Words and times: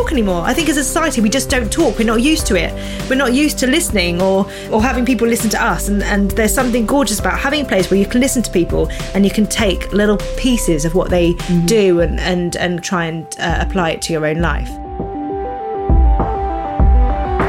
talk 0.00 0.12
anymore. 0.12 0.42
I 0.42 0.54
think 0.54 0.68
as 0.68 0.76
a 0.76 0.84
society, 0.84 1.20
we 1.20 1.28
just 1.28 1.50
don't 1.50 1.70
talk. 1.70 1.98
We're 1.98 2.06
not 2.06 2.22
used 2.22 2.46
to 2.46 2.56
it. 2.56 2.72
We're 3.08 3.16
not 3.16 3.34
used 3.34 3.58
to 3.58 3.66
listening 3.66 4.22
or 4.22 4.46
or 4.72 4.82
having 4.82 5.04
people 5.04 5.28
listen 5.28 5.50
to 5.50 5.62
us. 5.62 5.88
And, 5.88 6.02
and 6.02 6.30
there's 6.32 6.54
something 6.54 6.86
gorgeous 6.86 7.18
about 7.20 7.38
having 7.38 7.62
a 7.62 7.68
place 7.68 7.90
where 7.90 8.00
you 8.00 8.06
can 8.06 8.20
listen 8.20 8.42
to 8.42 8.50
people 8.50 8.88
and 9.14 9.24
you 9.24 9.30
can 9.30 9.46
take 9.46 9.92
little 9.92 10.16
pieces 10.38 10.84
of 10.84 10.94
what 10.94 11.10
they 11.10 11.34
do 11.66 12.00
and, 12.00 12.18
and, 12.20 12.56
and 12.56 12.82
try 12.82 13.04
and 13.06 13.26
uh, 13.38 13.58
apply 13.60 13.90
it 13.90 14.02
to 14.02 14.12
your 14.12 14.26
own 14.26 14.40
life. 14.40 14.70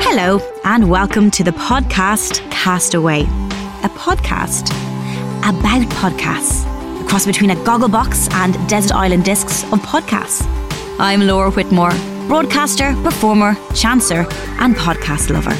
Hello, 0.03 0.39
and 0.65 0.89
welcome 0.89 1.31
to 1.31 1.43
the 1.43 1.51
podcast 1.51 2.41
Castaway, 2.51 3.21
a 3.21 3.89
podcast 3.95 4.71
about 5.39 5.87
podcasts, 6.01 6.65
a 7.01 7.07
cross 7.07 7.25
between 7.25 7.51
a 7.51 7.63
goggle 7.63 7.87
box 7.87 8.27
and 8.33 8.53
desert 8.67 8.93
island 8.93 9.23
discs 9.23 9.63
of 9.71 9.79
podcasts. 9.79 10.45
I'm 10.99 11.21
Laura 11.21 11.49
Whitmore, 11.49 11.93
broadcaster, 12.27 12.93
performer, 13.03 13.53
chancer, 13.73 14.31
and 14.59 14.75
podcast 14.75 15.29
lover. 15.29 15.55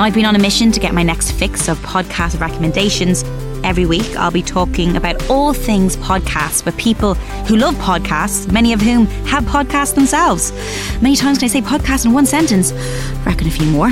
I've 0.00 0.14
been 0.14 0.24
on 0.24 0.36
a 0.36 0.38
mission 0.38 0.72
to 0.72 0.80
get 0.80 0.94
my 0.94 1.02
next 1.02 1.32
fix 1.32 1.68
of 1.68 1.78
podcast 1.78 2.40
recommendations. 2.40 3.22
Every 3.62 3.84
week, 3.84 4.16
I'll 4.16 4.30
be 4.30 4.42
talking 4.42 4.96
about 4.96 5.28
all 5.28 5.52
things 5.52 5.96
podcasts 5.98 6.64
with 6.64 6.76
people 6.78 7.14
who 7.44 7.56
love 7.56 7.74
podcasts, 7.74 8.50
many 8.50 8.72
of 8.72 8.80
whom 8.80 9.06
have 9.26 9.44
podcasts 9.44 9.94
themselves. 9.94 10.52
Many 11.02 11.16
times 11.16 11.38
can 11.38 11.46
I 11.46 11.48
say 11.48 11.60
podcast 11.60 12.06
in 12.06 12.12
one 12.12 12.24
sentence? 12.24 12.72
Reckon 13.26 13.46
a 13.46 13.50
few 13.50 13.66
more. 13.66 13.90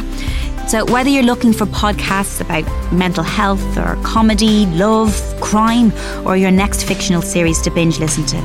So, 0.67 0.85
whether 0.87 1.11
you're 1.11 1.23
looking 1.23 1.53
for 1.53 1.67
podcasts 1.67 2.41
about 2.41 2.65
mental 2.93 3.25
health 3.25 3.77
or 3.77 3.97
comedy, 4.03 4.67
love, 4.67 5.15
crime, 5.41 5.93
or 6.27 6.37
your 6.37 6.51
next 6.51 6.85
fictional 6.85 7.23
series 7.23 7.61
to 7.63 7.71
binge 7.71 7.99
listen 7.99 8.25
to, 8.27 8.41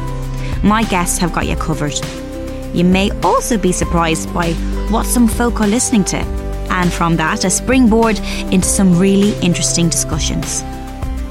my 0.64 0.84
guests 0.84 1.18
have 1.20 1.34
got 1.34 1.48
you 1.48 1.56
covered. 1.56 2.00
You 2.73 2.83
may 2.83 3.11
also 3.21 3.57
be 3.57 3.71
surprised 3.71 4.33
by 4.33 4.53
what 4.89 5.05
some 5.05 5.27
folk 5.27 5.61
are 5.61 5.67
listening 5.67 6.03
to, 6.05 6.17
and 6.17 6.91
from 6.91 7.16
that, 7.17 7.45
a 7.45 7.49
springboard 7.52 8.17
into 8.52 8.67
some 8.67 8.97
really 8.97 9.38
interesting 9.41 9.89
discussions. 9.89 10.63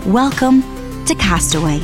Welcome 0.06 0.62
to 1.06 1.16
Castaway. 1.16 1.80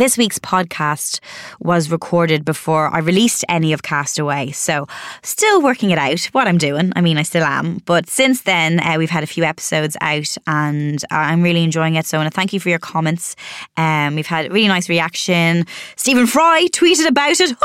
This 0.00 0.16
week's 0.16 0.38
podcast 0.38 1.20
was 1.58 1.90
recorded 1.90 2.42
before 2.42 2.88
I 2.88 3.00
released 3.00 3.44
any 3.50 3.74
of 3.74 3.82
Castaway, 3.82 4.50
so 4.50 4.86
still 5.22 5.60
working 5.60 5.90
it 5.90 5.98
out 5.98 6.24
what 6.32 6.48
I'm 6.48 6.56
doing. 6.56 6.90
I 6.96 7.02
mean, 7.02 7.18
I 7.18 7.22
still 7.22 7.44
am, 7.44 7.82
but 7.84 8.08
since 8.08 8.40
then 8.40 8.80
uh, 8.80 8.94
we've 8.96 9.10
had 9.10 9.24
a 9.24 9.26
few 9.26 9.44
episodes 9.44 9.98
out, 10.00 10.38
and 10.46 11.04
I'm 11.10 11.42
really 11.42 11.62
enjoying 11.62 11.96
it. 11.96 12.06
So 12.06 12.16
I 12.16 12.22
want 12.22 12.32
to 12.32 12.34
thank 12.34 12.54
you 12.54 12.60
for 12.60 12.70
your 12.70 12.78
comments. 12.78 13.36
Um, 13.76 14.14
we've 14.14 14.26
had 14.26 14.46
a 14.46 14.48
really 14.48 14.68
nice 14.68 14.88
reaction. 14.88 15.66
Stephen 15.96 16.26
Fry 16.26 16.68
tweeted 16.72 17.06
about 17.06 17.38
it. 17.38 17.54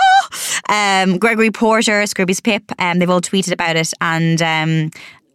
Um, 0.68 1.20
Gregory 1.20 1.52
Porter, 1.52 2.02
Scroobius 2.04 2.44
Pip, 2.44 2.64
um, 2.80 2.98
they've 3.00 3.10
all 3.10 3.22
tweeted 3.22 3.52
about 3.52 3.76
it, 3.76 3.94
and 4.02 4.42
um, 4.42 4.92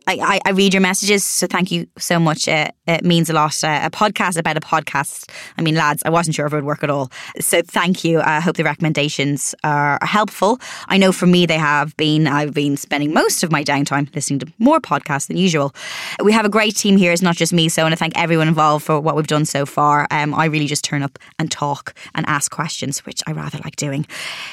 I, 0.07 0.41
I, 0.45 0.51
read 0.51 0.75
your 0.75 0.81
messages, 0.81 1.25
so 1.25 1.47
thank 1.47 1.71
you 1.71 1.87
so 1.99 2.19
much. 2.19 2.49
Uh, 2.49 2.69
it 2.87 3.05
means 3.05 3.31
a 3.31 3.33
lot. 3.33 3.63
Uh, 3.63 3.81
a 3.85 3.91
podcast 3.91 4.37
about 4.39 4.57
a 4.57 4.61
podcast. 4.61 5.31
I 5.57 5.63
mean, 5.63 5.75
lads, 5.75 6.03
I 6.05 6.11
wasn't 6.11 6.35
sure 6.35 6.47
if 6.47 6.53
it 6.53 6.57
would 6.57 6.65
work 6.65 6.83
at 6.83 6.91
all. 6.91 7.11
So 7.39 7.63
thank 7.63 8.03
you. 8.05 8.21
I 8.21 8.41
hope 8.41 8.57
the 8.57 8.65
recommendations 8.65 9.55
are, 9.63 9.99
are 10.01 10.07
helpful. 10.07 10.59
I 10.89 10.99
know 10.99 11.13
for 11.13 11.27
me 11.27 11.47
they 11.47 11.59
have 11.59 11.97
been. 11.97 12.27
I've 12.27 12.55
been 12.55 12.77
spending 12.77 13.13
most 13.13 13.43
of 13.43 13.53
my 13.53 13.63
downtime 13.63 14.13
listening 14.15 14.41
to 14.41 14.53
more 14.59 14.81
podcasts 14.81 15.29
than 15.29 15.37
usual. 15.37 15.75
We 16.23 16.33
have 16.33 16.45
a 16.45 16.51
great 16.51 16.77
team 16.77 16.97
here. 16.97 17.13
It's 17.13 17.23
not 17.23 17.37
just 17.37 17.53
me. 17.53 17.69
So 17.69 17.83
I 17.83 17.85
want 17.85 17.93
to 17.93 17.99
thank 17.99 18.19
everyone 18.19 18.49
involved 18.49 18.85
for 18.85 19.01
what 19.01 19.17
we've 19.17 19.27
done 19.27 19.45
so 19.45 19.67
far. 19.67 20.07
Um, 20.11 20.35
I 20.35 20.47
really 20.47 20.67
just 20.67 20.85
turn 20.85 21.03
up 21.03 21.19
and 21.39 21.51
talk 21.51 21.95
and 22.15 22.27
ask 22.29 22.51
questions, 22.51 23.05
which 23.07 23.23
I 23.27 23.33
rather 23.33 23.59
like 23.65 23.77
doing. 23.77 24.07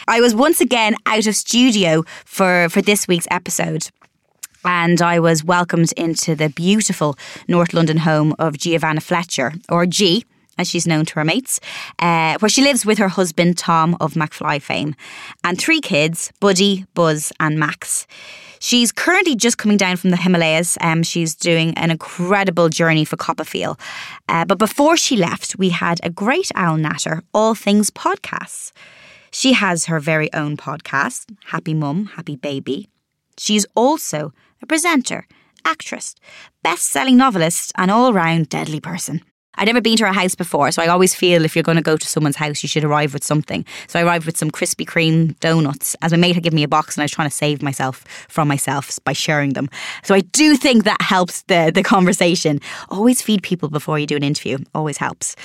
I 0.07 0.21
was 0.21 0.35
once 0.35 0.61
again 0.61 0.95
out 1.05 1.25
of 1.25 1.35
studio 1.35 2.03
for 2.25 2.69
for 2.69 2.81
this 2.81 3.07
week's 3.07 3.27
episode 3.31 3.89
and 4.67 5.01
I 5.01 5.19
was 5.19 5.45
welcomed 5.45 5.93
into 5.93 6.35
the 6.35 6.49
beautiful 6.49 7.17
North 7.47 7.73
London 7.73 7.97
home 7.97 8.35
of 8.37 8.57
Giovanna 8.57 8.99
Fletcher, 8.99 9.53
or 9.69 9.85
G, 9.85 10.25
as 10.57 10.67
she's 10.67 10.85
known 10.85 11.05
to 11.05 11.15
her 11.15 11.23
mates, 11.23 11.61
uh, 11.99 12.37
where 12.39 12.49
she 12.49 12.61
lives 12.61 12.85
with 12.85 12.97
her 12.97 13.07
husband 13.07 13.57
Tom 13.57 13.95
of 14.01 14.15
McFly 14.15 14.61
fame, 14.61 14.93
and 15.45 15.57
three 15.57 15.79
kids 15.79 16.33
Buddy, 16.41 16.85
Buzz, 16.93 17.31
and 17.39 17.57
Max. 17.57 18.05
She's 18.59 18.91
currently 18.91 19.37
just 19.37 19.57
coming 19.57 19.77
down 19.77 19.95
from 19.95 20.09
the 20.09 20.17
Himalayas. 20.17 20.77
Um, 20.81 21.01
she's 21.01 21.33
doing 21.33 21.73
an 21.77 21.89
incredible 21.89 22.67
journey 22.67 23.05
for 23.05 23.15
Copperfield. 23.15 23.79
Uh, 24.27 24.43
but 24.43 24.57
before 24.57 24.97
she 24.97 25.15
left, 25.15 25.57
we 25.57 25.69
had 25.69 25.99
a 26.03 26.09
great 26.09 26.51
owl 26.55 26.75
natter, 26.75 27.21
all 27.33 27.55
things 27.55 27.89
podcasts. 27.89 28.73
She 29.31 29.53
has 29.53 29.85
her 29.85 30.01
very 30.01 30.33
own 30.33 30.57
podcast, 30.57 31.27
Happy 31.45 31.73
Mum, 31.73 32.07
Happy 32.15 32.35
Baby. 32.35 32.89
She's 33.37 33.65
also 33.75 34.33
a 34.61 34.65
presenter, 34.65 35.27
actress, 35.65 36.15
best 36.63 36.83
selling 36.83 37.17
novelist, 37.17 37.71
and 37.75 37.91
all 37.91 38.13
round 38.13 38.49
deadly 38.49 38.79
person. 38.79 39.21
I'd 39.57 39.65
never 39.65 39.81
been 39.81 39.97
to 39.97 40.05
her 40.05 40.13
house 40.13 40.35
before, 40.35 40.71
so 40.71 40.83
I 40.83 40.87
always 40.87 41.15
feel 41.15 41.43
if 41.43 41.55
you're 41.55 41.63
going 41.63 41.77
to 41.77 41.83
go 41.83 41.97
to 41.97 42.07
someone's 42.07 42.35
house, 42.35 42.61
you 42.61 42.69
should 42.69 42.83
arrive 42.83 43.13
with 43.13 43.23
something. 43.23 43.65
So 43.87 43.99
I 43.99 44.03
arrived 44.03 44.27
with 44.27 44.37
some 44.37 44.51
Krispy 44.51 44.85
Kreme 44.85 45.37
donuts, 45.39 45.95
as 46.03 46.11
my 46.11 46.17
mate 46.17 46.35
had 46.35 46.43
given 46.43 46.55
me 46.55 46.63
a 46.63 46.67
box, 46.67 46.95
and 46.95 47.01
I 47.01 47.05
was 47.05 47.11
trying 47.11 47.29
to 47.29 47.35
save 47.35 47.63
myself 47.63 48.03
from 48.29 48.47
myself 48.47 48.99
by 49.03 49.13
sharing 49.13 49.53
them. 49.53 49.67
So 50.03 50.13
I 50.13 50.21
do 50.21 50.55
think 50.55 50.83
that 50.83 51.01
helps 51.01 51.41
the, 51.43 51.71
the 51.73 51.81
conversation. 51.81 52.61
Always 52.89 53.21
feed 53.21 53.41
people 53.41 53.69
before 53.69 53.97
you 53.97 54.05
do 54.05 54.15
an 54.15 54.23
interview, 54.23 54.59
always 54.75 54.97
helps. 54.97 55.35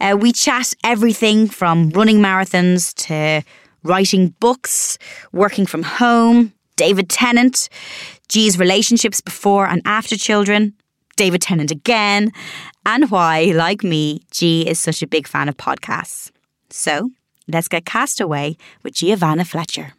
Uh, 0.00 0.16
we 0.18 0.32
chat 0.32 0.72
everything 0.82 1.46
from 1.46 1.90
running 1.90 2.20
marathons 2.20 2.94
to 3.06 3.46
writing 3.82 4.34
books, 4.40 4.98
working 5.32 5.66
from 5.66 5.82
home, 5.82 6.54
David 6.78 7.10
Tennant, 7.10 7.68
G's 8.28 8.58
relationships 8.58 9.20
before 9.20 9.66
and 9.66 9.82
after 9.84 10.16
children, 10.16 10.72
David 11.16 11.42
Tennant 11.42 11.72
again, 11.72 12.32
and 12.86 13.10
why, 13.10 13.52
like 13.54 13.82
me, 13.82 14.22
G 14.30 14.66
is 14.66 14.78
such 14.78 15.02
a 15.02 15.06
big 15.06 15.26
fan 15.26 15.48
of 15.48 15.56
podcasts. 15.56 16.30
So 16.70 17.10
let's 17.48 17.68
get 17.68 17.84
cast 17.84 18.20
away 18.20 18.56
with 18.84 18.94
Giovanna 18.94 19.44
Fletcher. 19.44 19.97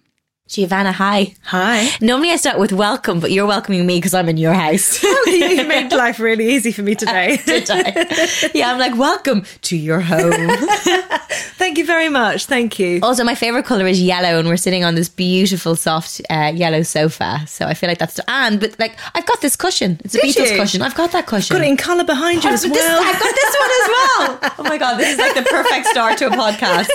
Giovanna, 0.49 0.91
hi. 0.91 1.35
Hi. 1.43 1.89
Normally 2.01 2.31
I 2.31 2.35
start 2.37 2.57
with 2.57 2.73
welcome, 2.73 3.19
but 3.19 3.31
you're 3.31 3.45
welcoming 3.45 3.85
me 3.85 3.97
because 3.99 4.15
I'm 4.15 4.27
in 4.29 4.37
your 4.37 4.53
house. 4.55 5.03
you 5.03 5.63
made 5.67 5.91
life 5.93 6.19
really 6.19 6.49
easy 6.55 6.71
for 6.71 6.81
me 6.81 6.95
today. 6.95 7.37
Did 7.45 7.69
I? 7.69 8.49
Yeah, 8.55 8.71
I'm 8.71 8.79
like, 8.79 8.97
welcome 8.97 9.43
to 9.61 9.77
your 9.77 9.99
home. 9.99 10.33
Thank 11.61 11.77
you 11.77 11.85
very 11.85 12.09
much. 12.09 12.47
Thank 12.47 12.79
you. 12.79 12.99
Also, 13.03 13.23
my 13.23 13.35
favorite 13.35 13.65
color 13.65 13.85
is 13.85 14.01
yellow, 14.01 14.39
and 14.39 14.47
we're 14.47 14.57
sitting 14.57 14.83
on 14.83 14.95
this 14.95 15.07
beautiful, 15.07 15.75
soft 15.75 16.19
uh, 16.31 16.51
yellow 16.55 16.81
sofa. 16.81 17.41
So 17.45 17.67
I 17.67 17.75
feel 17.75 17.87
like 17.87 17.99
that's 17.99 18.19
and 18.27 18.59
but 18.59 18.79
like 18.79 18.97
I've 19.13 19.27
got 19.27 19.41
this 19.41 19.55
cushion. 19.55 20.01
It's 20.03 20.15
a 20.15 20.21
Did 20.21 20.35
Beatles 20.35 20.51
you? 20.51 20.57
cushion. 20.57 20.81
I've 20.81 20.95
got 20.95 21.11
that 21.11 21.27
cushion. 21.27 21.57
Got 21.57 21.63
it 21.63 21.69
in 21.69 21.77
colour 21.77 22.03
behind 22.05 22.43
you 22.43 22.49
I've, 22.49 22.55
as 22.55 22.63
this- 22.63 22.71
well. 22.71 23.03
I've 23.03 23.19
got 23.21 23.35
this 23.35 23.55
one 23.59 23.69
as 23.69 23.87
well. 23.87 24.53
Oh 24.57 24.63
my 24.63 24.79
god, 24.79 24.97
this 24.97 25.09
is 25.13 25.19
like 25.19 25.35
the 25.35 25.43
perfect 25.43 25.85
start 25.87 26.17
to 26.17 26.25
a 26.25 26.31
podcast. 26.31 26.89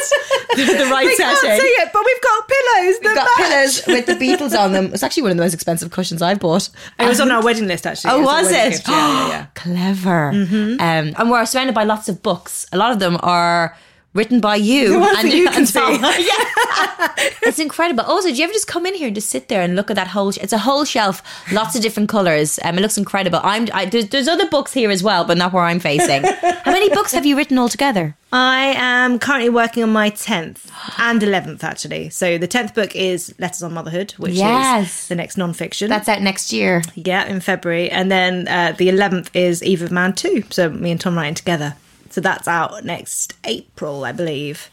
the, 0.56 0.64
the 0.76 0.88
right 0.90 1.06
we 1.06 1.17
can't 1.17 1.38
setting. 1.38 1.61
see 1.61 1.67
it, 1.78 1.90
but 1.93 2.02
we've 2.05 2.20
got 2.20 2.49
pillows. 2.49 2.96
We've 3.00 3.14
got. 3.14 3.44
Pillows 3.49 3.82
with 3.87 4.06
the 4.06 4.14
Beatles 4.14 4.58
on 4.58 4.73
them. 4.73 4.87
It's 4.93 5.02
actually 5.02 5.23
one 5.25 5.32
of 5.32 5.37
the 5.37 5.43
most 5.43 5.55
expensive 5.55 5.91
cushions 5.91 6.23
I've 6.23 6.41
bought. 6.41 6.69
It 6.99 7.06
was 7.06 7.20
on 7.20 7.31
our 7.31 7.43
wedding 7.43 7.67
list, 7.67 7.87
actually. 7.87 8.11
Oh, 8.12 8.20
a 8.20 8.25
was 8.25 8.46
wedding 8.46 8.67
it? 8.67 8.70
gift, 8.76 8.88
Yeah, 8.88 8.96
yeah, 8.96 9.29
yeah. 9.29 9.46
Clever. 9.55 10.29
Um, 10.31 10.79
and 10.81 11.31
we're 11.31 11.44
surrounded 11.46 11.75
by 11.75 11.85
lots 11.85 12.08
of 12.08 12.23
books. 12.23 12.67
A 12.73 12.76
lot 12.76 12.93
of 12.93 12.99
them 12.99 13.19
are 13.23 13.76
written 14.14 14.40
by 14.40 14.56
you. 14.56 15.02
and 15.16 15.32
you 15.32 15.49
can 15.50 15.66
see. 15.75 15.78
Tom. 15.78 16.00
yeah. 16.02 17.12
it's 17.43 17.58
incredible. 17.58 18.05
Also, 18.05 18.28
do 18.28 18.34
you 18.34 18.44
ever 18.44 18.52
just 18.52 18.66
come 18.69 18.87
in 18.87 18.94
here 18.94 19.06
and 19.08 19.14
just 19.14 19.28
sit 19.28 19.49
there 19.49 19.61
and 19.62 19.76
look 19.76 19.90
at 19.90 19.96
that 19.96 20.08
whole? 20.08 20.28
It's 20.31 20.52
a 20.52 20.58
whole 20.58 20.84
shelf, 20.84 21.22
lots 21.52 21.76
of 21.76 21.82
different 21.82 22.08
colors. 22.08 22.58
Um, 22.64 22.78
it 22.78 22.81
looks 22.81 22.96
incredible. 22.96 23.40
I'm. 23.43 23.69
I, 23.72 23.84
there's, 23.87 24.08
there's 24.08 24.28
other 24.28 24.49
books 24.49 24.72
here 24.72 24.90
as 24.90 25.02
well, 25.02 25.25
but 25.25 25.37
not 25.37 25.52
where 25.52 25.64
I'm 25.64 25.81
facing. 25.81 26.22
How 26.25 26.72
many 26.72 26.88
books 26.90 27.12
have 27.12 27.26
you 27.26 27.37
written 27.37 27.58
altogether? 27.58 28.16
I 28.32 28.75
am 28.76 29.19
currently 29.20 29.49
working 29.50 29.82
on 29.84 29.93
my 29.93 30.11
10th 30.11 30.69
and 30.99 31.20
11th, 31.22 31.62
actually. 31.62 32.11
So 32.11 32.37
the 32.37 32.49
10th 32.49 32.75
book 32.75 32.96
is 32.96 33.32
Letters 33.38 33.62
on 33.62 33.72
Motherhood, 33.75 34.11
which 34.12 34.32
Yes. 34.34 35.02
is 35.02 35.08
the 35.08 35.14
next 35.14 35.37
non-fiction. 35.37 35.88
That's 35.88 36.08
out 36.08 36.20
next 36.20 36.52
year. 36.52 36.82
yeah, 36.96 37.26
in 37.26 37.38
February. 37.40 37.90
And 37.90 38.11
then 38.11 38.49
uh, 38.49 38.72
the 38.76 38.88
11th 38.88 39.28
is 39.34 39.62
Eve 39.62 39.82
of 39.82 39.93
Man 39.93 40.14
2. 40.14 40.44
So 40.50 40.69
me 40.70 40.90
and 40.90 41.00
Tom 41.00 41.16
writing 41.16 41.34
together. 41.34 41.76
So 42.14 42.20
that's 42.20 42.46
out 42.46 42.84
next 42.84 43.34
April, 43.43 44.05
I 44.05 44.12
believe. 44.12 44.70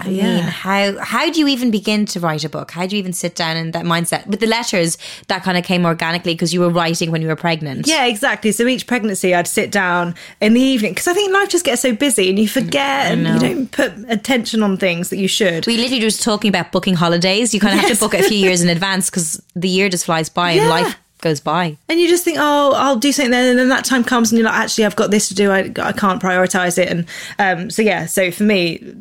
I 0.00 0.08
mean, 0.08 0.42
how 0.42 0.98
how 0.98 1.30
do 1.30 1.38
you 1.38 1.46
even 1.46 1.70
begin 1.70 2.06
to 2.06 2.18
write 2.18 2.42
a 2.42 2.48
book? 2.48 2.72
How 2.72 2.88
do 2.88 2.96
you 2.96 2.98
even 2.98 3.12
sit 3.12 3.36
down 3.36 3.56
in 3.56 3.70
that 3.70 3.84
mindset? 3.84 4.26
With 4.26 4.40
the 4.40 4.48
letters, 4.48 4.98
that 5.28 5.44
kind 5.44 5.56
of 5.56 5.62
came 5.62 5.86
organically 5.86 6.34
because 6.34 6.52
you 6.52 6.58
were 6.58 6.70
writing 6.70 7.12
when 7.12 7.22
you 7.22 7.28
were 7.28 7.36
pregnant. 7.36 7.86
Yeah, 7.86 8.06
exactly. 8.06 8.50
So 8.50 8.66
each 8.66 8.88
pregnancy, 8.88 9.32
I'd 9.32 9.46
sit 9.46 9.70
down 9.70 10.16
in 10.40 10.54
the 10.54 10.60
evening 10.60 10.90
because 10.90 11.06
I 11.06 11.12
think 11.12 11.32
life 11.32 11.50
just 11.50 11.64
gets 11.64 11.82
so 11.82 11.94
busy 11.94 12.30
and 12.30 12.38
you 12.38 12.48
forget 12.48 13.12
and 13.12 13.28
you 13.28 13.38
don't 13.38 13.70
put 13.70 13.92
attention 14.08 14.64
on 14.64 14.76
things 14.76 15.10
that 15.10 15.18
you 15.18 15.28
should. 15.28 15.68
We 15.68 15.76
literally 15.76 16.00
were 16.00 16.10
just 16.10 16.24
talking 16.24 16.48
about 16.48 16.72
booking 16.72 16.94
holidays. 16.94 17.54
You 17.54 17.60
kind 17.60 17.74
of 17.74 17.80
have 17.80 17.92
to 17.92 18.00
book 18.00 18.14
it 18.14 18.24
a 18.24 18.28
few 18.28 18.38
years 18.38 18.60
in 18.60 18.70
advance 18.70 19.08
because 19.08 19.40
the 19.54 19.68
year 19.68 19.88
just 19.88 20.06
flies 20.06 20.28
by 20.28 20.52
and 20.52 20.68
life 20.68 20.98
goes 21.22 21.40
by. 21.40 21.78
And 21.88 21.98
you 21.98 22.08
just 22.08 22.24
think, 22.24 22.36
oh, 22.38 22.72
I'll 22.74 22.96
do 22.96 23.12
something 23.12 23.30
then, 23.30 23.50
and 23.50 23.58
then 23.58 23.68
that 23.70 23.84
time 23.84 24.04
comes, 24.04 24.30
and 24.30 24.38
you're 24.38 24.48
like, 24.48 24.58
actually, 24.58 24.84
I've 24.84 24.96
got 24.96 25.10
this 25.10 25.28
to 25.28 25.34
do. 25.34 25.50
I, 25.50 25.72
I 25.80 25.92
can't 25.92 26.20
prioritize 26.20 26.76
it, 26.76 26.88
and 26.88 27.06
um, 27.38 27.70
so 27.70 27.80
yeah. 27.80 28.06
So 28.06 28.30
for 28.30 28.42
me, 28.42 28.94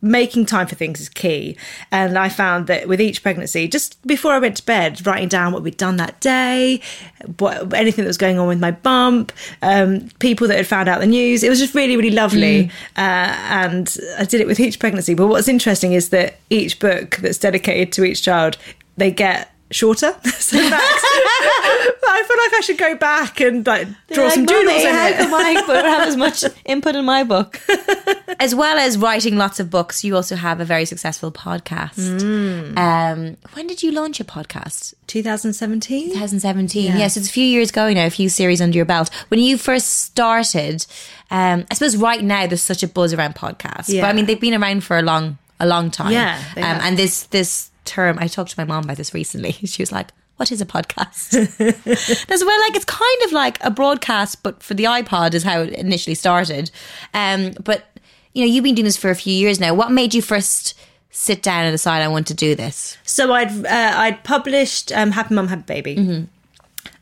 making 0.00 0.46
time 0.46 0.66
for 0.66 0.74
things 0.74 1.00
is 1.00 1.08
key. 1.08 1.56
And 1.92 2.18
I 2.18 2.28
found 2.28 2.66
that 2.68 2.88
with 2.88 3.00
each 3.00 3.22
pregnancy, 3.22 3.68
just 3.68 4.04
before 4.06 4.32
I 4.32 4.38
went 4.38 4.56
to 4.56 4.64
bed, 4.64 5.06
writing 5.06 5.28
down 5.28 5.52
what 5.52 5.62
we'd 5.62 5.76
done 5.76 5.96
that 5.96 6.20
day, 6.20 6.80
what 7.38 7.72
anything 7.74 8.04
that 8.04 8.08
was 8.08 8.18
going 8.18 8.38
on 8.38 8.46
with 8.46 8.60
my 8.60 8.70
bump, 8.70 9.32
um, 9.62 10.08
people 10.18 10.46
that 10.48 10.56
had 10.56 10.66
found 10.66 10.88
out 10.88 11.00
the 11.00 11.06
news. 11.06 11.42
It 11.42 11.48
was 11.48 11.58
just 11.58 11.74
really, 11.74 11.96
really 11.96 12.10
lovely. 12.10 12.70
Uh, 12.96 13.34
and 13.48 13.96
I 14.18 14.24
did 14.24 14.40
it 14.40 14.46
with 14.46 14.60
each 14.60 14.78
pregnancy. 14.78 15.14
But 15.14 15.26
what's 15.26 15.48
interesting 15.48 15.92
is 15.92 16.10
that 16.10 16.38
each 16.50 16.78
book 16.78 17.16
that's 17.16 17.38
dedicated 17.38 17.92
to 17.94 18.04
each 18.04 18.22
child, 18.22 18.56
they 18.96 19.10
get 19.10 19.53
shorter. 19.74 20.12
so 20.38 20.56
that's, 20.70 21.04
I 22.06 22.24
feel 22.26 22.36
like 22.38 22.54
I 22.54 22.60
should 22.62 22.78
go 22.78 22.94
back 22.96 23.40
and 23.40 23.66
like 23.66 23.88
draw 24.12 24.28
some 24.28 24.46
doodles 24.46 24.82
in 24.82 24.94
how 24.94 25.08
it. 25.08 25.16
come 25.16 25.34
I 25.34 25.54
don't 25.54 25.84
have 25.84 26.08
as 26.08 26.16
much 26.16 26.44
input 26.64 26.94
in 26.94 27.04
my 27.04 27.24
book? 27.24 27.60
as 28.38 28.54
well 28.54 28.78
as 28.78 28.96
writing 28.96 29.36
lots 29.36 29.58
of 29.60 29.70
books, 29.70 30.04
you 30.04 30.14
also 30.14 30.36
have 30.36 30.60
a 30.60 30.64
very 30.64 30.84
successful 30.84 31.32
podcast. 31.32 32.20
Mm. 32.20 32.78
Um, 32.78 33.36
when 33.54 33.66
did 33.66 33.82
you 33.82 33.90
launch 33.92 34.20
a 34.20 34.24
podcast? 34.24 34.94
2017. 35.08 36.10
2017. 36.10 36.96
Yes, 36.96 37.16
it's 37.16 37.28
a 37.28 37.32
few 37.32 37.44
years 37.44 37.70
going 37.70 37.96
now, 37.96 38.06
a 38.06 38.10
few 38.10 38.28
series 38.28 38.60
under 38.60 38.76
your 38.76 38.84
belt. 38.84 39.10
When 39.28 39.40
you 39.40 39.58
first 39.58 39.88
started, 40.04 40.86
um, 41.30 41.66
I 41.70 41.74
suppose 41.74 41.96
right 41.96 42.22
now 42.22 42.46
there's 42.46 42.62
such 42.62 42.82
a 42.82 42.88
buzz 42.88 43.12
around 43.12 43.34
podcasts. 43.34 43.92
But 44.00 44.04
I 44.06 44.12
mean, 44.12 44.26
they've 44.26 44.40
been 44.40 44.54
around 44.54 44.84
for 44.84 44.98
a 44.98 45.02
long, 45.02 45.38
a 45.58 45.66
long 45.66 45.90
time. 45.90 46.12
Yeah, 46.12 46.40
Um, 46.56 46.62
and 46.62 46.96
this 46.96 47.24
this 47.24 47.70
term, 47.84 48.18
I 48.20 48.26
talked 48.26 48.50
to 48.50 48.60
my 48.60 48.64
mom 48.64 48.84
about 48.84 48.96
this 48.96 49.14
recently. 49.14 49.52
She 49.66 49.82
was 49.82 49.92
like, 49.92 50.10
"What 50.36 50.52
is 50.52 50.60
a 50.60 50.66
podcast?" 50.66 51.34
As 52.30 52.44
well, 52.44 52.60
like 52.60 52.76
it's 52.76 52.84
kind 52.84 53.22
of 53.24 53.32
like 53.32 53.62
a 53.62 53.70
broadcast, 53.70 54.42
but 54.42 54.62
for 54.62 54.74
the 54.74 54.84
iPod 54.84 55.34
is 55.34 55.42
how 55.42 55.60
it 55.60 55.72
initially 55.74 56.14
started. 56.14 56.70
Um, 57.12 57.52
but 57.62 57.84
you 58.32 58.44
know, 58.44 58.50
you've 58.52 58.64
been 58.64 58.74
doing 58.74 58.84
this 58.84 58.96
for 58.96 59.10
a 59.10 59.14
few 59.14 59.32
years 59.32 59.60
now. 59.60 59.74
What 59.74 59.92
made 59.92 60.14
you 60.14 60.22
first 60.22 60.74
sit 61.10 61.42
down 61.42 61.64
and 61.64 61.72
decide 61.72 62.02
I 62.02 62.08
want 62.08 62.26
to 62.26 62.34
do 62.34 62.54
this? 62.54 62.98
So 63.04 63.32
I'd 63.32 63.66
uh, 63.66 63.92
I'd 63.96 64.24
published 64.24 64.92
um, 64.92 65.12
Happy 65.12 65.34
Mum 65.34 65.48
Happy 65.48 65.62
Baby. 65.62 66.26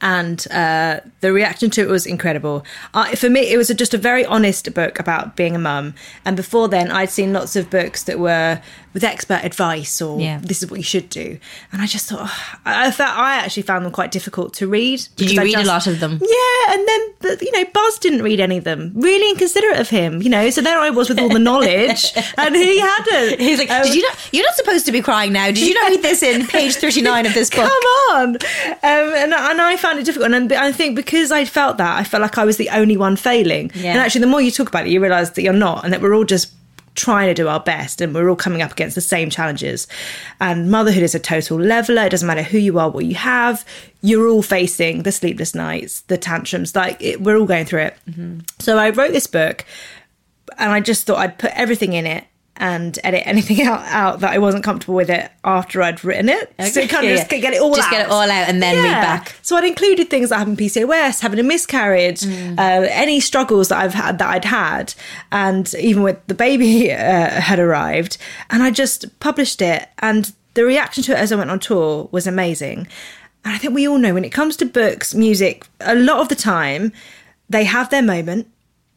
And 0.02 0.44
uh, 0.50 1.00
the 1.20 1.32
reaction 1.32 1.70
to 1.70 1.80
it 1.82 1.88
was 1.88 2.04
incredible. 2.06 2.64
Uh, 2.92 3.14
for 3.16 3.30
me, 3.30 3.40
it 3.52 3.56
was 3.56 3.70
a, 3.70 3.74
just 3.74 3.94
a 3.94 3.98
very 3.98 4.24
honest 4.26 4.74
book 4.74 4.98
about 4.98 5.36
being 5.36 5.54
a 5.56 5.58
mum. 5.60 5.94
And 6.24 6.36
before 6.36 6.68
then, 6.68 6.90
I'd 6.90 7.08
seen 7.10 7.32
lots 7.32 7.54
of 7.56 7.70
books 7.70 8.02
that 8.04 8.18
were 8.18 8.60
with 8.92 9.04
expert 9.04 9.40
advice 9.42 10.02
or 10.02 10.20
Yeah. 10.20 10.38
this 10.42 10.62
is 10.62 10.70
what 10.70 10.78
you 10.78 10.84
should 10.84 11.08
do. 11.08 11.38
And 11.72 11.80
I 11.80 11.86
just 11.86 12.10
thought, 12.10 12.28
oh, 12.28 12.58
I, 12.66 12.90
felt 12.90 13.16
I 13.16 13.36
actually 13.36 13.62
found 13.62 13.86
them 13.86 13.92
quite 13.92 14.10
difficult 14.10 14.52
to 14.54 14.66
read. 14.66 15.06
Did 15.16 15.30
you 15.30 15.40
I 15.40 15.44
read 15.44 15.54
a 15.56 15.64
lot 15.64 15.86
of 15.86 15.98
them? 16.00 16.18
Yeah, 16.20 16.74
and 16.74 16.86
then 16.86 17.00
but, 17.20 17.40
you 17.40 17.50
know 17.52 17.64
Buzz 17.72 17.98
didn't 18.00 18.22
read 18.22 18.38
any 18.40 18.58
of 18.58 18.64
them. 18.64 18.92
Really 18.94 19.30
inconsiderate 19.30 19.78
of 19.78 19.88
him, 19.88 20.20
you 20.20 20.28
know. 20.28 20.50
So 20.50 20.60
there 20.60 20.78
I 20.78 20.90
was 20.90 21.08
with 21.08 21.18
all 21.20 21.30
the 21.30 21.38
knowledge, 21.38 22.12
and 22.36 22.54
he 22.54 22.78
hadn't. 22.80 23.40
He's 23.40 23.58
like, 23.60 23.70
Um, 23.70 23.84
did 23.84 23.94
you 23.94 24.02
not? 24.02 24.18
You're 24.32 24.44
not 24.44 24.56
supposed 24.56 24.84
to 24.86 24.92
be 24.92 25.00
crying 25.00 25.32
now. 25.32 25.46
Did 25.46 25.60
you 25.60 25.72
not 25.74 25.88
read 25.88 26.02
this 26.02 26.22
in 26.22 26.46
page 26.46 26.74
39 26.74 27.24
of 27.26 27.32
this 27.34 27.48
book? 27.54 27.60
Come 27.70 27.70
on. 28.10 28.28
Um, 28.34 28.38
and, 28.82 29.32
and 29.32 29.60
I 29.60 29.76
found 29.78 29.91
it 29.98 30.04
difficult. 30.04 30.32
And 30.32 30.52
I 30.52 30.72
think 30.72 30.96
because 30.96 31.30
I 31.30 31.44
felt 31.44 31.78
that, 31.78 31.98
I 31.98 32.04
felt 32.04 32.22
like 32.22 32.38
I 32.38 32.44
was 32.44 32.56
the 32.56 32.70
only 32.70 32.96
one 32.96 33.16
failing. 33.16 33.70
Yeah. 33.74 33.92
And 33.92 34.00
actually, 34.00 34.22
the 34.22 34.26
more 34.28 34.40
you 34.40 34.50
talk 34.50 34.68
about 34.68 34.86
it, 34.86 34.90
you 34.90 35.00
realise 35.00 35.30
that 35.30 35.42
you're 35.42 35.52
not, 35.52 35.84
and 35.84 35.92
that 35.92 36.00
we're 36.00 36.14
all 36.14 36.24
just 36.24 36.52
trying 36.94 37.26
to 37.26 37.34
do 37.34 37.48
our 37.48 37.60
best 37.60 38.02
and 38.02 38.14
we're 38.14 38.28
all 38.28 38.36
coming 38.36 38.60
up 38.60 38.70
against 38.70 38.94
the 38.94 39.00
same 39.00 39.30
challenges 39.30 39.88
and 40.42 40.70
motherhood 40.70 41.02
is 41.02 41.14
a 41.14 41.18
total 41.18 41.58
leveler 41.58 42.02
it 42.02 42.10
doesn't 42.10 42.26
matter 42.26 42.42
who 42.42 42.58
you 42.58 42.78
are 42.78 42.90
what 42.90 43.06
you 43.06 43.14
have 43.14 43.64
you're 44.02 44.28
all 44.28 44.42
facing 44.42 45.02
the 45.02 45.10
sleepless 45.10 45.54
nights 45.54 46.02
the 46.02 46.18
tantrums 46.18 46.76
like 46.76 47.00
it, 47.00 47.22
we're 47.22 47.38
all 47.38 47.46
going 47.46 47.64
through 47.64 47.80
it 47.80 47.96
mm-hmm. 48.06 48.40
so 48.58 48.76
i 48.76 48.90
wrote 48.90 49.10
this 49.10 49.26
book 49.26 49.64
and 50.58 50.72
I 50.72 50.80
just 50.80 51.06
thought 51.06 51.18
I'd 51.18 51.38
put 51.38 51.52
everything 51.54 51.92
in 51.92 52.06
it 52.06 52.24
and 52.58 52.98
edit 53.02 53.22
anything 53.26 53.62
out, 53.66 53.80
out 53.86 54.20
that 54.20 54.32
I 54.32 54.38
wasn't 54.38 54.62
comfortable 54.62 54.94
with 54.94 55.10
it 55.10 55.30
after 55.42 55.82
I'd 55.82 56.04
written 56.04 56.28
it. 56.28 56.52
So 56.72 56.86
kind 56.86 57.04
of 57.06 57.10
Yeah, 57.10 57.16
just 57.16 57.30
get 57.30 57.52
it 57.54 57.60
all 57.60 57.74
Just 57.74 57.88
out. 57.88 57.92
get 57.92 58.00
it 58.06 58.10
all 58.10 58.20
out 58.22 58.48
and 58.48 58.62
then 58.62 58.76
read 58.76 58.90
back. 59.00 59.34
So 59.42 59.56
I'd 59.56 59.64
included 59.64 60.10
things 60.10 60.28
that 60.28 60.38
happened 60.38 60.58
PCOS, 60.58 61.20
having 61.20 61.38
a 61.38 61.42
miscarriage, 61.42 62.20
Mm. 62.20 62.58
uh, 62.58 62.86
any 62.90 63.20
struggles 63.20 63.68
that 63.68 63.78
I've 63.78 63.94
had 63.94 64.18
that 64.18 64.28
I'd 64.28 64.44
had, 64.44 64.94
and 65.32 65.72
even 65.74 66.02
with 66.02 66.18
the 66.26 66.34
baby 66.34 66.92
uh, 66.92 66.96
had 67.40 67.58
arrived, 67.58 68.18
and 68.50 68.62
I 68.62 68.70
just 68.70 69.18
published 69.20 69.62
it. 69.62 69.88
And 70.00 70.32
the 70.54 70.64
reaction 70.64 71.02
to 71.04 71.12
it 71.12 71.18
as 71.18 71.32
I 71.32 71.36
went 71.36 71.50
on 71.50 71.58
tour 71.58 72.08
was 72.12 72.26
amazing. 72.26 72.86
And 73.44 73.54
I 73.54 73.58
think 73.58 73.74
we 73.74 73.88
all 73.88 73.98
know 73.98 74.14
when 74.14 74.24
it 74.24 74.30
comes 74.30 74.56
to 74.58 74.66
books, 74.66 75.14
music, 75.14 75.66
a 75.80 75.94
lot 75.96 76.20
of 76.20 76.28
the 76.28 76.36
time 76.36 76.92
they 77.50 77.64
have 77.64 77.90
their 77.90 78.02
moment 78.02 78.46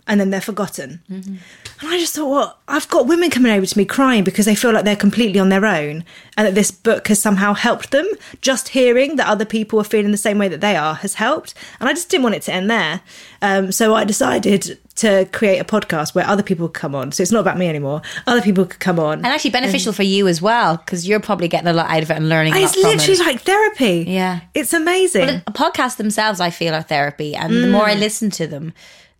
and 0.07 0.19
then 0.19 0.29
they're 0.29 0.41
forgotten. 0.41 1.01
Mm-hmm. 1.09 1.35
And 1.81 1.89
I 1.93 1.97
just 1.97 2.15
thought, 2.15 2.29
well, 2.29 2.57
I've 2.67 2.87
got 2.89 3.07
women 3.07 3.29
coming 3.29 3.51
over 3.51 3.65
to 3.65 3.77
me 3.77 3.85
crying 3.85 4.23
because 4.23 4.45
they 4.45 4.55
feel 4.55 4.71
like 4.71 4.85
they're 4.85 4.95
completely 4.95 5.39
on 5.39 5.49
their 5.49 5.65
own 5.65 6.03
and 6.37 6.47
that 6.47 6.55
this 6.55 6.71
book 6.71 7.07
has 7.07 7.19
somehow 7.19 7.53
helped 7.53 7.91
them. 7.91 8.07
Just 8.41 8.69
hearing 8.69 9.17
that 9.17 9.27
other 9.27 9.45
people 9.45 9.79
are 9.79 9.83
feeling 9.83 10.11
the 10.11 10.17
same 10.17 10.37
way 10.37 10.47
that 10.47 10.61
they 10.61 10.75
are 10.75 10.95
has 10.95 11.15
helped. 11.15 11.53
And 11.79 11.89
I 11.89 11.93
just 11.93 12.09
didn't 12.09 12.23
want 12.23 12.35
it 12.35 12.43
to 12.43 12.53
end 12.53 12.69
there. 12.69 13.01
Um, 13.41 13.71
so 13.71 13.93
I 13.93 14.03
decided 14.05 14.79
to 14.95 15.27
create 15.33 15.59
a 15.59 15.65
podcast 15.65 16.15
where 16.15 16.25
other 16.25 16.43
people 16.43 16.69
could 16.69 16.79
come 16.79 16.95
on. 16.95 17.11
So 17.11 17.21
it's 17.21 17.31
not 17.31 17.41
about 17.41 17.57
me 17.57 17.67
anymore. 17.67 18.01
Other 18.27 18.41
people 18.41 18.65
could 18.65 18.79
come 18.79 18.99
on. 18.99 19.17
And 19.17 19.25
actually 19.27 19.51
beneficial 19.51 19.91
for 19.91 20.03
you 20.03 20.27
as 20.29 20.41
well 20.41 20.77
because 20.77 21.05
you're 21.07 21.19
probably 21.19 21.49
getting 21.49 21.67
a 21.67 21.73
lot 21.73 21.89
out 21.89 22.01
of 22.03 22.09
it 22.11 22.15
and 22.15 22.29
learning 22.29 22.53
And 22.53 22.63
it's 22.63 22.77
literally 22.77 23.13
it. 23.19 23.19
like 23.19 23.41
therapy. 23.41 24.05
Yeah. 24.07 24.41
It's 24.53 24.71
amazing. 24.71 25.41
But 25.45 25.53
podcasts 25.55 25.97
themselves, 25.97 26.39
I 26.39 26.49
feel, 26.51 26.73
are 26.73 26.81
therapy, 26.81 27.35
and 27.35 27.53
the 27.53 27.67
more 27.67 27.85
Mm. 27.85 27.89
I 27.89 27.93
listen 27.95 28.29
to 28.31 28.47
them, 28.47 28.73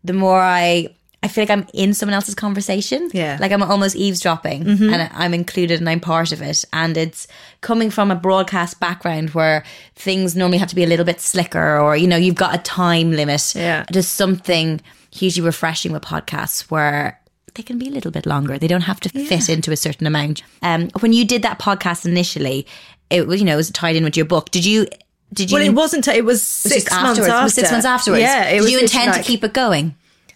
the 0.05 0.13
more 0.13 0.39
I 0.39 0.89
I 1.23 1.27
feel 1.27 1.41
like 1.41 1.49
I'm 1.49 1.65
in 1.73 1.95
someone 1.95 2.13
else's 2.13 2.35
conversation. 2.35 3.09
Yeah. 3.11 3.33
Mm-hmm. 3.33 3.41
like 3.41 3.51
I'm 3.51 3.63
almost 3.63 3.95
eavesdropping, 3.95 4.67
and 4.67 5.09
I'm 5.11 5.33
included 5.33 5.79
and 5.79 5.89
I'm 5.89 5.99
part 5.99 6.31
of 6.31 6.39
it. 6.41 6.63
And 6.71 6.95
it's 6.97 7.27
coming 7.61 7.89
from 7.89 8.11
a 8.11 8.15
broadcast 8.15 8.79
background 8.79 9.31
where 9.31 9.63
things 9.95 10.35
normally 10.35 10.59
have 10.59 10.69
to 10.69 10.75
be 10.75 10.83
a 10.83 10.87
little 10.87 11.05
bit 11.05 11.19
slicker, 11.19 11.79
or 11.79 11.97
you 11.97 12.05
know, 12.07 12.17
you've 12.17 12.35
got 12.35 12.53
a 12.53 12.59
time 12.59 13.11
limit. 13.11 13.55
Yeah. 13.55 13.85
there's 13.91 14.07
something 14.07 14.81
hugely 15.11 15.41
refreshing 15.43 15.91
with 15.91 16.03
podcasts 16.03 16.69
where. 16.69 17.19
They 17.55 17.63
can 17.63 17.79
be 17.79 17.87
a 17.87 17.91
little 17.91 18.11
bit 18.11 18.25
longer. 18.25 18.57
They 18.59 18.67
don't 18.67 18.81
have 18.81 18.99
to 18.99 19.09
fit 19.09 19.47
into 19.47 19.71
a 19.71 19.77
certain 19.77 20.05
amount. 20.05 20.43
Um, 20.61 20.89
when 20.99 21.13
you 21.13 21.23
did 21.25 21.41
that 21.43 21.57
podcast 21.57 22.05
initially, 22.05 22.67
it 23.09 23.27
was 23.27 23.39
you 23.39 23.45
know 23.45 23.53
it 23.53 23.63
was 23.63 23.71
tied 23.71 23.95
in 23.95 24.03
with 24.03 24.17
your 24.17 24.25
book. 24.25 24.51
Did 24.51 24.65
you? 24.65 24.87
Did 25.33 25.51
you? 25.51 25.57
well, 25.57 25.65
it 25.65 25.73
wasn't. 25.73 26.07
It 26.07 26.23
was 26.25 26.41
six 26.41 26.89
months 26.91 27.19
afterwards. 27.19 27.29
after. 27.29 27.43
Was 27.43 27.53
six 27.53 27.71
months 27.71 27.85
afterwards. 27.85 28.21
Yeah. 28.21 28.43
It 28.49 28.61
Did 28.61 28.71
you 28.71 28.79
intend 28.79 29.11
like- 29.11 29.21
to 29.21 29.27
keep 29.27 29.43
it 29.43 29.53
going? 29.53 29.95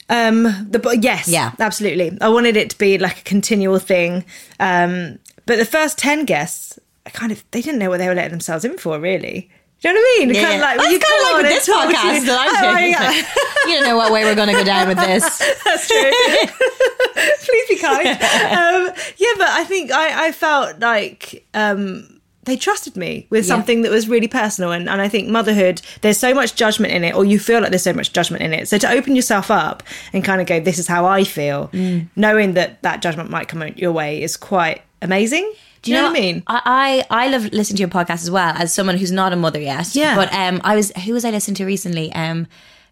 Um, 0.09 0.43
the 0.43 0.97
yes, 1.01 1.27
Yeah. 1.27 1.51
absolutely. 1.59 2.17
I 2.19 2.29
wanted 2.29 2.57
it 2.57 2.71
to 2.71 2.77
be 2.79 2.97
like 2.97 3.19
a 3.19 3.23
continual 3.23 3.77
thing. 3.79 4.25
Um, 4.59 5.19
but 5.45 5.57
the 5.59 5.65
first 5.65 5.97
ten 5.99 6.25
guests, 6.25 6.79
I 7.05 7.11
kind 7.11 7.31
of 7.31 7.43
they 7.51 7.61
didn't 7.61 7.79
know 7.79 7.89
what 7.89 7.97
they 7.99 8.07
were 8.07 8.15
letting 8.15 8.31
themselves 8.31 8.65
in 8.65 8.77
for, 8.79 8.99
really. 8.99 9.49
Do 9.81 9.87
you 9.87 9.93
know 9.93 9.99
what 10.01 10.07
I 10.21 10.25
mean? 10.25 10.35
Yeah, 10.35 10.41
kind 10.43 10.55
of 10.55 10.61
like, 10.61 10.77
That's 10.77 10.91
you 10.91 10.99
kinda 10.99 11.23
like 11.23 11.35
with 11.37 11.45
this 11.51 11.69
podcast 11.69 12.25
that 12.25 12.37
I'm 12.49 12.65
Oh, 12.65 12.77
doing. 12.79 12.91
yeah. 12.91 13.11
you 13.67 13.73
don't 13.79 13.83
know 13.87 13.95
what 13.95 14.11
way 14.11 14.25
we're 14.25 14.35
going 14.35 14.49
to 14.49 14.53
go 14.53 14.63
down 14.65 14.89
with 14.89 14.97
this. 14.97 15.23
That's 15.63 15.87
true. 15.87 16.11
Please 17.39 17.67
be 17.69 17.77
kind. 17.77 18.07
Um, 18.09 18.93
yeah, 19.17 19.33
but 19.37 19.47
I 19.47 19.63
think 19.67 19.91
I, 19.91 20.27
I 20.27 20.31
felt 20.33 20.79
like 20.79 21.45
um, 21.53 22.18
they 22.49 22.57
trusted 22.57 22.97
me 22.97 23.27
with 23.29 23.45
something 23.45 23.81
that 23.83 23.91
was 23.91 24.09
really 24.09 24.27
personal. 24.27 24.71
And, 24.71 24.89
and 24.89 25.01
I 25.01 25.07
think 25.07 25.29
motherhood, 25.29 25.81
there's 26.01 26.17
so 26.17 26.33
much 26.33 26.55
judgment 26.55 26.93
in 26.93 27.03
it, 27.03 27.15
or 27.15 27.25
you 27.25 27.39
feel 27.39 27.61
like 27.61 27.69
there's 27.69 27.83
so 27.83 27.93
much 27.93 28.13
judgment 28.13 28.43
in 28.43 28.53
it. 28.53 28.67
So 28.67 28.77
to 28.77 28.89
open 28.91 29.15
yourself 29.15 29.51
up 29.51 29.83
and 30.13 30.23
kind 30.23 30.41
of 30.41 30.47
go, 30.47 30.59
this 30.59 30.79
is 30.79 30.87
how 30.87 31.05
I 31.05 31.23
feel, 31.23 31.69
knowing 32.15 32.53
that 32.53 32.81
that 32.83 33.01
judgment 33.01 33.29
might 33.29 33.47
come 33.47 33.59
your 33.75 33.91
way 33.91 34.21
is 34.21 34.37
quite 34.37 34.81
amazing. 35.01 35.51
Do 35.81 35.91
you, 35.91 35.97
know, 35.97 36.03
what 36.03 36.17
I 36.17 36.19
mean? 36.19 36.43
I, 36.47 37.05
I 37.09 37.25
I 37.25 37.27
love 37.29 37.53
listening 37.53 37.77
to 37.77 37.81
your 37.81 37.89
podcast 37.89 38.23
as 38.23 38.31
well 38.31 38.53
as 38.57 38.73
someone 38.73 38.97
who's 38.97 39.13
not 39.13 39.31
a 39.31 39.37
mother 39.37 39.61
yet. 39.61 39.95
Yeah. 39.95 40.15
But 40.15 40.33
um, 40.33 40.59
I 40.63 40.75
was 40.75 40.91
who 40.91 41.13
was 41.13 41.23
I 41.23 41.31
listening 41.31 41.55
to 41.55 41.65
recently? 41.65 42.11
Um, 42.11 42.47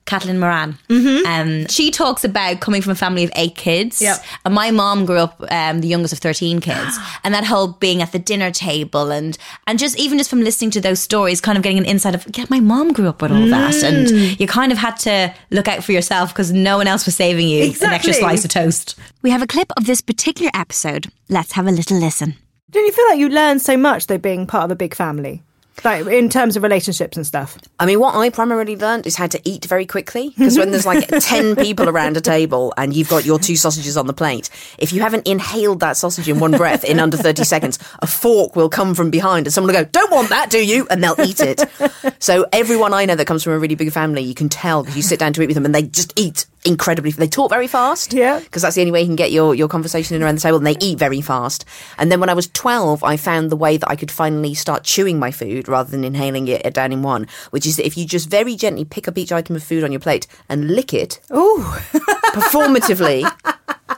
Caitlin 0.07 0.39
Moran. 0.39 0.77
Mm-hmm. 0.89 1.25
Um, 1.27 1.67
she 1.67 1.91
talks 1.91 2.23
about 2.23 2.59
coming 2.61 2.81
from 2.81 2.93
a 2.93 2.95
family 2.95 3.23
of 3.23 3.31
eight 3.35 3.55
kids. 3.55 4.01
Yep. 4.01 4.23
And 4.45 4.53
my 4.55 4.71
mom 4.71 5.05
grew 5.05 5.17
up 5.17 5.43
um, 5.51 5.81
the 5.81 5.87
youngest 5.87 6.13
of 6.13 6.19
thirteen 6.19 6.59
kids, 6.61 6.97
and 7.23 7.33
that 7.33 7.45
whole 7.45 7.67
being 7.67 8.01
at 8.01 8.11
the 8.13 8.19
dinner 8.19 8.49
table 8.49 9.11
and 9.11 9.37
and 9.67 9.77
just 9.77 9.99
even 9.99 10.17
just 10.17 10.29
from 10.29 10.41
listening 10.41 10.71
to 10.71 10.81
those 10.81 10.99
stories, 10.99 11.41
kind 11.41 11.57
of 11.57 11.63
getting 11.63 11.77
an 11.77 11.85
insight 11.85 12.15
of 12.15 12.25
yeah, 12.35 12.45
my 12.49 12.59
mom 12.59 12.93
grew 12.93 13.07
up 13.07 13.21
with 13.21 13.31
all 13.31 13.45
that, 13.47 13.67
Mm. 13.67 13.83
and 13.83 14.39
you 14.39 14.47
kind 14.47 14.71
of 14.71 14.77
had 14.77 14.95
to 14.97 15.33
look 15.51 15.67
out 15.67 15.83
for 15.83 15.91
yourself 15.91 16.29
because 16.33 16.51
no 16.53 16.77
one 16.77 16.87
else 16.87 17.05
was 17.05 17.15
saving 17.15 17.47
you 17.49 17.73
an 17.81 17.91
extra 17.93 18.13
slice 18.13 18.45
of 18.45 18.49
toast. 18.51 18.95
We 19.21 19.29
have 19.29 19.41
a 19.41 19.47
clip 19.47 19.71
of 19.75 19.85
this 19.85 19.99
particular 20.01 20.51
episode. 20.53 21.07
Let's 21.27 21.51
have 21.51 21.67
a 21.67 21.71
little 21.71 21.97
listen. 21.99 22.35
Don't 22.69 22.85
you 22.85 22.91
feel 22.93 23.05
like 23.09 23.19
you 23.19 23.29
learn 23.29 23.59
so 23.59 23.75
much 23.75 24.07
though 24.07 24.17
being 24.17 24.47
part 24.47 24.63
of 24.65 24.71
a 24.71 24.75
big 24.75 24.95
family? 24.95 25.43
Like 25.83 26.07
in 26.07 26.29
terms 26.29 26.55
of 26.55 26.63
relationships 26.63 27.17
and 27.17 27.25
stuff. 27.25 27.57
I 27.79 27.85
mean, 27.85 27.99
what 27.99 28.15
I 28.15 28.29
primarily 28.29 28.75
learned 28.75 29.05
is 29.05 29.15
how 29.15 29.27
to 29.27 29.39
eat 29.43 29.65
very 29.65 29.85
quickly. 29.85 30.29
Because 30.29 30.57
when 30.57 30.71
there's 30.71 30.85
like 30.85 31.07
10 31.19 31.55
people 31.55 31.87
around 31.87 32.17
a 32.17 32.21
table 32.21 32.73
and 32.77 32.95
you've 32.95 33.09
got 33.09 33.25
your 33.25 33.39
two 33.39 33.55
sausages 33.55 33.95
on 33.95 34.07
the 34.07 34.13
plate, 34.13 34.49
if 34.77 34.91
you 34.91 35.01
haven't 35.01 35.27
inhaled 35.27 35.79
that 35.81 35.95
sausage 35.97 36.27
in 36.27 36.39
one 36.39 36.51
breath 36.51 36.83
in 36.83 36.99
under 36.99 37.15
30 37.17 37.43
seconds, 37.53 37.79
a 37.99 38.07
fork 38.07 38.55
will 38.55 38.69
come 38.69 38.95
from 38.95 39.11
behind 39.11 39.45
and 39.45 39.53
someone 39.53 39.73
will 39.73 39.83
go, 39.83 39.89
Don't 39.91 40.11
want 40.11 40.29
that, 40.29 40.49
do 40.49 40.63
you? 40.65 40.87
And 40.89 41.03
they'll 41.03 41.19
eat 41.21 41.39
it. 41.39 41.63
So 42.19 42.45
everyone 42.51 42.93
I 42.93 43.05
know 43.05 43.15
that 43.15 43.25
comes 43.27 43.43
from 43.43 43.53
a 43.53 43.59
really 43.59 43.75
big 43.75 43.91
family, 43.91 44.21
you 44.21 44.33
can 44.33 44.49
tell 44.49 44.81
because 44.81 44.95
you 44.95 45.03
sit 45.03 45.19
down 45.19 45.33
to 45.33 45.41
eat 45.41 45.47
with 45.47 45.55
them 45.55 45.65
and 45.65 45.75
they 45.75 45.83
just 45.83 46.17
eat 46.19 46.45
incredibly. 46.67 47.11
They 47.11 47.27
talk 47.27 47.49
very 47.49 47.67
fast. 47.67 48.13
Yeah. 48.13 48.39
Because 48.39 48.61
that's 48.61 48.75
the 48.75 48.81
only 48.81 48.91
way 48.91 49.01
you 49.01 49.07
can 49.07 49.15
get 49.15 49.31
your, 49.31 49.55
your 49.55 49.67
conversation 49.67 50.15
in 50.15 50.23
around 50.23 50.35
the 50.35 50.41
table 50.41 50.57
and 50.57 50.67
they 50.67 50.75
eat 50.79 50.99
very 50.99 51.21
fast. 51.21 51.65
And 51.97 52.11
then 52.11 52.19
when 52.19 52.29
I 52.29 52.33
was 52.33 52.47
12, 52.49 53.03
I 53.03 53.17
found 53.17 53.49
the 53.49 53.55
way 53.55 53.77
that 53.77 53.89
I 53.89 53.95
could 53.95 54.11
finally 54.11 54.53
start 54.53 54.83
chewing 54.83 55.17
my 55.17 55.31
food 55.31 55.67
rather 55.67 55.89
than 55.89 56.03
inhaling 56.03 56.47
it 56.47 56.65
uh, 56.65 56.69
down 56.69 56.91
in 56.91 57.01
one, 57.01 57.27
which 57.51 57.65
is 57.65 57.77
that 57.77 57.85
if 57.85 57.97
you 57.97 58.05
just 58.05 58.29
very 58.29 58.55
gently 58.55 58.85
pick 58.85 59.07
up 59.07 59.17
each 59.17 59.31
item 59.31 59.55
of 59.55 59.63
food 59.63 59.83
on 59.83 59.91
your 59.91 60.01
plate 60.01 60.27
and 60.49 60.71
lick 60.71 60.93
it 60.93 61.19
Ooh. 61.31 61.63
performatively 62.33 63.23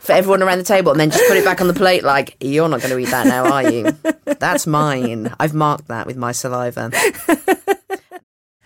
for 0.02 0.12
everyone 0.14 0.44
around 0.44 0.60
the 0.60 0.64
table 0.64 0.92
and 0.92 1.00
then 1.00 1.10
just 1.10 1.28
put 1.28 1.38
it 1.38 1.44
back 1.44 1.62
on 1.62 1.68
the 1.68 1.74
plate 1.74 2.04
like, 2.04 2.38
you're 2.40 2.70
not 2.70 2.82
going 2.82 2.92
to 2.92 3.00
eat 3.00 3.12
that 3.12 3.28
now, 3.28 3.52
are 3.52 3.70
you? 3.70 3.98
That's 4.26 4.68
mine. 4.68 5.34
I've 5.40 5.54
marked 5.54 5.88
that 5.88 6.06
with 6.08 6.18
my 6.18 6.32
saliva. 6.32 6.92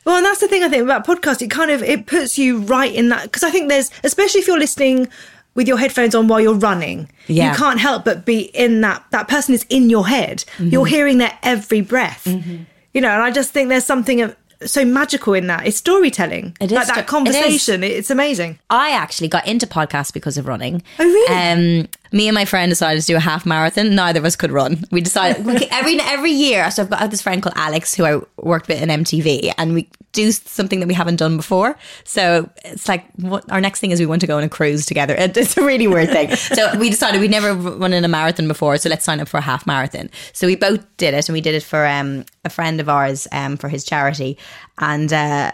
Well, 0.05 0.17
and 0.17 0.25
that's 0.25 0.39
the 0.41 0.47
thing 0.47 0.63
I 0.63 0.69
think 0.69 0.83
about 0.83 1.05
podcast. 1.05 1.41
It 1.41 1.49
kind 1.49 1.71
of 1.71 1.81
it 1.83 2.05
puts 2.05 2.37
you 2.37 2.59
right 2.59 2.93
in 2.93 3.09
that 3.09 3.23
because 3.23 3.43
I 3.43 3.49
think 3.49 3.69
there's 3.69 3.89
especially 4.03 4.41
if 4.41 4.47
you're 4.47 4.59
listening 4.59 5.07
with 5.55 5.67
your 5.67 5.77
headphones 5.77 6.15
on 6.15 6.27
while 6.27 6.41
you're 6.41 6.55
running, 6.55 7.09
Yeah. 7.27 7.51
you 7.51 7.57
can't 7.57 7.79
help 7.79 8.03
but 8.05 8.25
be 8.25 8.39
in 8.55 8.81
that. 8.81 9.05
That 9.11 9.27
person 9.27 9.53
is 9.53 9.65
in 9.69 9.89
your 9.89 10.07
head. 10.07 10.43
You're 10.59 10.87
hearing 10.87 11.19
their 11.19 11.37
every 11.43 11.81
breath. 11.81 12.25
You 12.27 13.01
know, 13.01 13.09
and 13.09 13.21
I 13.21 13.31
just 13.31 13.51
think 13.51 13.69
there's 13.69 13.85
something 13.85 14.21
of- 14.21 14.35
so 14.65 14.85
magical 14.85 15.33
in 15.33 15.47
that. 15.47 15.67
It's 15.67 15.77
storytelling. 15.77 16.55
It 16.61 16.71
is 16.71 16.75
like 16.75 16.85
sto- 16.85 16.93
it 16.93 16.95
that 16.95 17.03
is. 17.05 17.09
conversation. 17.09 17.83
It's 17.83 18.09
amazing. 18.09 18.59
I 18.69 18.91
actually 18.91 19.27
got 19.27 19.45
into 19.45 19.67
podcasts 19.67 20.13
because 20.13 20.37
of 20.37 20.47
running. 20.47 20.81
Oh, 20.99 21.03
really? 21.03 21.81
Um, 21.81 21.87
me 22.13 22.27
and 22.29 22.35
my 22.35 22.45
friend 22.45 22.69
decided 22.69 23.01
to 23.01 23.07
do 23.07 23.15
a 23.17 23.19
half 23.19 23.45
marathon. 23.45 23.93
Neither 23.95 24.19
of 24.19 24.25
us 24.25 24.35
could 24.37 24.51
run. 24.51 24.85
We 24.91 25.01
decided 25.01 25.45
every 25.71 25.99
every 25.99 26.31
year. 26.31 26.69
So 26.71 26.83
I've 26.83 26.89
got 26.89 27.11
this 27.11 27.21
friend 27.21 27.41
called 27.43 27.55
Alex 27.57 27.93
who 27.93 28.05
I 28.05 28.21
worked 28.37 28.67
with 28.69 28.81
in 28.81 28.87
MTV, 28.89 29.51
and 29.57 29.73
we 29.73 29.89
do 30.13 30.31
something 30.31 30.79
that 30.79 30.87
we 30.87 30.93
haven't 30.93 31.15
done 31.15 31.37
before. 31.37 31.75
So 32.03 32.47
it's 32.63 32.87
like 32.87 33.03
what 33.15 33.51
our 33.51 33.59
next 33.59 33.79
thing 33.79 33.89
is 33.91 33.99
we 33.99 34.05
want 34.05 34.21
to 34.21 34.27
go 34.27 34.37
on 34.37 34.43
a 34.43 34.49
cruise 34.49 34.85
together. 34.85 35.15
It- 35.19 35.35
It's 35.35 35.57
a 35.57 35.65
really 35.65 35.87
weird 35.87 36.09
thing. 36.09 36.35
So 36.35 36.77
we 36.77 36.89
decided 36.91 37.19
we'd 37.19 37.31
never 37.31 37.53
run 37.55 37.93
in 37.93 38.05
a 38.05 38.07
marathon 38.07 38.47
before, 38.47 38.77
so 38.77 38.89
let's 38.89 39.03
sign 39.03 39.19
up 39.19 39.27
for 39.27 39.37
a 39.37 39.41
half 39.41 39.65
marathon. 39.65 40.09
So 40.33 40.45
we 40.47 40.55
both 40.55 40.81
did 40.97 41.13
it, 41.15 41.27
and 41.27 41.33
we 41.33 41.41
did 41.41 41.55
it 41.55 41.63
for 41.63 41.85
um, 41.87 42.25
a 42.45 42.49
friend 42.49 42.79
of 42.79 42.87
ours 42.89 43.27
um, 43.31 43.57
for 43.57 43.69
his 43.69 43.83
charity, 43.83 44.37
and. 44.77 45.11
Uh, 45.11 45.51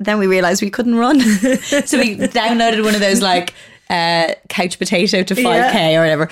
then 0.00 0.20
we 0.20 0.28
realized 0.28 0.62
we 0.62 0.70
couldn't 0.70 0.94
run. 0.94 1.18
so 1.60 1.98
we 1.98 2.16
downloaded 2.16 2.84
one 2.84 2.94
of 2.94 3.00
those 3.00 3.20
like 3.20 3.52
uh, 3.90 4.34
couch 4.48 4.78
potato 4.78 5.22
to 5.22 5.34
5k 5.34 5.96
or 5.96 6.00
whatever. 6.00 6.28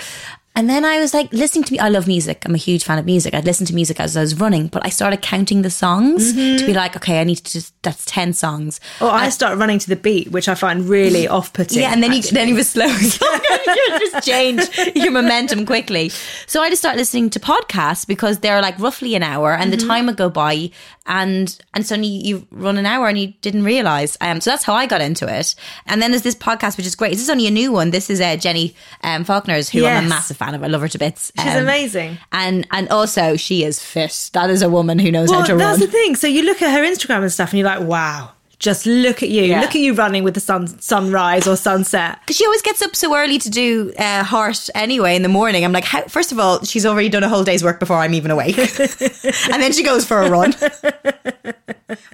And 0.57 0.67
then 0.67 0.85
I 0.85 0.99
was 0.99 1.13
like 1.13 1.31
listening 1.31 1.65
to 1.65 1.73
me. 1.73 1.77
I 1.77 1.89
love 1.89 2.07
music. 2.07 2.41
I'm 2.43 2.55
a 2.55 2.57
huge 2.57 2.83
fan 2.83 2.97
of 2.97 3.05
music. 3.05 3.35
I'd 3.35 3.45
listen 3.45 3.67
to 3.67 3.75
music 3.75 3.99
as 3.99 4.17
I 4.17 4.21
was 4.21 4.39
running, 4.39 4.69
but 4.69 4.83
I 4.83 4.89
started 4.89 5.21
counting 5.21 5.61
the 5.61 5.69
songs 5.69 6.31
to 6.31 6.35
be 6.35 6.41
mm-hmm. 6.41 6.71
like, 6.71 6.95
okay, 6.95 7.21
I 7.21 7.23
need 7.25 7.35
to 7.35 7.43
just, 7.43 7.79
that's 7.83 8.03
10 8.05 8.33
songs. 8.33 8.79
Or 8.99 9.07
I 9.07 9.29
start 9.29 9.59
running 9.59 9.77
to 9.77 9.87
the 9.87 9.95
beat, 9.95 10.31
which 10.31 10.49
I 10.49 10.55
find 10.55 10.89
really 10.89 11.25
mm. 11.25 11.29
off-putting. 11.29 11.79
Yeah, 11.79 11.93
and 11.93 12.01
then 12.01 12.11
you 12.11 12.23
then 12.23 12.47
you 12.47 12.55
was 12.55 12.71
slow. 12.71 12.85
you 12.87 13.99
just 13.99 14.27
change 14.27 14.95
your 14.95 15.11
momentum 15.11 15.63
quickly. 15.67 16.09
So 16.47 16.63
I 16.63 16.69
just 16.69 16.81
started 16.81 16.97
listening 16.97 17.29
to 17.31 17.39
podcasts 17.39 18.07
because 18.07 18.39
they're 18.39 18.59
like 18.59 18.79
roughly 18.79 19.13
an 19.13 19.21
hour, 19.21 19.53
and 19.53 19.71
the 19.71 19.77
mm-hmm. 19.77 19.87
time 19.87 20.05
would 20.07 20.17
go 20.17 20.31
by, 20.31 20.71
and 21.07 21.57
and 21.73 21.85
suddenly 21.85 22.09
you 22.09 22.45
run 22.51 22.77
an 22.77 22.85
hour 22.85 23.07
and 23.07 23.17
you 23.17 23.33
didn't 23.41 23.63
realize. 23.63 24.17
Um, 24.21 24.41
so 24.41 24.49
that's 24.51 24.63
how 24.63 24.73
I 24.73 24.85
got 24.85 25.01
into 25.01 25.25
it. 25.27 25.55
And 25.87 26.01
then 26.01 26.11
there's 26.11 26.23
this 26.23 26.35
podcast 26.35 26.77
which 26.77 26.85
is 26.85 26.95
great. 26.95 27.11
This 27.11 27.21
is 27.21 27.29
only 27.29 27.47
a 27.47 27.51
new 27.51 27.71
one. 27.71 27.91
This 27.91 28.09
is 28.09 28.21
uh, 28.21 28.35
Jenny 28.35 28.75
um, 29.03 29.23
Falconer's, 29.23 29.69
who 29.69 29.85
I'm 29.85 30.05
a 30.05 30.09
massive 30.09 30.37
fan 30.37 30.53
of. 30.53 30.63
I 30.63 30.67
love 30.67 30.81
her 30.81 30.87
to 30.89 30.97
bits. 30.97 31.31
She's 31.39 31.55
Um, 31.55 31.63
amazing. 31.63 32.17
and 32.31 32.67
and 32.71 32.89
also 32.89 33.35
she 33.37 33.63
is 33.63 33.81
fit. 33.83 34.29
That 34.33 34.49
is 34.49 34.61
a 34.61 34.69
woman 34.69 34.99
who 34.99 35.11
knows 35.11 35.29
Well, 35.29 35.39
how 35.39 35.45
to 35.47 35.53
that's 35.55 35.61
run. 35.63 35.79
That's 35.79 35.85
the 35.91 35.91
thing. 35.91 36.15
So 36.15 36.27
you 36.27 36.43
look 36.43 36.61
at 36.61 36.71
her 36.71 36.83
Instagram 36.85 37.21
and 37.23 37.31
stuff, 37.31 37.51
and 37.51 37.59
you're 37.59 37.67
like, 37.67 37.81
wow. 37.81 38.31
Just 38.59 38.87
look 38.87 39.21
at 39.21 39.29
you. 39.29 39.43
Yeah. 39.43 39.61
Look 39.61 39.71
at 39.71 39.81
you 39.81 39.93
running 39.93 40.23
with 40.23 40.33
the 40.33 40.39
sun 40.39 40.67
sunrise 40.67 41.47
or 41.47 41.55
sunset. 41.55 42.19
Because 42.21 42.37
she 42.37 42.45
always 42.45 42.63
gets 42.63 42.81
up 42.81 42.95
so 42.95 43.15
early 43.15 43.37
to 43.37 43.49
do 43.51 43.93
uh, 43.99 44.23
heart 44.23 44.67
anyway 44.73 45.15
in 45.15 45.21
the 45.21 45.29
morning. 45.29 45.63
I'm 45.63 45.71
like, 45.71 45.83
how, 45.83 46.03
first 46.07 46.31
of 46.31 46.39
all, 46.39 46.63
she's 46.63 46.85
already 46.85 47.09
done 47.09 47.23
a 47.23 47.29
whole 47.29 47.43
day's 47.43 47.63
work 47.63 47.79
before 47.79 47.97
I'm 47.97 48.15
even 48.15 48.31
awake. 48.31 48.57
and 48.59 49.61
then 49.61 49.73
she 49.73 49.83
goes 49.83 50.05
for 50.05 50.21
a 50.23 50.29
run. 50.29 50.55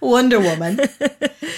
Wonder 0.02 0.40
Woman. 0.40 0.80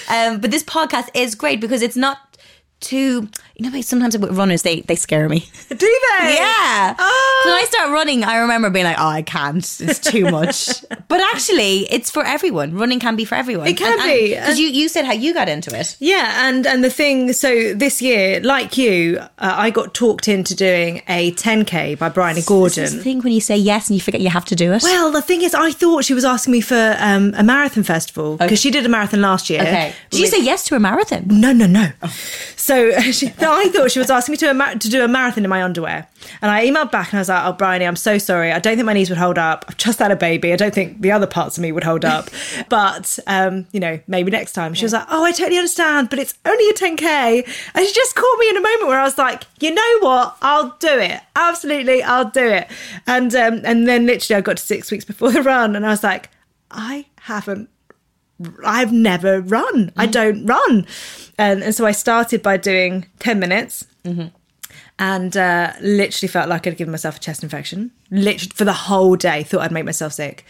Um, 0.08 0.38
but 0.38 0.52
this 0.52 0.62
podcast 0.62 1.08
is 1.14 1.34
great 1.34 1.60
because 1.60 1.82
it's 1.82 1.96
not 1.96 2.38
too, 2.78 3.28
you 3.58 3.70
know, 3.70 3.80
sometimes 3.80 4.18
with 4.18 4.36
runners, 4.36 4.62
they, 4.62 4.82
they 4.82 4.96
scare 4.96 5.28
me. 5.30 5.40
Do 5.70 5.76
they? 5.76 6.34
Yeah. 6.34 6.94
Oh. 6.98 7.42
When 7.46 7.54
I 7.54 7.64
start 7.64 7.90
running, 7.90 8.22
I 8.22 8.38
remember 8.38 8.68
being 8.68 8.84
like, 8.84 8.98
oh, 8.98 9.06
I 9.06 9.22
can't. 9.22 9.56
It's 9.80 9.98
too 9.98 10.30
much. 10.30 10.84
but 11.08 11.20
actually, 11.32 11.90
it's 11.90 12.10
for 12.10 12.22
everyone. 12.22 12.76
Running 12.76 13.00
can 13.00 13.16
be 13.16 13.24
for 13.24 13.34
everyone. 13.34 13.66
It 13.66 13.78
can 13.78 13.98
be. 14.06 14.34
Because 14.34 14.58
you, 14.58 14.66
you 14.68 14.90
said 14.90 15.06
how 15.06 15.14
you 15.14 15.32
got 15.32 15.48
into 15.48 15.74
it. 15.74 15.96
Yeah, 16.00 16.48
and 16.48 16.66
and 16.66 16.84
the 16.84 16.90
thing, 16.90 17.32
so 17.32 17.72
this 17.72 18.02
year, 18.02 18.40
like 18.40 18.76
you, 18.76 19.18
uh, 19.20 19.28
I 19.38 19.70
got 19.70 19.94
talked 19.94 20.28
into 20.28 20.54
doing 20.54 21.02
a 21.08 21.32
10k 21.32 21.98
by 21.98 22.10
Bryony 22.10 22.34
This 22.34 22.44
is 22.44 22.46
the 22.46 22.54
Gordon. 22.54 23.02
thing 23.02 23.20
when 23.22 23.32
you 23.32 23.40
say 23.40 23.56
yes 23.56 23.88
and 23.88 23.94
you 23.94 24.02
forget 24.02 24.20
you 24.20 24.28
have 24.28 24.44
to 24.46 24.54
do 24.54 24.74
it. 24.74 24.82
Well, 24.82 25.10
the 25.10 25.22
thing 25.22 25.40
is, 25.40 25.54
I 25.54 25.70
thought 25.70 26.04
she 26.04 26.12
was 26.12 26.26
asking 26.26 26.52
me 26.52 26.60
for 26.60 26.96
um, 26.98 27.32
a 27.34 27.42
marathon 27.42 27.84
festival 27.84 28.36
because 28.36 28.60
she 28.60 28.70
did 28.70 28.84
a 28.84 28.88
marathon 28.90 29.22
last 29.22 29.48
year. 29.48 29.62
Okay. 29.62 29.94
Did 30.10 30.20
you 30.20 30.26
say 30.26 30.42
yes 30.42 30.64
to 30.66 30.76
a 30.76 30.78
marathon? 30.80 31.24
No, 31.28 31.54
no, 31.54 31.66
no. 31.66 31.88
So 32.56 33.00
she, 33.12 33.28
I 33.52 33.68
thought 33.68 33.90
she 33.90 33.98
was 33.98 34.10
asking 34.10 34.32
me 34.32 34.36
to, 34.38 34.50
a 34.50 34.54
ma- 34.54 34.74
to 34.74 34.88
do 34.88 35.04
a 35.04 35.08
marathon 35.08 35.44
in 35.44 35.50
my 35.50 35.62
underwear. 35.62 36.08
And 36.42 36.50
I 36.50 36.66
emailed 36.66 36.90
back 36.90 37.12
and 37.12 37.18
I 37.18 37.20
was 37.20 37.28
like, 37.28 37.44
oh, 37.44 37.52
Bryony, 37.52 37.84
I'm 37.84 37.96
so 37.96 38.18
sorry. 38.18 38.52
I 38.52 38.58
don't 38.58 38.76
think 38.76 38.86
my 38.86 38.92
knees 38.92 39.08
would 39.08 39.18
hold 39.18 39.38
up. 39.38 39.64
I've 39.68 39.76
just 39.76 39.98
had 39.98 40.10
a 40.10 40.16
baby. 40.16 40.52
I 40.52 40.56
don't 40.56 40.74
think 40.74 41.00
the 41.00 41.12
other 41.12 41.26
parts 41.26 41.56
of 41.56 41.62
me 41.62 41.72
would 41.72 41.84
hold 41.84 42.04
up. 42.04 42.28
but, 42.68 43.18
um, 43.26 43.66
you 43.72 43.80
know, 43.80 44.00
maybe 44.06 44.30
next 44.30 44.52
time. 44.52 44.74
She 44.74 44.84
was 44.84 44.92
like, 44.92 45.06
oh, 45.10 45.24
I 45.24 45.32
totally 45.32 45.58
understand, 45.58 46.10
but 46.10 46.18
it's 46.18 46.34
only 46.44 46.68
a 46.68 46.74
10K. 46.74 47.72
And 47.74 47.86
she 47.86 47.92
just 47.92 48.14
caught 48.14 48.38
me 48.38 48.50
in 48.50 48.56
a 48.56 48.62
moment 48.62 48.88
where 48.88 49.00
I 49.00 49.04
was 49.04 49.18
like, 49.18 49.44
you 49.60 49.72
know 49.72 49.98
what? 50.00 50.36
I'll 50.42 50.76
do 50.78 50.98
it. 50.98 51.20
Absolutely, 51.34 52.02
I'll 52.02 52.30
do 52.30 52.46
it. 52.46 52.68
And, 53.06 53.34
um, 53.34 53.60
and 53.64 53.86
then 53.86 54.06
literally 54.06 54.38
I 54.38 54.40
got 54.40 54.56
to 54.56 54.62
six 54.62 54.90
weeks 54.90 55.04
before 55.04 55.32
the 55.32 55.42
run 55.42 55.76
and 55.76 55.86
I 55.86 55.90
was 55.90 56.02
like, 56.02 56.30
I 56.70 57.06
haven't 57.20 57.70
I've 58.64 58.92
never 58.92 59.40
run. 59.40 59.92
I 59.96 60.06
don't 60.06 60.44
run. 60.46 60.86
And, 61.38 61.62
and 61.62 61.74
so 61.74 61.86
I 61.86 61.92
started 61.92 62.42
by 62.42 62.56
doing 62.56 63.06
10 63.20 63.38
minutes 63.38 63.86
and 64.98 65.36
uh, 65.36 65.72
literally 65.80 66.28
felt 66.28 66.48
like 66.48 66.66
I'd 66.66 66.76
given 66.76 66.92
myself 66.92 67.16
a 67.16 67.20
chest 67.20 67.42
infection. 67.42 67.92
Literally 68.10 68.52
for 68.54 68.64
the 68.64 68.72
whole 68.72 69.16
day, 69.16 69.42
thought 69.42 69.60
I'd 69.62 69.72
make 69.72 69.84
myself 69.84 70.12
sick. 70.12 70.44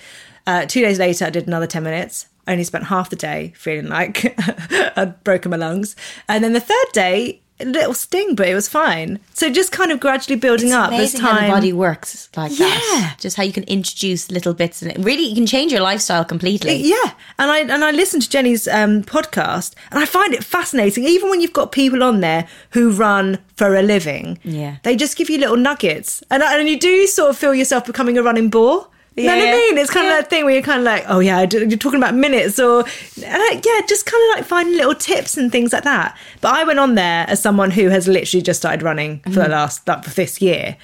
Uh, 0.46 0.66
two 0.66 0.80
days 0.80 0.98
later, 0.98 1.26
I 1.26 1.30
did 1.30 1.46
another 1.46 1.66
10 1.66 1.82
minutes. 1.82 2.26
Only 2.48 2.62
spent 2.64 2.84
half 2.84 3.10
the 3.10 3.16
day 3.16 3.52
feeling 3.56 3.88
like 3.88 4.34
I'd 4.96 5.22
broken 5.24 5.50
my 5.50 5.56
lungs. 5.56 5.96
And 6.28 6.44
then 6.44 6.52
the 6.52 6.60
third 6.60 6.86
day, 6.92 7.42
little 7.64 7.94
sting, 7.94 8.34
but 8.34 8.48
it 8.48 8.54
was 8.54 8.68
fine. 8.68 9.18
So 9.32 9.50
just 9.50 9.72
kind 9.72 9.90
of 9.90 9.98
gradually 10.00 10.36
building 10.36 10.72
up 10.72 10.92
as 10.92 11.14
time. 11.14 11.20
how 11.36 11.40
the 11.46 11.52
body 11.52 11.72
works 11.72 12.28
like 12.36 12.52
that. 12.52 12.98
Yeah. 13.00 13.16
Just 13.18 13.36
how 13.36 13.42
you 13.44 13.52
can 13.52 13.64
introduce 13.64 14.30
little 14.30 14.52
bits 14.54 14.82
and 14.82 14.90
it 14.90 14.98
really 14.98 15.24
you 15.24 15.34
can 15.34 15.46
change 15.46 15.72
your 15.72 15.80
lifestyle 15.80 16.24
completely. 16.24 16.76
Yeah, 16.76 17.12
and 17.38 17.50
I 17.50 17.60
and 17.60 17.84
I 17.84 17.90
listened 17.92 18.22
to 18.24 18.28
Jenny's 18.30 18.68
um, 18.68 19.02
podcast, 19.02 19.74
and 19.90 19.98
I 20.00 20.04
find 20.06 20.34
it 20.34 20.44
fascinating. 20.44 21.04
Even 21.04 21.30
when 21.30 21.40
you've 21.40 21.52
got 21.52 21.72
people 21.72 22.02
on 22.02 22.20
there 22.20 22.46
who 22.70 22.90
run 22.90 23.38
for 23.56 23.74
a 23.74 23.82
living, 23.82 24.38
Yeah. 24.44 24.76
they 24.82 24.96
just 24.96 25.16
give 25.16 25.30
you 25.30 25.38
little 25.38 25.56
nuggets, 25.56 26.22
and 26.30 26.42
and 26.42 26.68
you 26.68 26.78
do 26.78 27.06
sort 27.06 27.30
of 27.30 27.38
feel 27.38 27.54
yourself 27.54 27.86
becoming 27.86 28.18
a 28.18 28.22
running 28.22 28.50
bore 28.50 28.88
You 29.16 29.24
know 29.24 29.36
what 29.36 29.48
I 29.48 29.52
mean? 29.52 29.78
It's 29.78 29.90
kind 29.90 30.06
of 30.06 30.12
that 30.12 30.28
thing 30.28 30.44
where 30.44 30.52
you're 30.52 30.62
kind 30.62 30.80
of 30.80 30.84
like, 30.84 31.04
oh 31.08 31.20
yeah, 31.20 31.40
you're 31.50 31.78
talking 31.78 31.98
about 31.98 32.14
minutes 32.14 32.58
or, 32.58 32.80
and 32.80 33.24
I- 33.24 33.62
yeah, 33.64 33.80
just 33.88 34.04
kind 34.04 34.22
of 34.30 34.36
like 34.36 34.44
finding 34.46 34.76
little 34.76 34.94
tips 34.94 35.38
and 35.38 35.50
things 35.50 35.72
like 35.72 35.84
that. 35.84 36.16
But 36.42 36.54
I 36.54 36.64
went 36.64 36.78
on 36.78 36.96
there 36.96 37.24
as 37.28 37.40
someone 37.40 37.70
who 37.70 37.88
has 37.88 38.06
literally 38.08 38.42
just 38.42 38.60
started 38.60 38.82
running 38.82 39.20
for 39.20 39.30
Mm-hmm. 39.30 39.40
the 39.40 39.48
last, 39.48 39.88
like, 39.88 40.04
for 40.04 40.10
this 40.10 40.42
year. 40.42 40.76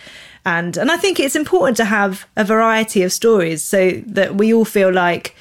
And, 0.47 0.77
and 0.79 0.91
I 0.91 0.97
think 0.97 1.21
it's 1.21 1.37
important 1.37 1.77
to 1.77 1.85
have 1.85 2.27
a 2.37 2.43
variety 2.45 3.03
of 3.03 3.12
stories 3.12 3.62
so 3.62 4.03
that 4.07 4.35
we 4.37 4.53
all 4.55 4.65
feel 4.65 4.91
like 4.93 5.37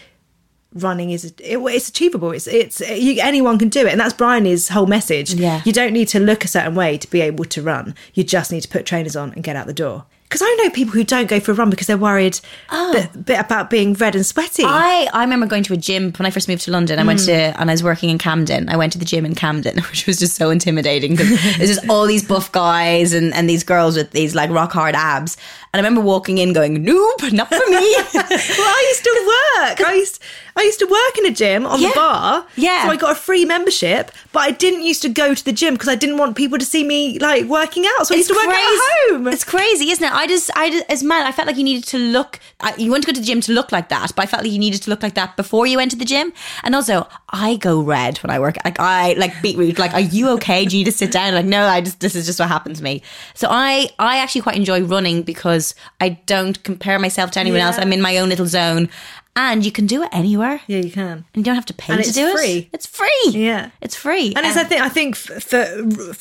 running 0.73 1.11
is 1.11 1.25
it, 1.25 1.41
it's 1.43 1.89
achievable 1.89 2.31
it's 2.31 2.47
it's 2.47 2.79
you, 2.79 3.21
anyone 3.21 3.59
can 3.59 3.67
do 3.67 3.81
it 3.85 3.91
and 3.91 3.99
that's 3.99 4.13
Brian's 4.13 4.69
whole 4.69 4.85
message 4.87 5.33
Yeah. 5.33 5.61
you 5.65 5.73
don't 5.73 5.91
need 5.91 6.07
to 6.09 6.19
look 6.21 6.45
a 6.45 6.47
certain 6.47 6.75
way 6.75 6.97
to 6.97 7.09
be 7.09 7.19
able 7.19 7.43
to 7.43 7.61
run 7.61 7.93
you 8.13 8.23
just 8.23 8.53
need 8.53 8.61
to 8.61 8.69
put 8.69 8.85
trainers 8.85 9.17
on 9.17 9.33
and 9.33 9.43
get 9.43 9.57
out 9.57 9.67
the 9.67 9.73
door 9.73 10.05
because 10.31 10.41
I 10.41 10.63
know 10.63 10.69
people 10.69 10.93
who 10.93 11.03
don't 11.03 11.27
go 11.27 11.41
for 11.41 11.51
a 11.51 11.55
run 11.55 11.69
because 11.69 11.87
they're 11.87 11.97
worried 11.97 12.39
oh. 12.69 12.93
that, 12.93 13.25
bit 13.25 13.37
about 13.37 13.69
being 13.69 13.93
red 13.95 14.15
and 14.15 14.25
sweaty 14.25 14.63
I, 14.65 15.09
I 15.13 15.23
remember 15.23 15.45
going 15.45 15.63
to 15.63 15.73
a 15.73 15.77
gym 15.77 16.13
when 16.13 16.25
I 16.25 16.29
first 16.29 16.47
moved 16.47 16.61
to 16.63 16.71
London. 16.71 16.99
I 16.99 17.03
went 17.03 17.19
hmm. 17.19 17.25
to, 17.25 17.59
and 17.59 17.69
I 17.69 17.73
was 17.73 17.83
working 17.83 18.09
in 18.09 18.17
Camden. 18.17 18.69
I 18.69 18.77
went 18.77 18.93
to 18.93 18.97
the 18.97 19.03
gym 19.03 19.25
in 19.25 19.35
Camden, 19.35 19.75
which 19.89 20.07
was 20.07 20.17
just 20.17 20.37
so 20.37 20.49
intimidating 20.49 21.11
because 21.11 21.29
there's 21.57 21.75
just 21.75 21.89
all 21.89 22.05
these 22.05 22.23
buff 22.23 22.49
guys 22.53 23.11
and, 23.11 23.33
and 23.33 23.49
these 23.49 23.65
girls 23.65 23.97
with 23.97 24.11
these 24.11 24.33
like 24.33 24.49
rock 24.49 24.71
hard 24.71 24.95
abs. 24.95 25.35
And 25.73 25.79
I 25.79 25.87
remember 25.87 26.01
walking 26.01 26.37
in 26.37 26.51
going, 26.51 26.83
nope, 26.83 27.21
not 27.31 27.47
for 27.47 27.65
me. 27.69 27.95
well 28.13 28.25
I 28.25 28.85
used 28.89 29.03
to 29.03 29.31
work 29.33 29.87
I 29.89 29.93
used 29.95 30.21
I 30.53 30.63
used 30.63 30.79
to 30.79 30.85
work 30.85 31.17
in 31.17 31.25
a 31.27 31.31
gym 31.31 31.65
on 31.65 31.79
Yeah. 31.79 31.89
the 31.89 31.95
bar 31.95 32.45
Yeah. 32.57 32.83
so 32.83 32.89
I 32.91 32.97
got 32.97 33.11
a 33.13 33.15
free 33.15 33.45
membership 33.45 34.11
but 34.33 34.39
I 34.41 34.51
didn't 34.51 34.83
used 34.83 35.01
to 35.03 35.09
go 35.09 35.33
to 35.33 35.45
the 35.45 35.53
gym 35.53 35.75
because 35.75 35.87
I 35.87 35.95
didn't 35.95 36.17
want 36.17 36.35
people 36.35 36.57
to 36.57 36.65
see 36.65 36.83
me 36.83 37.17
like 37.19 37.45
working 37.45 37.85
out 37.97 38.07
so 38.07 38.13
I 38.13 38.17
used 38.17 38.29
to 38.29 38.35
work 38.35 38.47
out 38.47 38.53
at 38.53 39.11
home 39.11 39.27
It's 39.29 39.45
crazy, 39.45 39.91
isn't 39.91 40.03
it? 40.03 40.11
I 40.13 40.27
just, 40.27 40.51
I 40.57 40.69
just, 40.71 40.85
as 40.89 41.03
man, 41.03 41.25
I 41.25 41.31
felt 41.31 41.47
like 41.47 41.55
you 41.57 41.63
needed 41.63 41.85
to 41.85 41.97
look. 41.97 42.39
You 42.77 42.91
went 42.91 43.03
to 43.05 43.07
go 43.11 43.13
to 43.13 43.19
the 43.21 43.25
gym 43.25 43.39
to 43.41 43.53
look 43.53 43.71
like 43.71 43.87
that, 43.89 44.11
but 44.15 44.23
I 44.23 44.25
felt 44.25 44.43
like 44.43 44.51
you 44.51 44.59
needed 44.59 44.81
to 44.83 44.89
look 44.89 45.01
like 45.03 45.13
that 45.15 45.37
before 45.37 45.65
you 45.67 45.77
went 45.77 45.91
to 45.91 45.97
the 45.97 46.05
gym. 46.05 46.33
And 46.63 46.75
also, 46.75 47.07
I 47.29 47.55
go 47.55 47.81
red 47.81 48.17
when 48.19 48.29
I 48.29 48.39
work. 48.39 48.57
Like 48.65 48.79
I 48.79 49.13
like 49.13 49.41
beetroot. 49.41 49.79
Like, 49.79 49.93
are 49.93 49.99
you 50.17 50.29
okay? 50.35 50.65
Do 50.65 50.77
you 50.77 50.83
need 50.83 50.91
to 50.91 50.97
sit 50.97 51.11
down? 51.11 51.33
Like, 51.33 51.45
no, 51.45 51.65
I 51.65 51.81
just 51.81 51.99
this 52.01 52.15
is 52.15 52.25
just 52.25 52.39
what 52.39 52.49
happens 52.49 52.77
to 52.79 52.83
me. 52.83 53.01
So 53.35 53.47
I, 53.49 53.89
I 53.99 54.17
actually 54.17 54.41
quite 54.41 54.57
enjoy 54.57 54.81
running 54.83 55.23
because 55.23 55.60
I 55.99 56.09
don't 56.33 56.57
compare 56.63 56.99
myself 56.99 57.31
to 57.31 57.39
anyone 57.39 57.61
else. 57.61 57.77
I'm 57.77 57.93
in 57.93 58.01
my 58.01 58.17
own 58.17 58.29
little 58.29 58.47
zone, 58.47 58.89
and 59.35 59.65
you 59.65 59.71
can 59.71 59.85
do 59.87 60.03
it 60.03 60.09
anywhere. 60.11 60.57
yeah 60.67 60.79
you 60.87 60.91
can 60.91 61.17
And 61.33 61.37
you 61.39 61.43
don't 61.43 61.55
have 61.61 61.65
to 61.73 61.73
pay 61.73 61.93
And 61.93 62.03
to 62.03 62.11
do 62.23 62.27
free. 62.37 62.57
it. 62.57 62.69
It's 62.73 62.85
free. 62.87 63.09
It's 63.25 63.31
free. 63.31 63.41
Yeah. 63.49 63.69
it's 63.85 63.95
free. 63.95 64.33
And 64.35 64.45
it's 64.45 64.57
I 64.57 64.65
think 64.69 64.81
I 64.81 64.89
think 64.97 65.15
for 65.49 65.63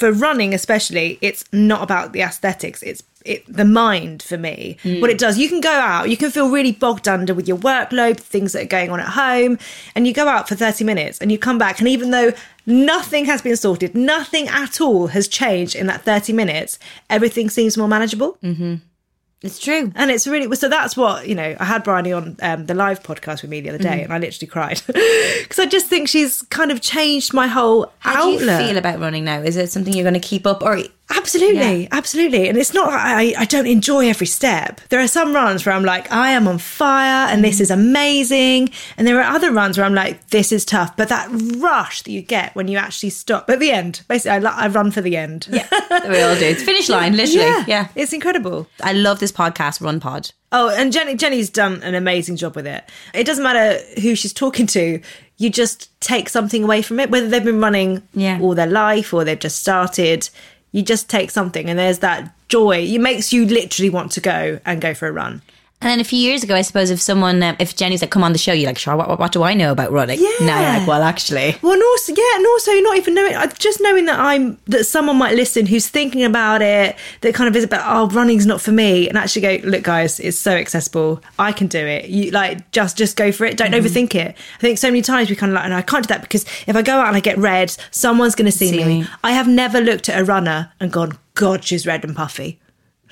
for 0.00 0.08
running 0.26 0.54
especially, 0.54 1.18
it's 1.20 1.42
not 1.52 1.80
about 1.82 2.12
the 2.14 2.22
aesthetics. 2.22 2.82
It's 2.82 3.02
it 3.26 3.40
the 3.60 3.66
mind 3.66 4.22
for 4.22 4.38
me. 4.38 4.78
What 5.02 5.10
it 5.10 5.18
does, 5.18 5.36
you 5.36 5.48
can 5.52 5.60
go 5.60 5.76
out, 5.92 6.08
you 6.08 6.16
can 6.16 6.30
feel 6.30 6.48
really 6.50 6.72
bogged 6.72 7.06
under 7.06 7.34
with 7.34 7.46
your 7.46 7.58
workload, 7.58 8.16
things 8.18 8.52
that 8.54 8.62
are 8.62 8.76
going 8.78 8.90
on 8.90 8.98
at 9.06 9.10
home, 9.24 9.58
and 9.94 10.06
you 10.06 10.14
go 10.14 10.26
out 10.34 10.48
for 10.48 10.54
thirty 10.54 10.84
minutes 10.84 11.18
and 11.20 11.30
you 11.32 11.36
come 11.38 11.58
back, 11.58 11.80
and 11.80 11.88
even 11.88 12.12
though 12.12 12.32
nothing 12.64 13.26
has 13.26 13.42
been 13.42 13.56
sorted, 13.56 13.94
nothing 13.94 14.48
at 14.48 14.80
all 14.80 15.08
has 15.08 15.28
changed 15.28 15.74
in 15.80 15.86
that 15.88 16.00
thirty 16.02 16.32
minutes, 16.32 16.78
everything 17.10 17.50
seems 17.50 17.76
more 17.76 17.88
manageable. 17.88 18.38
Mm-hmm. 18.42 18.76
It's 19.42 19.58
true. 19.58 19.90
And 19.94 20.10
it's 20.10 20.26
really 20.26 20.54
so 20.54 20.68
that's 20.68 20.96
what 20.96 21.26
you 21.26 21.34
know. 21.34 21.56
I 21.58 21.64
had 21.64 21.82
Bryony 21.82 22.12
on 22.12 22.36
um, 22.42 22.66
the 22.66 22.74
live 22.74 23.02
podcast 23.02 23.40
with 23.40 23.50
me 23.50 23.62
the 23.62 23.70
other 23.70 23.78
day, 23.78 24.02
and 24.02 24.12
I 24.12 24.18
literally 24.18 24.46
cried 24.46 24.82
because 24.86 25.58
I 25.58 25.66
just 25.66 25.86
think 25.86 26.08
she's 26.08 26.42
kind 26.50 26.70
of 26.70 26.82
changed 26.82 27.32
my 27.32 27.46
whole 27.46 27.90
How 28.00 28.26
do 28.26 28.32
you 28.32 28.38
feel 28.40 28.76
about 28.76 29.00
running 29.00 29.24
now? 29.24 29.40
Is 29.40 29.56
it 29.56 29.70
something 29.70 29.94
you're 29.94 30.04
going 30.04 30.12
to 30.12 30.20
keep 30.20 30.46
up, 30.46 30.62
or 30.62 30.78
Absolutely, 31.10 31.88
absolutely. 31.90 32.48
And 32.48 32.56
it's 32.56 32.72
not 32.72 32.88
like 32.88 33.36
I, 33.36 33.42
I 33.42 33.44
don't 33.44 33.66
enjoy 33.66 34.08
every 34.08 34.26
step. 34.26 34.80
There 34.88 35.00
are 35.00 35.08
some 35.08 35.34
runs 35.34 35.66
where 35.66 35.74
I'm 35.74 35.84
like, 35.84 36.10
I 36.10 36.30
am 36.30 36.46
on 36.46 36.58
fire 36.58 37.28
and 37.28 37.44
this 37.44 37.58
mm. 37.58 37.62
is 37.62 37.70
amazing. 37.70 38.70
And 38.96 39.06
there 39.06 39.18
are 39.20 39.34
other 39.34 39.52
runs 39.52 39.76
where 39.76 39.86
I'm 39.86 39.94
like, 39.94 40.28
this 40.28 40.52
is 40.52 40.64
tough. 40.64 40.96
But 40.96 41.08
that 41.08 41.28
rush 41.58 42.02
that 42.02 42.10
you 42.10 42.22
get 42.22 42.54
when 42.54 42.68
you 42.68 42.78
actually 42.78 43.10
stop 43.10 43.50
at 43.50 43.60
the 43.60 43.70
end, 43.70 44.02
basically, 44.08 44.46
I, 44.46 44.64
I 44.64 44.68
run 44.68 44.90
for 44.90 45.00
the 45.00 45.16
end. 45.16 45.48
Yeah. 45.50 45.66
we 46.08 46.20
all 46.22 46.36
do? 46.36 46.46
It's 46.46 46.62
finish 46.62 46.88
line, 46.88 47.16
literally. 47.16 47.64
Yeah. 47.66 47.88
It's 47.94 48.12
incredible. 48.12 48.68
I 48.82 48.92
love 48.92 49.18
this 49.18 49.32
podcast, 49.32 49.80
Run 49.80 50.00
Pod. 50.00 50.30
Oh, 50.52 50.68
and 50.68 50.92
Jenny, 50.92 51.14
Jenny's 51.14 51.48
done 51.48 51.82
an 51.82 51.94
amazing 51.94 52.36
job 52.36 52.56
with 52.56 52.66
it. 52.66 52.84
It 53.14 53.24
doesn't 53.24 53.44
matter 53.44 53.80
who 54.00 54.16
she's 54.16 54.32
talking 54.32 54.66
to, 54.68 55.00
you 55.40 55.48
just 55.48 55.88
take 56.00 56.28
something 56.28 56.64
away 56.64 56.82
from 56.82 57.00
it, 57.00 57.08
whether 57.10 57.26
they've 57.26 57.42
been 57.42 57.60
running 57.60 58.02
Yeah. 58.12 58.38
all 58.42 58.54
their 58.54 58.66
life 58.66 59.14
or 59.14 59.24
they've 59.24 59.38
just 59.38 59.58
started. 59.58 60.28
You 60.72 60.82
just 60.82 61.08
take 61.08 61.30
something, 61.30 61.68
and 61.68 61.78
there's 61.78 61.98
that 62.00 62.32
joy. 62.48 62.78
It 62.84 63.00
makes 63.00 63.32
you 63.32 63.46
literally 63.46 63.90
want 63.90 64.12
to 64.12 64.20
go 64.20 64.60
and 64.64 64.80
go 64.80 64.94
for 64.94 65.08
a 65.08 65.12
run. 65.12 65.42
And 65.82 65.88
then 65.90 65.98
a 65.98 66.04
few 66.04 66.18
years 66.18 66.42
ago, 66.44 66.54
I 66.54 66.60
suppose 66.60 66.90
if 66.90 67.00
someone, 67.00 67.42
um, 67.42 67.56
if 67.58 67.74
Jenny's 67.74 68.02
like, 68.02 68.10
come 68.10 68.22
on 68.22 68.32
the 68.32 68.38
show, 68.38 68.52
you're 68.52 68.66
like, 68.66 68.76
sure, 68.76 68.94
what, 68.96 69.08
what, 69.08 69.18
what 69.18 69.32
do 69.32 69.42
I 69.42 69.54
know 69.54 69.72
about 69.72 69.90
running? 69.90 70.20
Yeah. 70.20 70.28
Now 70.42 70.60
you're 70.60 70.78
like, 70.80 70.86
well, 70.86 71.02
actually. 71.02 71.56
Well, 71.62 71.72
and 71.72 71.82
also, 71.82 72.12
yeah, 72.14 72.36
and 72.36 72.46
also 72.46 72.72
not 72.80 72.98
even 72.98 73.14
knowing, 73.14 73.34
uh, 73.34 73.46
just 73.58 73.80
knowing 73.80 74.04
that 74.04 74.20
I'm 74.20 74.58
that 74.66 74.84
someone 74.84 75.16
might 75.16 75.36
listen 75.36 75.64
who's 75.64 75.88
thinking 75.88 76.22
about 76.22 76.60
it, 76.60 76.96
that 77.22 77.34
kind 77.34 77.48
of 77.48 77.56
is 77.56 77.64
about, 77.64 77.80
oh, 77.86 78.14
running's 78.14 78.44
not 78.44 78.60
for 78.60 78.72
me, 78.72 79.08
and 79.08 79.16
actually 79.16 79.40
go, 79.40 79.68
look, 79.68 79.82
guys, 79.82 80.20
it's 80.20 80.36
so 80.36 80.52
accessible. 80.52 81.22
I 81.38 81.50
can 81.52 81.66
do 81.66 81.78
it. 81.86 82.10
You 82.10 82.30
like 82.30 82.70
just 82.72 82.98
just 82.98 83.16
go 83.16 83.32
for 83.32 83.46
it. 83.46 83.56
Don't 83.56 83.70
Mm-hmm. 83.70 83.86
overthink 83.86 84.14
it. 84.14 84.36
I 84.56 84.60
think 84.60 84.76
so 84.76 84.88
many 84.88 85.00
times 85.00 85.30
we 85.30 85.36
kind 85.36 85.50
of 85.50 85.54
like, 85.54 85.70
no, 85.70 85.76
I 85.76 85.82
can't 85.82 86.04
do 86.06 86.08
that 86.12 86.20
because 86.20 86.44
if 86.66 86.76
I 86.76 86.82
go 86.82 86.98
out 86.98 87.06
and 87.08 87.16
I 87.16 87.20
get 87.20 87.38
red, 87.38 87.74
someone's 87.90 88.34
going 88.34 88.50
to 88.50 88.52
see, 88.52 88.68
See 88.68 88.84
me. 88.84 89.00
me. 89.02 89.06
I 89.24 89.32
have 89.32 89.48
never 89.48 89.80
looked 89.80 90.10
at 90.10 90.20
a 90.20 90.24
runner 90.24 90.72
and 90.78 90.92
gone, 90.92 91.16
God, 91.34 91.64
she's 91.64 91.86
red 91.86 92.04
and 92.04 92.14
puffy. 92.14 92.60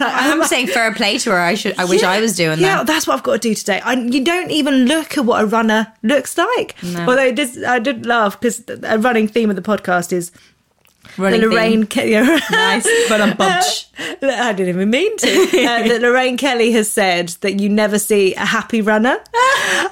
I'm 0.01 0.45
saying 0.45 0.69
fair 0.69 0.93
play 0.95 1.19
to 1.19 1.31
her. 1.31 1.39
I 1.39 1.55
should. 1.55 1.79
I 1.79 1.85
wish 1.85 2.03
I 2.03 2.21
was 2.21 2.37
doing 2.37 2.59
yeah, 2.59 2.79
that. 2.79 2.87
that's 2.87 3.07
what 3.07 3.15
I've 3.15 3.23
got 3.23 3.33
to 3.35 3.39
do 3.49 3.55
today. 3.55 3.81
I, 3.81 3.95
you 3.95 4.25
don't 4.25 4.51
even 4.51 4.87
look 4.87 5.19
at 5.19 5.25
what 5.25 5.43
a 5.43 5.47
runner 5.47 5.93
looks 6.03 6.39
like. 6.39 6.77
Although 6.85 7.27
it 7.27 7.39
is, 7.39 7.63
I 7.65 7.79
did 7.79 8.07
laugh 8.07 8.41
because 8.41 8.63
a 8.83 8.99
running 8.99 9.29
theme 9.29 9.51
of 9.51 9.57
the 9.57 9.63
podcast 9.63 10.13
is 10.13 10.31
Running 11.16 11.40
the 11.40 11.47
Lorraine. 11.49 11.87
Kelly. 11.87 12.12
Nice, 12.12 12.88
but 13.09 13.21
I'm 13.21 13.37
bunch. 13.37 13.87
I 14.23 14.53
didn't 14.53 14.68
even 14.68 14.90
mean 14.90 15.16
to. 15.18 15.29
Uh, 15.29 15.49
that 15.88 16.01
Lorraine 16.01 16.37
Kelly 16.37 16.73
has 16.73 16.90
said 16.90 17.29
that 17.40 17.61
you 17.61 17.68
never 17.68 17.99
see 17.99 18.35
a 18.35 18.44
happy 18.44 18.81
runner. 18.81 19.16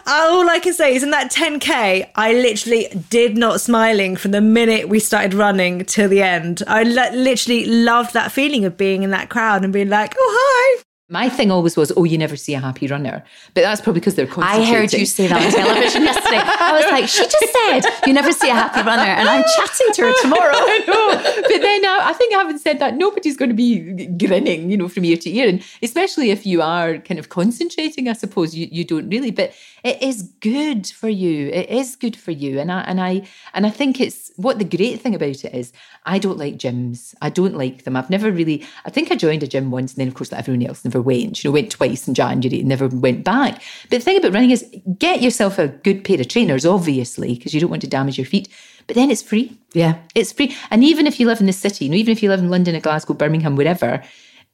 All 0.07 0.49
I 0.49 0.61
can 0.63 0.73
say 0.73 0.95
is 0.95 1.03
in 1.03 1.11
that 1.11 1.33
10k, 1.33 2.11
I 2.15 2.33
literally 2.33 2.89
did 3.11 3.37
not 3.37 3.61
smiling 3.61 4.17
from 4.17 4.31
the 4.31 4.41
minute 4.41 4.89
we 4.89 5.01
started 5.01 5.35
running 5.35 5.85
till 5.85 6.09
the 6.09 6.23
end. 6.23 6.63
I 6.67 6.83
li- 6.85 7.17
literally 7.17 7.65
loved 7.67 8.13
that 8.15 8.33
feeling 8.33 8.65
of 8.65 8.77
being 8.77 9.03
in 9.03 9.11
that 9.11 9.29
crowd 9.29 9.65
and 9.65 9.73
being 9.73 9.89
like, 9.89 10.15
"Oh 10.17 10.33
hi." 10.39 10.83
My 11.09 11.29
thing 11.29 11.53
always 11.53 11.77
was, 11.77 11.93
oh, 11.97 12.03
you 12.03 12.19
never 12.19 12.35
see 12.35 12.55
a 12.55 12.59
happy 12.59 12.89
runner. 12.89 13.23
But 13.55 13.61
that's 13.61 13.81
probably 13.81 14.01
because 14.01 14.17
they're 14.17 14.29
I 14.39 14.65
heard 14.65 14.93
you 14.93 15.07
say 15.07 15.29
that 15.29 15.41
on 15.41 15.53
television 15.53 16.03
yesterday. 16.11 16.41
I 16.43 16.73
was 16.73 16.85
like, 16.91 17.09
she 17.09 17.23
just 17.23 17.53
said 17.53 18.09
you 18.09 18.13
never 18.13 18.33
see 18.33 18.51
a 18.51 18.55
happy 18.55 18.83
runner, 18.83 19.03
and 19.03 19.29
I'm 19.29 19.45
chatting 19.57 19.93
to 19.93 20.03
her 20.03 20.13
tomorrow. 20.21 20.53
I 20.55 20.85
know. 20.85 21.43
But 21.43 21.63
then 21.63 21.85
I, 21.85 22.01
I 22.07 22.13
think 22.13 22.33
having 22.35 22.59
said 22.59 22.81
that, 22.81 22.97
nobody's 22.97 23.37
going 23.37 23.51
to 23.51 23.55
be 23.55 24.07
grinning, 24.17 24.69
you 24.69 24.77
know, 24.77 24.89
from 24.89 25.05
ear 25.05 25.17
to 25.19 25.31
ear. 25.31 25.49
And 25.49 25.63
especially 25.81 26.31
if 26.31 26.45
you 26.45 26.61
are 26.61 26.99
kind 26.99 27.21
of 27.21 27.29
concentrating, 27.29 28.09
I 28.09 28.13
suppose 28.13 28.57
you, 28.57 28.69
you 28.73 28.85
don't 28.85 29.09
really. 29.09 29.31
But 29.31 29.53
it 29.87 30.03
is 30.03 30.23
good 30.41 30.89
for 30.89 31.09
you. 31.09 31.49
It 31.51 31.71
is 31.71 31.95
good 31.95 32.17
for 32.17 32.33
you. 32.33 32.59
And 32.59 32.73
I 32.73 32.81
and 32.81 33.01
I 33.01 33.23
and 33.55 33.65
I 33.65 33.71
think 33.71 34.01
it's 34.01 34.33
what 34.35 34.59
the 34.59 34.65
great 34.65 35.01
thing 35.01 35.15
about 35.15 35.45
it 35.45 35.55
is 35.55 35.73
I 36.05 36.19
don't 36.19 36.39
like 36.39 36.57
gyms. 36.57 37.15
I 37.23 37.31
don't 37.31 37.57
like 37.57 37.85
them. 37.85 37.97
I've 37.97 38.11
never 38.11 38.33
really 38.33 38.67
I 38.85 38.91
think 38.91 39.13
I 39.13 39.17
joined 39.17 39.45
a 39.45 39.47
gym 39.47 39.71
once 39.71 39.93
and 39.93 40.01
then 40.01 40.09
of 40.09 40.15
course 40.15 40.33
like 40.33 40.41
everyone 40.41 40.67
else 40.67 40.85
never 40.85 40.96
went. 41.01 41.43
You 41.43 41.51
know, 41.51 41.55
went 41.55 41.71
twice 41.71 42.07
in 42.09 42.15
January 42.15 42.61
and 42.61 42.69
never 42.69 42.89
went 42.89 43.25
back. 43.25 43.63
But 43.91 43.99
the 43.99 44.01
thing 44.01 44.17
about 44.17 44.33
running 44.33 44.51
is 44.51 44.65
get 44.99 45.23
yourself 45.23 45.59
a 45.59 45.69
good 45.69 46.05
pair 46.05 46.21
of 46.21 46.29
trainers, 46.29 46.67
obviously, 46.67 47.35
because 47.35 47.55
you 47.55 47.61
don't 47.61 47.71
want 47.71 47.83
to 47.83 47.89
damage 47.89 48.19
your 48.19 48.27
feet. 48.27 48.49
But 48.87 48.97
then 48.97 49.11
it's 49.11 49.23
free. 49.23 49.59
Yeah. 49.73 49.99
It's 50.15 50.33
free. 50.33 50.57
And 50.71 50.85
even 50.85 51.07
if 51.07 51.19
you 51.19 51.27
live 51.27 51.41
in 51.41 51.47
the 51.47 51.53
city, 51.53 51.87
you 51.87 51.91
know, 51.91 51.97
even 51.97 52.13
if 52.13 52.23
you 52.23 52.29
live 52.29 52.41
in 52.41 52.51
London 52.51 52.77
or 52.77 52.81
Glasgow, 52.81 53.15
Birmingham, 53.15 53.57
wherever, 53.57 54.03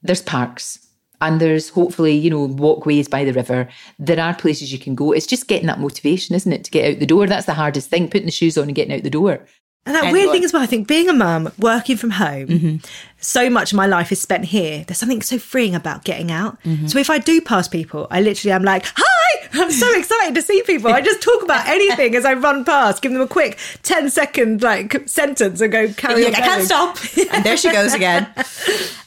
there's 0.02 0.22
parks. 0.22 0.78
And 1.20 1.40
there's 1.40 1.68
hopefully, 1.68 2.16
you 2.16 2.30
know, 2.30 2.46
walkways 2.46 3.06
by 3.06 3.24
the 3.24 3.32
river. 3.32 3.68
There 3.98 4.18
are 4.18 4.34
places 4.34 4.72
you 4.72 4.78
can 4.78 4.96
go. 4.96 5.12
It's 5.12 5.26
just 5.26 5.46
getting 5.46 5.68
that 5.68 5.78
motivation, 5.78 6.34
isn't 6.34 6.52
it, 6.52 6.64
to 6.64 6.70
get 6.70 6.94
out 6.94 6.98
the 6.98 7.06
door? 7.06 7.26
That's 7.28 7.46
the 7.46 7.54
hardest 7.54 7.90
thing, 7.90 8.08
putting 8.10 8.26
the 8.26 8.32
shoes 8.32 8.58
on 8.58 8.64
and 8.64 8.74
getting 8.74 8.92
out 8.92 9.04
the 9.04 9.10
door. 9.10 9.46
And 9.84 9.96
that 9.96 10.12
weird 10.12 10.30
thing 10.30 10.44
as 10.44 10.52
well, 10.52 10.62
I 10.62 10.66
think 10.66 10.86
being 10.86 11.08
a 11.08 11.12
mum, 11.12 11.50
working 11.58 11.96
from 11.96 12.10
home, 12.10 12.80
so 13.18 13.50
much 13.50 13.72
of 13.72 13.76
my 13.76 13.86
life 13.86 14.12
is 14.12 14.20
spent 14.20 14.44
here. 14.44 14.84
There's 14.86 14.98
something 14.98 15.22
so 15.22 15.38
freeing 15.38 15.74
about 15.74 16.04
getting 16.04 16.30
out. 16.30 16.56
So 16.86 16.98
if 17.00 17.10
I 17.10 17.18
do 17.18 17.40
pass 17.40 17.66
people, 17.66 18.06
I 18.10 18.20
literally 18.20 18.52
am 18.52 18.62
like, 18.62 18.84
hi, 18.86 19.48
I'm 19.54 19.72
so 19.72 19.92
excited 19.98 20.36
to 20.36 20.42
see 20.42 20.62
people. 20.62 20.92
I 20.92 21.00
just 21.00 21.20
talk 21.20 21.42
about 21.42 21.66
anything 21.76 22.14
as 22.14 22.24
I 22.24 22.34
run 22.34 22.64
past, 22.64 23.02
give 23.02 23.12
them 23.12 23.20
a 23.22 23.26
quick 23.26 23.58
10 23.82 24.08
second 24.10 24.62
like 24.62 25.08
sentence 25.08 25.60
and 25.60 25.72
go 25.72 25.92
carry 25.94 26.26
on. 26.26 26.32
like, 26.32 26.40
I 26.42 26.46
can't 26.46 26.64
stop. 26.64 26.96
And 27.32 27.44
there 27.44 27.56
she 27.56 27.70
goes 27.72 27.92
again. 27.92 28.28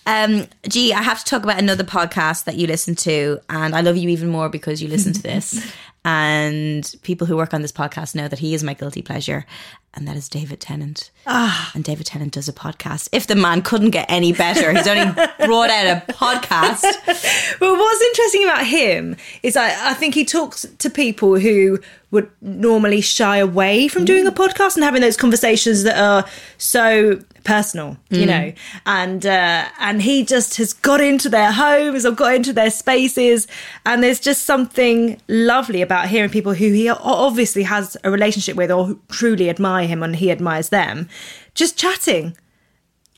Um, 0.06 0.48
Gee, 0.68 0.94
I 0.94 1.02
have 1.02 1.20
to 1.20 1.26
talk 1.26 1.44
about 1.44 1.58
another 1.60 1.84
podcast 1.84 2.44
that 2.46 2.56
you 2.56 2.68
listen 2.68 2.96
to, 2.98 3.40
and 3.50 3.74
I 3.76 3.82
love 3.82 3.98
you 3.98 4.10
even 4.10 4.30
more 4.30 4.50
because 4.50 4.82
you 4.82 4.88
listen 4.90 5.14
to 5.14 5.22
this. 5.22 5.66
And 6.06 6.96
people 7.02 7.26
who 7.26 7.36
work 7.36 7.52
on 7.56 7.64
this 7.64 7.72
podcast 7.72 8.14
know 8.14 8.28
that 8.28 8.38
he 8.38 8.54
is 8.54 8.64
my 8.64 8.76
guilty 8.76 9.02
pleasure, 9.02 9.44
and 9.96 10.08
that 10.08 10.16
is 10.16 10.30
David 10.30 10.60
Tennant. 10.60 11.10
Ah. 11.26 11.72
And 11.74 11.84
David 11.84 12.06
Tennant 12.06 12.32
does 12.32 12.48
a 12.48 12.54
podcast. 12.54 13.10
If 13.12 13.26
the 13.26 13.36
man 13.36 13.64
couldn't 13.64 13.90
get 13.90 14.06
any 14.08 14.32
better, 14.32 14.72
he's 14.72 14.88
only 14.88 15.12
brought 15.40 15.72
out 15.72 16.04
a 16.08 16.14
podcast. 16.14 16.84
Well, 17.62 17.76
what's 17.76 18.02
interesting 18.02 18.44
about 18.44 18.66
him 18.66 19.16
is 19.42 19.56
I, 19.56 19.92
I 19.92 19.94
think 19.94 20.14
he 20.14 20.26
talks 20.26 20.66
to 20.78 20.90
people 20.90 21.40
who 21.40 21.80
would 22.12 22.30
normally 22.42 23.02
shy 23.02 23.38
away 23.38 23.88
from 23.88 24.06
doing 24.06 24.26
a 24.28 24.32
podcast 24.32 24.76
and 24.76 24.84
having 24.84 25.02
those 25.02 25.18
conversations 25.18 25.84
that 25.84 25.98
are 25.98 26.26
so 26.58 27.20
personal, 27.44 27.98
you 28.10 28.26
know. 28.26 28.54
And 28.86 29.26
uh, 29.26 29.66
and 29.80 30.02
he 30.02 30.24
just 30.24 30.58
has 30.58 30.72
got 30.74 31.02
into 31.02 31.30
their 31.30 31.52
homes 31.52 32.06
or 32.06 32.12
got 32.12 32.36
into 32.36 32.54
their 32.54 32.72
spaces, 32.72 33.48
and 33.86 34.02
there's 34.04 34.20
just 34.20 34.44
something 34.46 35.20
lovely 35.28 35.82
about 35.82 36.08
hearing 36.08 36.30
people 36.30 36.54
who 36.54 36.72
he 36.72 36.90
obviously 36.90 37.64
has 37.64 37.98
a 38.04 38.12
relationship 38.12 38.56
with 38.56 38.72
or 38.72 38.86
who 38.86 39.00
truly 39.10 39.50
admire 39.50 39.88
him 39.88 40.02
and 40.04 40.16
he 40.16 40.32
admires 40.32 40.70
them, 40.70 41.10
just 41.54 41.78
chatting. 41.78 42.36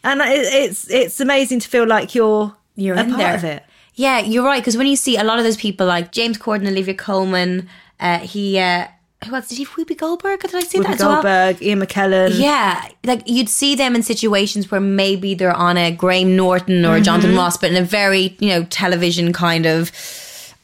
And 0.04 0.22
it's 0.24 0.90
it's 0.90 1.20
amazing 1.20 1.60
to 1.60 1.68
feel 1.68 1.86
like 1.86 2.16
you're 2.16 2.56
You're 2.76 2.96
a 2.96 3.02
in 3.02 3.10
part 3.10 3.20
there. 3.20 3.36
of 3.36 3.44
it. 3.44 3.64
Yeah, 3.96 4.20
you're 4.20 4.46
right. 4.46 4.62
Because 4.62 4.78
when 4.78 4.86
you 4.88 4.96
see 4.96 5.18
a 5.18 5.24
lot 5.24 5.40
of 5.40 5.44
those 5.44 5.58
people 5.58 5.88
like 5.88 6.12
James 6.12 6.38
Corden, 6.38 6.68
Olivia 6.68 6.94
Colman, 6.94 7.68
uh, 8.00 8.20
he, 8.20 8.60
uh, 8.60 8.88
who 9.26 9.34
else 9.36 9.48
did 9.48 9.58
he? 9.58 9.66
Whoopi 9.66 9.98
Goldberg? 9.98 10.42
Did 10.42 10.54
I 10.56 10.60
see 10.60 10.78
Whoopi 10.80 10.84
that 10.84 10.94
as 10.96 11.00
well? 11.00 11.14
Goldberg, 11.24 11.62
Ian 11.62 11.80
McKellen. 11.82 12.40
Yeah, 12.40 12.88
like 13.04 13.24
you'd 13.26 13.50
see 13.50 13.76
them 13.76 13.96
in 13.96 14.04
situations 14.04 14.70
where 14.70 14.80
maybe 14.82 15.34
they're 15.34 15.52
on 15.56 15.76
a 15.78 15.92
Graham 15.92 16.36
Norton 16.36 16.86
or 16.86 16.98
a 16.98 17.02
Jonathan 17.02 17.32
Mm-hmm. 17.32 17.40
Ross, 17.40 17.58
but 17.58 17.72
in 17.72 17.78
a 17.78 17.84
very, 17.86 18.36
you 18.40 18.50
know, 18.50 18.64
television 18.66 19.34
kind 19.34 19.66
of 19.66 19.92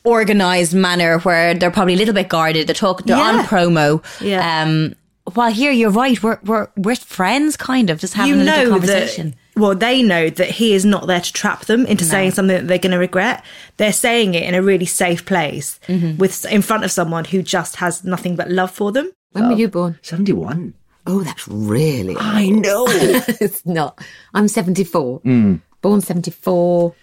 organized 0.03 0.73
manner 0.75 1.19
where 1.19 1.53
they're 1.53 1.71
probably 1.71 1.93
a 1.93 1.97
little 1.97 2.13
bit 2.13 2.29
guarded. 2.29 2.67
They're 2.67 2.75
talking, 2.75 3.07
they're 3.07 3.17
on 3.17 3.43
promo. 3.45 4.03
Yeah. 4.21 4.61
Um, 4.63 4.95
while 5.33 5.51
here, 5.51 5.71
you're 5.71 5.89
right. 5.89 6.21
We're 6.21 6.39
we're 6.43 6.67
we're 6.75 6.95
friends, 6.95 7.55
kind 7.57 7.89
of, 7.89 7.99
just 7.99 8.13
having 8.13 8.35
you 8.35 8.41
a 8.41 8.43
little 8.43 8.63
know 8.65 8.69
conversation. 8.71 9.29
that 9.31 9.37
well 9.55 9.75
they 9.75 10.01
know 10.01 10.29
that 10.29 10.49
he 10.49 10.73
is 10.73 10.83
not 10.85 11.05
there 11.07 11.21
to 11.21 11.31
trap 11.33 11.65
them 11.65 11.85
into 11.85 12.03
saying 12.03 12.31
something 12.31 12.55
that 12.57 12.67
they're 12.67 12.77
going 12.79 12.91
to 12.91 12.97
regret 12.97 13.43
they're 13.77 13.93
saying 13.93 14.33
it 14.33 14.43
in 14.43 14.55
a 14.55 14.61
really 14.61 14.85
safe 14.85 15.25
place 15.25 15.79
Mm-hmm. 15.87 16.17
with 16.17 16.45
in 16.45 16.61
front 16.61 16.83
of 16.83 16.91
someone 16.91 17.25
who 17.25 17.41
just 17.43 17.75
has 17.77 18.03
nothing 18.03 18.35
but 18.35 18.49
love 18.49 18.71
for 18.71 18.91
them 18.91 19.11
When 19.33 19.47
were 19.49 19.55
you 19.55 19.67
born? 19.67 19.99
71. 20.01 20.73
Oh, 21.05 21.21
that's 21.21 21.45
really. 21.49 22.15
I 22.17 22.49
know. 22.49 22.85
it's 22.87 23.65
not. 23.65 23.99
I'm 24.33 24.47
74. 24.47 25.19
Born 25.81 25.99
74. 26.01 26.95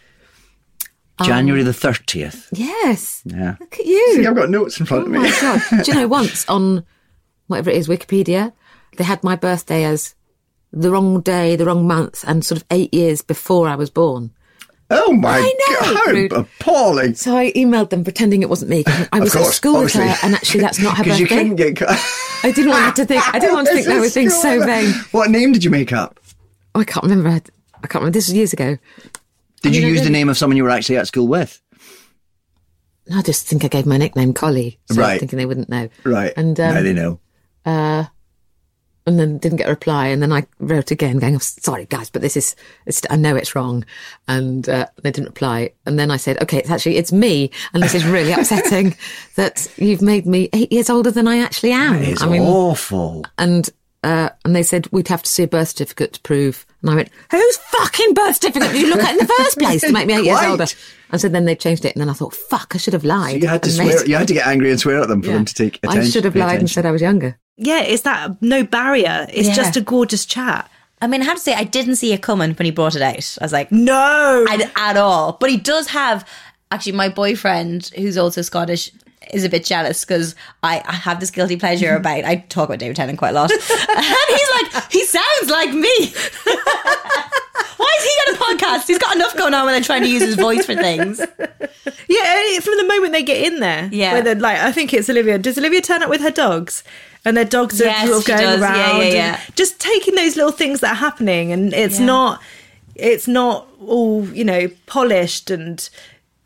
January 1.23 1.63
the 1.63 1.73
30th. 1.73 2.49
Yes. 2.53 3.21
Yeah. 3.27 3.57
Look 3.61 3.79
at 3.79 3.85
you. 3.85 4.15
See, 4.15 4.27
I've 4.27 4.35
got 4.35 4.49
notes 4.49 4.81
in 4.81 4.87
front 4.87 5.03
Oh 5.03 5.07
of 5.07 5.13
me. 5.13 5.19
my 5.19 5.31
god! 5.41 5.85
Do 5.85 5.93
you 5.93 5.99
know 6.01 6.09
once 6.09 6.49
on 6.49 6.85
whatever 7.47 7.69
it 7.69 7.77
is 7.77 7.89
Wikipedia, 7.89 8.53
they 8.97 9.05
had 9.05 9.23
my 9.23 9.37
birthday 9.37 9.85
as 9.85 10.15
the 10.73 10.91
wrong 10.91 11.21
day, 11.21 11.57
the 11.57 11.65
wrong 11.67 11.87
month, 11.87 12.25
and 12.27 12.45
sort 12.45 12.61
of 12.61 12.67
eight 12.71 12.93
years 12.95 13.23
before 13.23 13.69
I 13.69 13.75
was 13.77 13.91
born. 13.91 14.31
Oh 14.93 15.13
my 15.13 15.39
know. 15.41 15.81
god, 15.95 16.13
Rude. 16.13 16.33
how 16.33 16.39
appalling. 16.41 17.15
So 17.15 17.37
I 17.37 17.53
emailed 17.53 17.91
them 17.91 18.03
pretending 18.03 18.43
it 18.43 18.49
wasn't 18.49 18.71
me. 18.71 18.83
I 19.13 19.21
was 19.21 19.37
at 19.37 19.43
course, 19.43 19.55
school 19.55 19.83
with 19.85 19.93
her, 19.95 20.17
and 20.25 20.35
actually 20.35 20.61
that's 20.63 20.81
not 20.81 20.97
her 20.97 21.05
Because 21.05 21.21
birthday. 21.21 21.35
you 21.35 21.41
couldn't 21.43 21.57
get 21.57 21.77
cut. 21.77 21.99
I 22.43 22.51
didn't 22.51 22.71
want 22.73 22.97
to 22.97 23.05
think. 23.05 23.23
I 23.35 23.39
didn't 23.39 23.55
want 23.55 23.69
to 23.69 23.75
think 23.75 23.87
that 23.87 23.97
I 23.97 24.01
was 24.01 24.15
being 24.15 24.31
so 24.31 24.65
vain. 24.67 24.93
What 25.13 25.31
name 25.31 25.53
did 25.53 25.63
you 25.63 25.71
make 25.71 25.93
up? 25.93 26.19
Oh, 26.75 26.81
I 26.81 26.85
can't 26.85 27.05
remember. 27.05 27.29
I 27.29 27.35
I 27.83 27.87
can't 27.87 27.95
remember. 28.03 28.11
This 28.13 28.27
was 28.29 28.35
years 28.35 28.53
ago. 28.53 28.79
Did 29.63 29.77
you 29.77 29.83
mean, 29.83 29.91
I 29.91 29.93
use 29.93 30.03
the 30.05 30.11
name 30.11 30.29
of 30.29 30.37
someone 30.39 30.57
you 30.57 30.65
were 30.65 30.71
actually 30.71 30.97
at 30.97 31.07
school 31.07 31.29
with? 31.29 31.61
I 33.15 33.23
just 33.23 33.47
think 33.47 33.65
I 33.65 33.69
gave 33.69 33.87
my 33.87 33.97
nickname 33.97 34.33
Collie, 34.35 34.79
so 34.91 35.01
Right. 35.01 35.19
thinking 35.21 35.37
they 35.37 35.47
wouldn't 35.47 35.69
know. 35.69 35.89
Right. 36.05 36.33
And 36.37 36.59
um, 36.61 36.75
now 36.75 36.83
they 36.83 36.93
know. 36.93 37.21
And 39.11 39.19
then 39.19 39.39
didn't 39.39 39.59
get 39.59 39.67
a 39.67 39.71
reply. 39.71 40.07
And 40.07 40.23
then 40.23 40.33
I 40.33 40.47
wrote 40.61 40.91
again, 40.91 41.19
going, 41.19 41.35
"I'm 41.35 41.41
sorry, 41.41 41.85
guys, 41.87 42.09
but 42.09 42.23
this 42.23 42.37
is, 42.37 42.55
it's, 42.87 43.03
I 43.11 43.17
know 43.17 43.37
it's 43.37 43.55
wrong." 43.55 43.85
And 44.29 44.69
uh, 44.69 44.87
they 45.03 45.11
didn't 45.11 45.29
reply. 45.31 45.73
And 45.85 45.99
then 45.99 46.11
I 46.11 46.17
said, 46.17 46.41
"Okay, 46.43 46.59
it's 46.59 46.71
actually 46.71 46.97
it's 46.97 47.13
me, 47.13 47.51
and 47.75 47.83
this 47.83 47.95
is 47.95 48.07
really 48.07 48.33
upsetting 48.33 48.97
that 49.37 49.71
you've 49.77 50.03
made 50.03 50.25
me 50.27 50.49
eight 50.53 50.73
years 50.73 50.89
older 50.89 51.11
than 51.11 51.27
I 51.29 51.39
actually 51.41 51.73
am." 51.73 51.97
It's 51.97 52.23
I 52.23 52.29
mean, 52.29 52.43
awful. 52.43 53.27
and 53.37 53.69
uh, 54.03 54.31
and 54.47 54.57
they 54.57 54.63
said 54.63 54.87
we'd 54.93 55.09
have 55.09 55.23
to 55.23 55.31
see 55.31 55.43
a 55.43 55.49
birth 55.49 55.69
certificate 55.69 56.15
to 56.15 56.21
prove. 56.21 56.65
And 56.83 56.91
I 56.91 56.95
went, 56.95 57.11
"Whose 57.31 57.57
fucking 57.57 58.15
birth 58.15 58.37
certificate 58.37 58.71
did 58.73 58.81
you 58.81 58.89
look 58.89 59.01
at 59.03 59.11
in 59.13 59.19
the 59.19 59.35
first 59.39 59.59
place 59.65 59.83
to 59.83 59.93
make 59.93 60.07
me 60.07 60.15
eight 60.15 60.25
years 60.25 60.41
older?" 60.43 60.67
And 61.13 61.21
so 61.21 61.29
then 61.29 61.45
they 61.45 61.57
changed 61.57 61.85
it, 61.85 61.95
and 61.95 62.01
then 62.01 62.09
I 62.09 62.13
thought, 62.13 62.35
"Fuck, 62.35 62.73
I 62.75 62.79
should 62.79 62.93
have 62.95 63.05
lied." 63.05 63.43
You 63.43 63.49
had 63.49 63.63
to 63.65 63.71
swear. 63.71 63.99
made- 63.99 64.09
You 64.09 64.15
had 64.17 64.29
to 64.29 64.35
get 64.35 64.47
angry 64.47 64.71
and 64.71 64.79
swear 64.81 65.03
at 65.03 65.09
them 65.09 65.21
for 65.23 65.29
Yeah. 65.29 65.35
them 65.35 65.45
to 65.45 65.55
take 65.55 65.77
attention. 65.83 66.01
I 66.03 66.09
should 66.09 66.25
have 66.25 66.37
lied 66.37 66.61
and 66.61 66.71
said 66.71 66.87
I 66.87 66.93
was 66.93 67.03
younger. 67.03 67.37
Yeah 67.63 67.81
it's 67.83 68.03
that 68.03 68.41
no 68.43 68.65
barrier 68.65 69.27
it's 69.31 69.49
Yeah. 69.49 69.55
just 69.55 69.77
a 69.77 69.81
gorgeous 69.81 70.25
chat 70.27 70.69
I 71.03 71.07
mean, 71.07 71.23
I 71.23 71.25
have 71.25 71.37
to 71.39 71.43
say, 71.43 71.55
I 71.55 71.65
didn't 71.65 71.97
see 71.97 72.13
it 72.13 72.21
coming 72.21 72.53
when 72.53 72.67
he 72.67 72.71
brought 72.71 72.95
it 72.95 73.01
out. 73.01 73.39
I 73.41 73.45
was 73.47 73.55
like, 73.55 73.73
no 73.73 74.45
at, 74.51 74.71
at 74.77 74.99
all. 74.99 75.39
But 75.41 75.49
he 75.49 75.57
does 75.57 75.87
have 75.87 76.29
actually 76.71 76.93
my 76.93 77.09
boyfriend, 77.09 77.91
who's 77.97 78.19
also 78.19 78.43
Scottish, 78.43 78.93
is 79.33 79.43
a 79.43 79.49
bit 79.49 79.65
jealous 79.65 80.05
because 80.05 80.35
I, 80.63 80.83
I 80.87 80.93
have 80.93 81.19
this 81.19 81.31
guilty 81.31 81.57
pleasure 81.57 81.97
about 82.03 82.27
I 82.27 82.45
talk 82.51 82.69
about 82.69 82.81
David 82.81 82.97
Tennant 82.97 83.19
quite 83.19 83.31
a 83.31 83.33
lot, 83.33 83.51
and 83.51 83.61
he's 83.63 84.51
like, 84.75 84.93
he 84.93 85.03
sounds 85.07 85.49
like 85.49 85.71
me. 85.73 86.13
Why 87.77 87.87
has 87.97 88.05
he 88.05 88.13
got 88.19 88.35
a 88.35 88.57
podcast? 88.59 88.87
He's 88.87 88.99
got 88.99 89.17
enough 89.17 89.35
going 89.37 89.55
on 89.55 89.65
when 89.65 89.73
they're 89.75 89.83
trying 89.83 90.03
to 90.03 90.09
use 90.11 90.23
his 90.23 90.35
voice 90.35 90.67
for 90.67 90.75
things. 90.75 91.19
yeah 92.09 92.59
from 92.61 92.77
the 92.77 92.85
moment 92.87 93.13
they 93.13 93.23
get 93.23 93.43
in 93.53 93.61
there 93.61 93.89
Yeah. 93.91 94.21
where 94.21 94.35
like 94.35 94.59
i 94.59 94.71
think 94.73 94.93
it's 94.93 95.09
olivia 95.09 95.39
does 95.39 95.57
olivia 95.57 95.81
turn 95.81 96.03
up 96.03 96.11
with 96.11 96.21
her 96.21 96.31
dogs 96.31 96.83
and 97.25 97.37
their 97.37 97.45
dogs 97.45 97.81
are 97.81 97.85
Yes, 97.87 98.09
sort 98.09 98.21
of 98.23 98.27
going. 98.27 98.41
Yeah, 98.41 98.61
around 98.61 98.99
yeah, 99.01 99.05
and 99.05 99.15
yeah. 99.15 99.41
just 99.57 99.79
taking 99.81 100.15
those 100.15 100.37
little 100.37 100.53
things 100.53 100.81
that 100.81 100.93
are 100.93 100.97
happening 100.97 101.53
and 101.53 101.73
it's 101.75 101.99
Yeah. 102.01 102.07
not 102.07 102.41
it's 102.95 103.27
not 103.29 103.67
all 103.87 104.27
you 104.29 104.45
know 104.45 104.69
polished 104.87 105.51
and 105.51 105.89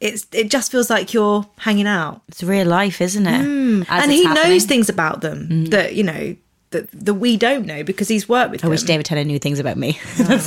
it's 0.01 0.27
it 0.33 0.51
just 0.51 0.71
feels 0.71 0.91
like 0.91 1.13
you're 1.15 1.47
hanging 1.59 1.87
out 1.87 2.21
It's 2.29 2.43
real 2.43 2.67
life, 2.67 3.01
isn't 3.01 3.27
it? 3.27 3.41
Mm. 3.45 3.87
As 3.89 4.03
and 4.05 4.13
he 4.13 4.25
happening. 4.25 4.51
knows 4.53 4.65
things 4.65 4.89
about 4.89 5.21
them 5.21 5.49
mm. 5.49 5.71
that 5.71 5.95
you 5.95 6.03
know 6.03 6.37
that 6.71 6.91
that 6.93 7.15
we 7.15 7.37
don't 7.37 7.67
know 7.67 7.83
because 7.85 8.09
he's 8.09 8.29
worked 8.29 8.51
with 8.51 8.61
I 8.61 8.67
them. 8.67 8.71
wish 8.71 8.83
David 8.83 9.07
Tennant 9.07 9.29
knew 9.29 9.39
things 9.39 9.59
about 9.59 9.77
me. 9.77 9.99
Oh. 10.19 10.39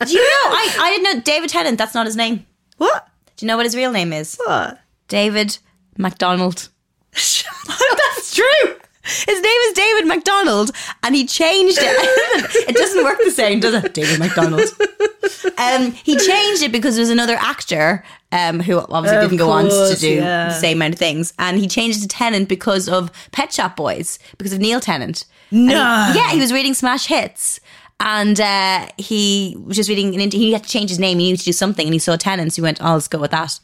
Do 0.06 0.10
you 0.12 0.18
know? 0.18 0.50
I, 0.50 0.76
I 0.80 0.90
didn't 0.90 1.04
know 1.14 1.20
David 1.22 1.50
Tennant. 1.50 1.76
That's 1.78 1.94
not 1.94 2.06
his 2.06 2.16
name. 2.16 2.46
what 2.78 3.06
Do 3.36 3.44
you 3.44 3.48
know 3.48 3.56
what 3.56 3.66
his 3.66 3.76
real 3.76 3.92
name 3.92 4.12
is? 4.12 4.36
what 4.44 4.80
David 5.08 5.58
MacDonald. 5.98 6.68
True. 8.32 8.76
His 9.02 9.40
name 9.40 9.60
is 9.68 9.72
David 9.72 10.06
MacDonald, 10.06 10.72
and 11.02 11.14
he 11.14 11.24
changed 11.24 11.78
it. 11.80 12.68
it 12.68 12.76
doesn't 12.76 13.02
work 13.02 13.18
the 13.24 13.30
same, 13.30 13.58
does 13.58 13.82
it? 13.82 13.94
David 13.94 14.18
MacDonald. 14.18 14.60
Um, 15.56 15.92
he 15.92 16.16
changed 16.16 16.62
it 16.62 16.70
because 16.70 16.96
there 16.96 17.02
was 17.02 17.10
another 17.10 17.36
actor 17.36 18.04
um, 18.30 18.60
who 18.60 18.78
obviously 18.78 19.16
Of 19.16 19.30
didn't 19.30 19.38
go 19.38 19.50
on 19.50 19.64
to 19.64 19.96
do 19.98 20.16
yeah. 20.16 20.48
the 20.48 20.54
same 20.54 20.78
amount 20.78 20.94
of 20.94 20.98
things, 20.98 21.32
and 21.38 21.58
he 21.58 21.66
changed 21.66 21.98
it 21.98 22.02
to 22.02 22.08
Tennant 22.08 22.48
because 22.48 22.88
of 22.88 23.10
Pet 23.32 23.52
Shop 23.52 23.74
Boys, 23.74 24.18
because 24.36 24.52
of 24.52 24.58
Neil 24.60 24.80
Tennant. 24.80 25.24
No. 25.50 26.10
He- 26.12 26.18
yeah, 26.18 26.30
he 26.32 26.38
was 26.40 26.52
reading 26.52 26.74
Smash 26.74 27.06
Hits. 27.06 27.60
And 28.02 28.40
uh, 28.40 28.88
he 28.96 29.54
was 29.62 29.76
just 29.76 29.90
reading 29.90 30.18
he 30.30 30.52
had 30.52 30.64
to 30.64 30.68
change 30.70 30.88
his 30.88 30.98
name. 30.98 31.18
He 31.18 31.26
needed 31.26 31.40
to 31.40 31.44
do 31.44 31.52
something, 31.52 31.86
and 31.86 31.92
he 31.92 31.98
saw 31.98 32.16
Tennant. 32.16 32.50
So 32.54 32.56
he 32.56 32.62
went, 32.62 32.82
"Oh, 32.82 32.94
let's 32.94 33.08
go 33.08 33.18
with 33.18 33.30
that." 33.32 33.60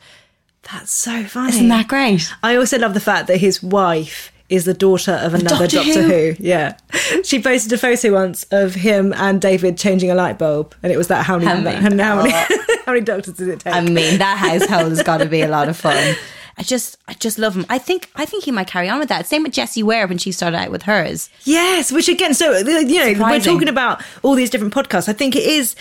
that's 0.71 0.93
so 0.93 1.25
funny 1.25 1.51
Isn't 1.51 1.69
that 1.69 1.89
great? 1.89 2.31
I 2.43 2.57
also 2.57 2.79
love 2.79 2.93
the 2.93 3.01
fact 3.01 3.29
that 3.29 3.39
his 3.39 3.63
wife 3.63 4.33
is 4.49 4.65
the 4.65 4.75
daughter 4.75 5.13
of 5.13 5.35
another 5.35 5.67
Doctor 5.67 5.77
Doctor, 5.77 6.03
Who. 6.03 6.33
Who. 6.33 6.37
Yeah, 6.39 6.77
she 7.25 7.41
posted 7.43 7.73
a 7.73 7.79
photo 7.79 8.13
once 8.13 8.45
of 8.51 8.75
him 8.75 9.13
and 9.15 9.41
David 9.41 9.79
changing 9.79 10.11
a 10.11 10.15
light 10.15 10.39
bulb, 10.39 10.75
and 10.83 10.93
it 10.93 10.97
was 10.97 11.09
that 11.09 11.25
how 11.27 11.39
many 11.39 11.47
How 11.47 11.61
many? 11.61 11.87
and 11.87 12.01
how 12.01 12.17
many, 12.23 12.31
how 12.87 12.93
many 12.93 13.01
doctors 13.01 13.35
did 13.35 13.49
it 13.49 13.61
take? 13.61 13.75
I 13.75 13.81
mean, 13.81 14.19
that 14.19 14.39
household 14.39 14.91
has 14.91 15.03
got 15.03 15.19
to 15.19 15.27
be 15.27 15.43
a 15.43 15.49
lot 15.49 15.69
of 15.69 15.77
fun. 15.77 16.17
I 16.59 16.63
just, 16.63 16.97
I 17.07 17.13
just 17.13 17.39
love 17.39 17.55
him. 17.55 17.67
I 17.69 17.77
think, 17.77 18.11
I 18.15 18.25
think 18.25 18.45
he 18.45 18.51
might 18.51 18.67
carry 18.67 18.89
on 18.89 18.99
with 18.99 19.11
that. 19.11 19.27
Same 19.27 19.43
with 19.43 19.53
Jessie 19.53 19.83
Ware 19.83 20.07
when 20.07 20.17
she 20.17 20.33
started 20.33 20.57
out 20.57 20.71
with 20.71 20.85
hers. 20.85 21.29
Yes, 21.45 21.93
which 21.93 22.09
again, 22.09 22.33
so 22.33 22.57
you 22.57 22.65
know, 22.65 23.29
we're 23.29 23.41
talking 23.41 23.69
about 23.69 24.03
all 24.23 24.35
these 24.35 24.49
different 24.49 24.73
podcasts. 24.73 25.07
I 25.07 25.13
think 25.13 25.37
it 25.37 25.45
is 25.45 25.77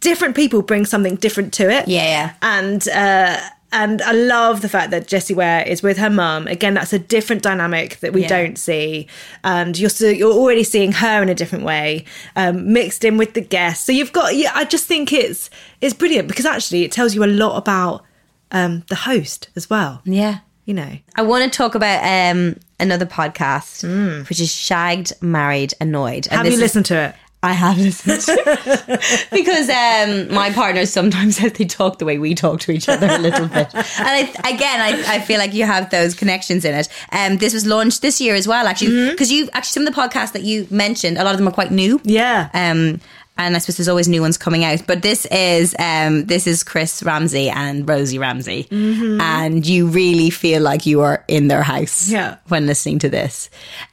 different 0.00 0.36
people 0.36 0.60
bring 0.60 0.84
something 0.84 1.16
different 1.16 1.54
to 1.54 1.70
it. 1.70 1.88
Yeah, 1.88 2.04
yeah. 2.04 2.34
and 2.42 2.86
uh, 2.88 3.40
and 3.72 4.00
I 4.02 4.12
love 4.12 4.60
the 4.62 4.68
fact 4.68 4.90
that 4.90 5.06
Jessie 5.08 5.34
Ware 5.34 5.62
is 5.66 5.82
with 5.82 5.98
her 5.98 6.10
mum. 6.10 6.46
Again, 6.46 6.74
that's 6.74 6.92
a 6.92 6.98
different 6.98 7.42
dynamic 7.42 7.98
that 8.00 8.12
we 8.12 8.22
Yeah. 8.22 8.28
don't 8.28 8.58
see, 8.58 9.08
and 9.42 9.78
you're 9.78 9.90
so, 9.90 10.08
you're 10.08 10.32
already 10.32 10.64
seeing 10.64 10.92
her 10.92 11.22
in 11.22 11.28
a 11.28 11.34
different 11.34 11.64
way, 11.64 12.04
um, 12.36 12.72
mixed 12.72 13.04
in 13.04 13.16
with 13.16 13.34
the 13.34 13.40
guests. 13.40 13.84
So 13.86 13.92
you've 13.92 14.12
got, 14.12 14.34
yeah, 14.36 14.52
I 14.54 14.64
just 14.64 14.86
think 14.86 15.12
it's 15.12 15.50
it's 15.80 15.94
brilliant 15.94 16.28
because 16.28 16.46
actually 16.46 16.84
it 16.84 16.92
tells 16.92 17.14
you 17.14 17.24
a 17.24 17.26
lot 17.26 17.56
about 17.56 18.04
um, 18.52 18.84
the 18.88 18.94
host 18.96 19.48
as 19.56 19.68
well. 19.70 20.02
Yeah. 20.04 20.38
You 20.64 20.74
know, 20.74 20.92
I 21.16 21.22
want 21.22 21.50
to 21.50 21.56
talk 21.56 21.74
about 21.74 22.04
um, 22.04 22.54
another 22.78 23.04
podcast, 23.06 23.82
which 24.28 24.38
is 24.40 24.54
Shagged, 24.54 25.12
Married, 25.20 25.74
Annoyed. 25.80 26.28
And 26.30 26.36
have 26.38 26.46
you 26.46 26.52
is- 26.52 26.60
listened 26.60 26.86
to 26.86 26.96
it? 26.96 27.14
I 27.44 27.52
have 27.52 27.76
listened 27.76 28.24
because 29.32 29.68
um, 29.68 30.32
my 30.32 30.50
partners 30.54 30.90
sometimes 30.92 31.36
says 31.38 31.52
they 31.54 31.64
talk 31.64 31.98
the 31.98 32.04
way 32.04 32.18
we 32.18 32.34
talk 32.34 32.60
to 32.60 32.72
each 32.72 32.88
other 32.88 33.08
a 33.08 33.18
little 33.18 33.48
bit. 33.48 33.68
And 33.74 33.84
I, 34.08 34.20
again, 34.48 34.80
I, 34.80 35.16
I 35.16 35.20
feel 35.20 35.38
like 35.38 35.52
you 35.52 35.64
have 35.64 35.90
those 35.90 36.14
connections 36.14 36.64
in 36.64 36.74
it. 36.74 36.88
Um, 37.10 37.38
this 37.38 37.52
was 37.52 37.66
launched 37.66 38.00
this 38.02 38.20
year 38.20 38.34
as 38.36 38.46
well, 38.46 38.66
actually, 38.66 39.10
because 39.10 39.32
you 39.32 39.48
actually 39.54 39.72
some 39.72 39.86
of 39.86 39.94
the 39.94 40.00
podcasts 40.00 40.32
that 40.32 40.42
you 40.42 40.66
mentioned, 40.70 41.18
a 41.18 41.24
lot 41.24 41.32
of 41.32 41.38
them 41.38 41.48
are 41.48 41.52
quite 41.52 41.72
new. 41.72 42.00
Yeah. 42.04 42.48
Um, 42.54 43.00
and 43.38 43.56
I 43.56 43.58
suppose 43.58 43.78
there's 43.78 43.88
always 43.88 44.08
new 44.08 44.20
ones 44.20 44.36
coming 44.36 44.62
out. 44.62 44.86
But 44.86 45.02
this 45.02 45.24
is 45.26 45.74
um, 45.78 46.26
this 46.26 46.46
is 46.46 46.62
Chris 46.62 47.02
Ramsey 47.02 47.48
and 47.48 47.88
Rosie 47.88 48.18
Ramsey, 48.18 48.68
and 48.70 49.66
you 49.66 49.86
really 49.88 50.28
feel 50.30 50.62
like 50.62 50.84
you 50.86 51.00
are 51.00 51.24
in 51.28 51.48
their 51.48 51.62
house 51.62 52.08
Yeah. 52.10 52.36
when 52.48 52.66
listening 52.66 52.98
to 53.00 53.08
this. 53.08 53.48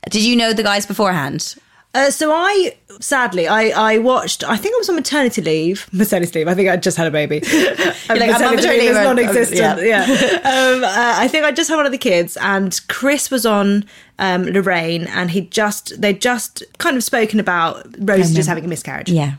Did 0.09 0.23
you 0.23 0.35
know 0.35 0.51
the 0.53 0.61
guys 0.61 0.85
beforehand? 0.85 1.55
Uh, 1.91 2.11
so 2.11 2.31
I, 2.31 2.75
sadly, 2.99 3.47
I, 3.47 3.69
I 3.69 3.97
watched. 3.97 4.43
I 4.43 4.57
think 4.57 4.75
I 4.75 4.77
was 4.77 4.89
on 4.89 4.95
maternity 4.95 5.41
leave. 5.41 5.87
Maternity 5.93 6.39
leave. 6.39 6.47
I 6.47 6.53
think 6.53 6.69
I 6.69 6.77
just 6.77 6.97
had 6.97 7.07
a 7.07 7.11
baby. 7.11 7.39
like, 7.49 7.49
maternity 8.29 8.67
leave, 8.67 8.95
I'm- 8.95 9.03
non-existent. 9.17 9.81
yeah. 9.87 10.03
um, 10.03 10.83
uh, 10.83 11.13
I 11.17 11.27
think 11.27 11.45
I 11.45 11.51
just 11.51 11.67
had 11.67 11.77
one 11.77 11.87
of 11.87 11.91
the 11.91 11.97
kids, 11.97 12.37
and 12.37 12.79
Chris 12.89 13.31
was 13.31 13.43
on 13.45 13.85
um, 14.19 14.43
Lorraine, 14.45 15.07
and 15.07 15.31
he 15.31 15.41
just 15.41 15.99
they 15.99 16.13
just 16.13 16.63
kind 16.77 16.95
of 16.95 17.03
spoken 17.03 17.39
about 17.39 17.83
Rosie 17.97 18.35
just 18.35 18.47
having 18.47 18.65
a 18.65 18.67
miscarriage. 18.67 19.09
Yeah. 19.09 19.33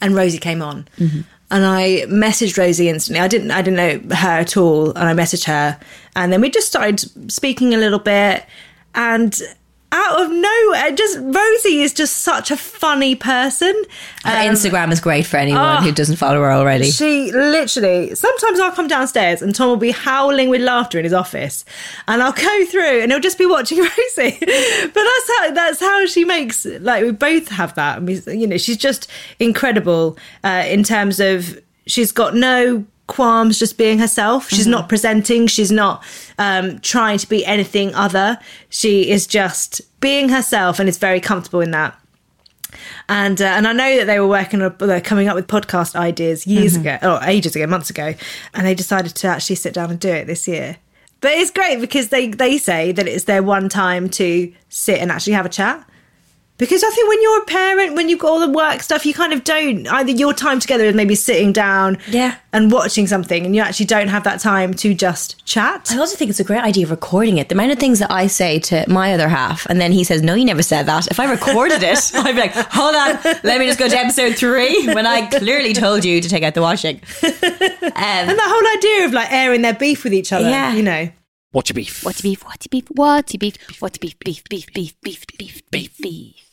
and 0.00 0.14
Rosie 0.14 0.38
came 0.38 0.62
on. 0.62 0.86
Mm-hmm. 0.98 1.22
And 1.50 1.64
I 1.66 2.04
messaged 2.08 2.56
Rosie 2.56 2.88
instantly. 2.88 3.20
I 3.20 3.26
didn't 3.28 3.50
I 3.50 3.62
didn't 3.62 3.76
know 4.10 4.16
her 4.16 4.28
at 4.28 4.56
all, 4.56 4.90
and 4.90 4.98
I 5.08 5.12
messaged 5.12 5.44
her, 5.46 5.78
and 6.14 6.32
then 6.32 6.40
we 6.40 6.50
just 6.50 6.68
started 6.68 7.00
speaking 7.32 7.74
a 7.74 7.78
little 7.78 7.98
bit, 7.98 8.44
and 8.94 9.40
out 9.94 10.20
of 10.22 10.30
nowhere, 10.30 10.90
just 10.90 11.18
Rosie 11.20 11.82
is 11.82 11.92
just 11.94 12.16
such 12.16 12.50
a 12.50 12.56
funny 12.56 13.14
person. 13.14 13.72
Her 14.24 14.32
Um, 14.48 14.54
Instagram 14.54 14.90
is 14.92 15.00
great 15.00 15.24
for 15.24 15.36
anyone 15.36 15.82
who 15.84 15.92
doesn't 15.92 16.16
follow 16.16 16.40
her 16.40 16.50
already. 16.52 16.90
She 16.90 17.30
literally, 17.32 18.14
sometimes 18.16 18.58
I'll 18.58 18.72
come 18.72 18.88
downstairs 18.88 19.40
and 19.40 19.54
Tom 19.54 19.68
will 19.68 19.76
be 19.76 19.92
howling 19.92 20.48
with 20.48 20.60
laughter 20.62 20.98
in 20.98 21.04
his 21.04 21.12
office, 21.12 21.64
and 22.08 22.22
I'll 22.22 22.32
go 22.32 22.66
through 22.66 23.02
and 23.02 23.12
he'll 23.12 23.20
just 23.20 23.38
be 23.38 23.46
watching 23.46 23.78
Rosie. 23.82 24.36
but 24.40 24.94
that's 25.10 25.30
how 25.38 25.50
that's 25.52 25.80
how 25.80 26.06
she 26.06 26.24
makes. 26.24 26.64
Like 26.66 27.04
we 27.04 27.12
both 27.12 27.48
have 27.48 27.74
that. 27.76 27.98
And 27.98 28.06
we, 28.08 28.20
you 28.36 28.46
know, 28.48 28.58
she's 28.58 28.76
just 28.76 29.08
incredible 29.38 30.18
uh, 30.42 30.64
in 30.66 30.82
terms 30.82 31.20
of 31.20 31.60
she's 31.86 32.10
got 32.12 32.34
no 32.34 32.84
qualms 33.06 33.58
just 33.58 33.76
being 33.76 33.98
herself. 33.98 34.48
She's 34.48 34.66
not 34.66 34.88
presenting. 34.88 35.46
She's 35.46 35.72
not 35.72 36.02
um, 36.38 36.78
trying 36.80 37.18
to 37.18 37.28
be 37.28 37.44
anything 37.44 37.94
other. 37.94 38.38
She 38.70 39.10
is 39.10 39.26
just 39.26 39.80
being 40.00 40.28
herself 40.28 40.78
and 40.78 40.88
is 40.88 40.98
very 40.98 41.20
comfortable 41.20 41.60
in 41.60 41.70
that 41.72 41.98
and 43.08 43.40
uh, 43.40 43.44
and 43.46 43.66
I 43.66 43.72
know 43.72 43.96
that 43.98 44.06
they 44.06 44.18
were 44.18 44.28
working 44.28 44.62
on 44.62 44.74
they're 44.78 45.00
coming 45.00 45.28
up 45.28 45.34
with 45.34 45.46
podcast 45.46 45.94
ideas 45.94 46.46
years 46.46 46.76
ago 46.76 46.98
or 47.02 47.20
ages 47.24 47.54
ago, 47.56 47.66
months 47.66 47.90
ago, 47.90 48.14
and 48.54 48.66
they 48.66 48.74
decided 48.74 49.14
to 49.16 49.28
actually 49.28 49.56
sit 49.56 49.74
down 49.74 49.90
and 49.90 50.00
do 50.00 50.08
it 50.08 50.26
this 50.26 50.48
year. 50.48 50.76
But 51.20 51.32
it's 51.32 51.50
great 51.50 51.80
because 51.80 52.08
they 52.08 52.28
they 52.28 52.58
say 52.58 52.92
that 52.92 53.06
it's 53.06 53.24
their 53.24 53.42
one 53.42 53.68
time 53.68 54.08
to 54.10 54.52
sit 54.68 54.98
and 54.98 55.10
actually 55.10 55.34
have 55.34 55.46
a 55.46 55.50
chat. 55.50 55.86
Because 56.56 56.84
I 56.84 56.90
think 56.90 57.08
when 57.08 57.20
you're 57.20 57.42
a 57.42 57.44
parent, 57.46 57.96
when 57.96 58.08
you've 58.08 58.20
got 58.20 58.28
all 58.28 58.38
the 58.38 58.48
work 58.48 58.80
stuff, 58.80 59.04
you 59.04 59.12
kind 59.12 59.32
of 59.32 59.42
don't. 59.42 59.88
Either 59.88 60.12
your 60.12 60.32
time 60.32 60.60
together 60.60 60.84
is 60.84 60.94
maybe 60.94 61.16
sitting 61.16 61.52
down 61.52 61.98
Yeah. 62.08 62.36
and 62.52 62.70
watching 62.70 63.08
something, 63.08 63.44
and 63.44 63.56
you 63.56 63.60
actually 63.60 63.86
don't 63.86 64.06
have 64.06 64.22
that 64.22 64.38
time 64.38 64.72
to 64.74 64.94
just 64.94 65.44
chat. 65.44 65.90
I 65.90 65.98
also 65.98 66.16
think 66.16 66.30
it's 66.30 66.38
a 66.38 66.44
great 66.44 66.62
idea 66.62 66.84
of 66.84 66.92
recording 66.92 67.38
it. 67.38 67.48
The 67.48 67.56
amount 67.56 67.72
of 67.72 67.80
things 67.80 67.98
that 67.98 68.12
I 68.12 68.28
say 68.28 68.60
to 68.60 68.84
my 68.88 69.12
other 69.14 69.28
half, 69.28 69.66
and 69.66 69.80
then 69.80 69.90
he 69.90 70.04
says, 70.04 70.22
No, 70.22 70.34
you 70.34 70.44
never 70.44 70.62
said 70.62 70.84
that. 70.86 71.08
If 71.08 71.18
I 71.18 71.28
recorded 71.28 71.82
it, 71.82 72.12
I'd 72.14 72.36
be 72.36 72.40
like, 72.42 72.52
Hold 72.54 72.94
on, 72.94 73.18
let 73.42 73.58
me 73.58 73.66
just 73.66 73.80
go 73.80 73.88
to 73.88 73.96
episode 73.98 74.36
three 74.36 74.86
when 74.94 75.06
I 75.06 75.26
clearly 75.26 75.72
told 75.72 76.04
you 76.04 76.20
to 76.20 76.28
take 76.28 76.44
out 76.44 76.54
the 76.54 76.62
washing. 76.62 77.00
Um, 77.82 77.92
And 77.96 78.30
the 78.38 78.42
whole 78.42 78.76
idea 78.78 79.06
of 79.06 79.12
like 79.12 79.32
airing 79.32 79.62
their 79.62 79.74
beef 79.74 80.04
with 80.04 80.14
each 80.14 80.32
other, 80.32 80.48
Yeah. 80.48 80.72
you 80.74 80.82
know. 80.82 81.10
What's 81.52 81.70
your 81.70 81.74
beef? 81.74 82.04
What's 82.04 82.22
your 82.24 82.30
beef? 82.30 82.44
What's 82.44 82.66
your 82.66 82.70
beef? 82.70 82.84
What's 82.90 83.32
your 83.34 83.38
beef? 83.38 83.56
What's 83.80 83.96
your 83.98 84.00
beef? 84.00 84.18
Beef, 84.20 84.44
beef, 84.48 84.66
beef, 84.72 85.02
beef, 85.02 85.26
beef, 85.38 85.62
beef, 85.70 85.98
beef. 85.98 86.43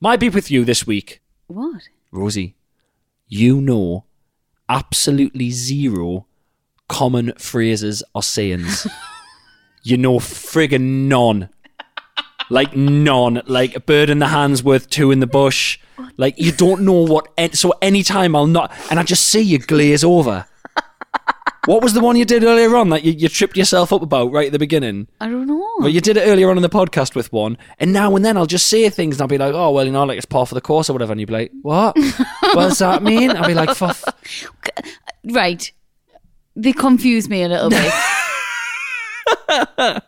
My 0.00 0.16
beef 0.16 0.34
with 0.34 0.50
you 0.50 0.64
this 0.64 0.86
week, 0.86 1.20
What? 1.46 1.82
Rosie. 2.10 2.54
You 3.28 3.60
know 3.60 4.04
absolutely 4.68 5.50
zero 5.50 6.26
common 6.88 7.32
phrases 7.38 8.02
or 8.14 8.22
sayings. 8.22 8.86
you 9.82 9.96
know 9.96 10.18
friggin' 10.18 11.06
none. 11.08 11.48
Like 12.48 12.74
none. 12.74 13.42
Like 13.46 13.76
a 13.76 13.80
bird 13.80 14.10
in 14.10 14.18
the 14.18 14.28
hand's 14.28 14.62
worth 14.64 14.90
two 14.90 15.10
in 15.12 15.20
the 15.20 15.26
bush. 15.26 15.78
Like 16.16 16.34
you 16.38 16.50
don't 16.50 16.82
know 16.82 17.04
what. 17.04 17.28
an- 17.38 17.52
So 17.52 17.72
anytime 17.82 18.34
I'll 18.34 18.46
not, 18.46 18.72
and 18.90 18.98
I 18.98 19.02
just 19.04 19.26
see 19.26 19.40
you 19.42 19.58
glaze 19.58 20.02
over. 20.02 20.46
What 21.66 21.82
was 21.82 21.92
the 21.92 22.00
one 22.00 22.16
you 22.16 22.24
did 22.24 22.42
earlier 22.42 22.74
on 22.76 22.88
that 22.88 23.04
you, 23.04 23.12
you 23.12 23.28
tripped 23.28 23.56
yourself 23.56 23.92
up 23.92 24.00
about 24.02 24.32
right 24.32 24.46
at 24.46 24.52
the 24.52 24.58
beginning? 24.58 25.08
I 25.20 25.26
don't 25.28 25.46
know. 25.46 25.68
Well, 25.78 25.88
you 25.90 26.00
did 26.00 26.16
it 26.16 26.22
earlier 26.22 26.50
on 26.50 26.56
in 26.56 26.62
the 26.62 26.68
podcast 26.70 27.14
with 27.14 27.30
one, 27.32 27.58
and 27.78 27.92
now 27.92 28.16
and 28.16 28.24
then 28.24 28.36
I'll 28.38 28.46
just 28.46 28.66
say 28.68 28.88
things 28.88 29.16
and 29.16 29.22
I'll 29.22 29.28
be 29.28 29.36
like, 29.38 29.52
oh, 29.54 29.70
well, 29.70 29.84
you 29.84 29.92
know, 29.92 30.04
like 30.04 30.16
it's 30.16 30.24
par 30.26 30.46
for 30.46 30.54
the 30.54 30.60
course 30.62 30.88
or 30.88 30.94
whatever, 30.94 31.12
and 31.12 31.20
you'll 31.20 31.26
be 31.26 31.32
like, 31.34 31.52
what? 31.62 31.96
what 31.98 32.54
does 32.68 32.78
that 32.78 33.02
mean? 33.02 33.30
I'll 33.30 33.46
be 33.46 33.54
like, 33.54 33.76
Right. 35.24 35.70
They 36.56 36.72
confuse 36.72 37.28
me 37.28 37.42
a 37.42 37.48
little 37.48 37.70
bit. 37.70 37.92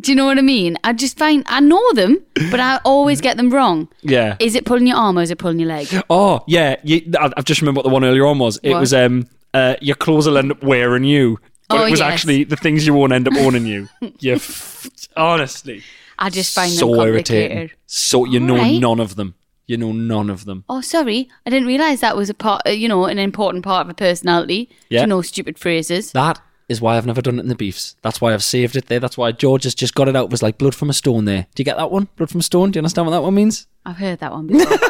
Do 0.00 0.12
you 0.12 0.16
know 0.16 0.26
what 0.26 0.38
I 0.38 0.42
mean? 0.42 0.76
I 0.84 0.92
just 0.92 1.18
find 1.18 1.42
I 1.48 1.58
know 1.60 1.92
them, 1.94 2.18
but 2.50 2.60
I 2.60 2.78
always 2.84 3.20
get 3.20 3.36
them 3.36 3.50
wrong. 3.50 3.88
yeah. 4.02 4.36
Is 4.38 4.54
it 4.54 4.64
pulling 4.64 4.86
your 4.86 4.96
arm 4.96 5.18
or 5.18 5.22
is 5.22 5.30
it 5.32 5.38
pulling 5.38 5.58
your 5.58 5.68
leg? 5.68 5.88
Oh, 6.08 6.40
yeah. 6.46 6.76
You, 6.84 7.02
I- 7.18 7.32
I've 7.36 7.44
just 7.44 7.60
remembered 7.60 7.78
what 7.84 7.88
the 7.88 7.92
one 7.92 8.04
earlier 8.04 8.24
on 8.26 8.38
was. 8.38 8.58
It 8.62 8.70
What? 8.70 8.80
was 8.80 8.94
um, 8.94 9.26
uh, 9.54 9.76
your 9.80 9.96
clothes 9.96 10.26
will 10.26 10.38
end 10.38 10.50
up 10.52 10.62
wearing 10.62 11.04
you. 11.04 11.38
But 11.68 11.80
Oh, 11.80 11.84
it 11.86 11.90
was 11.90 12.00
yes. 12.00 12.12
actually 12.12 12.44
the 12.44 12.56
things 12.56 12.86
you 12.86 12.94
won't 12.94 13.12
end 13.12 13.28
up 13.28 13.34
owning 13.36 13.66
you. 13.66 13.88
you 14.20 14.34
f- 14.34 14.88
honestly. 15.16 15.82
I 16.18 16.30
just 16.30 16.54
find 16.54 16.72
so 16.72 16.90
them 16.94 17.06
irritating. 17.08 17.70
So 17.86 18.24
you 18.24 18.40
know 18.40 18.54
Alright. 18.56 18.80
none 18.80 19.00
of 19.00 19.16
them. 19.16 19.34
You 19.66 19.76
know 19.76 19.92
none 19.92 20.30
of 20.30 20.46
them. 20.46 20.64
Oh, 20.70 20.80
sorry, 20.80 21.28
I 21.44 21.50
didn't 21.50 21.68
realise 21.68 22.00
that 22.00 22.16
was 22.16 22.30
a 22.30 22.34
part. 22.34 22.62
uh, 22.66 22.70
You 22.70 22.88
know, 22.88 23.04
an 23.04 23.18
important 23.18 23.64
part 23.64 23.86
of 23.86 23.90
a 23.90 23.94
personality. 23.94 24.70
Yeah. 24.88 25.02
To 25.02 25.06
know 25.06 25.20
stupid 25.22 25.58
phrases. 25.58 26.12
That 26.12 26.40
is 26.70 26.80
why 26.80 26.96
I've 26.96 27.04
never 27.06 27.20
done 27.20 27.38
it 27.38 27.42
in 27.42 27.48
the 27.48 27.54
beefs. 27.54 27.94
That's 28.02 28.18
why 28.20 28.32
I've 28.32 28.42
saved 28.42 28.76
it 28.76 28.86
there. 28.86 28.98
That's 29.00 29.18
why 29.18 29.32
George 29.32 29.64
has 29.64 29.74
just 29.74 29.94
got 29.94 30.08
it 30.08 30.16
out. 30.16 30.24
It 30.24 30.30
was 30.30 30.42
like 30.42 30.56
blood 30.58 30.74
from 30.74 30.88
a 30.88 30.94
stone 30.94 31.26
there. 31.26 31.46
Do 31.54 31.60
you 31.60 31.64
get 31.66 31.76
that 31.76 31.90
one? 31.90 32.08
Blood 32.16 32.30
from 32.30 32.40
a 32.40 32.42
stone? 32.42 32.70
Do 32.70 32.78
you 32.78 32.80
understand 32.80 33.06
what 33.06 33.12
that 33.12 33.22
one 33.22 33.34
means? 33.34 33.66
I've 33.84 33.96
heard 33.98 34.20
that 34.20 34.32
one 34.32 34.46
before. 34.46 34.78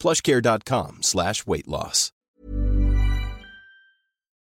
plushcare.com 0.00 0.98
slash 1.02 1.46
weight 1.46 1.68
loss. 1.68 2.12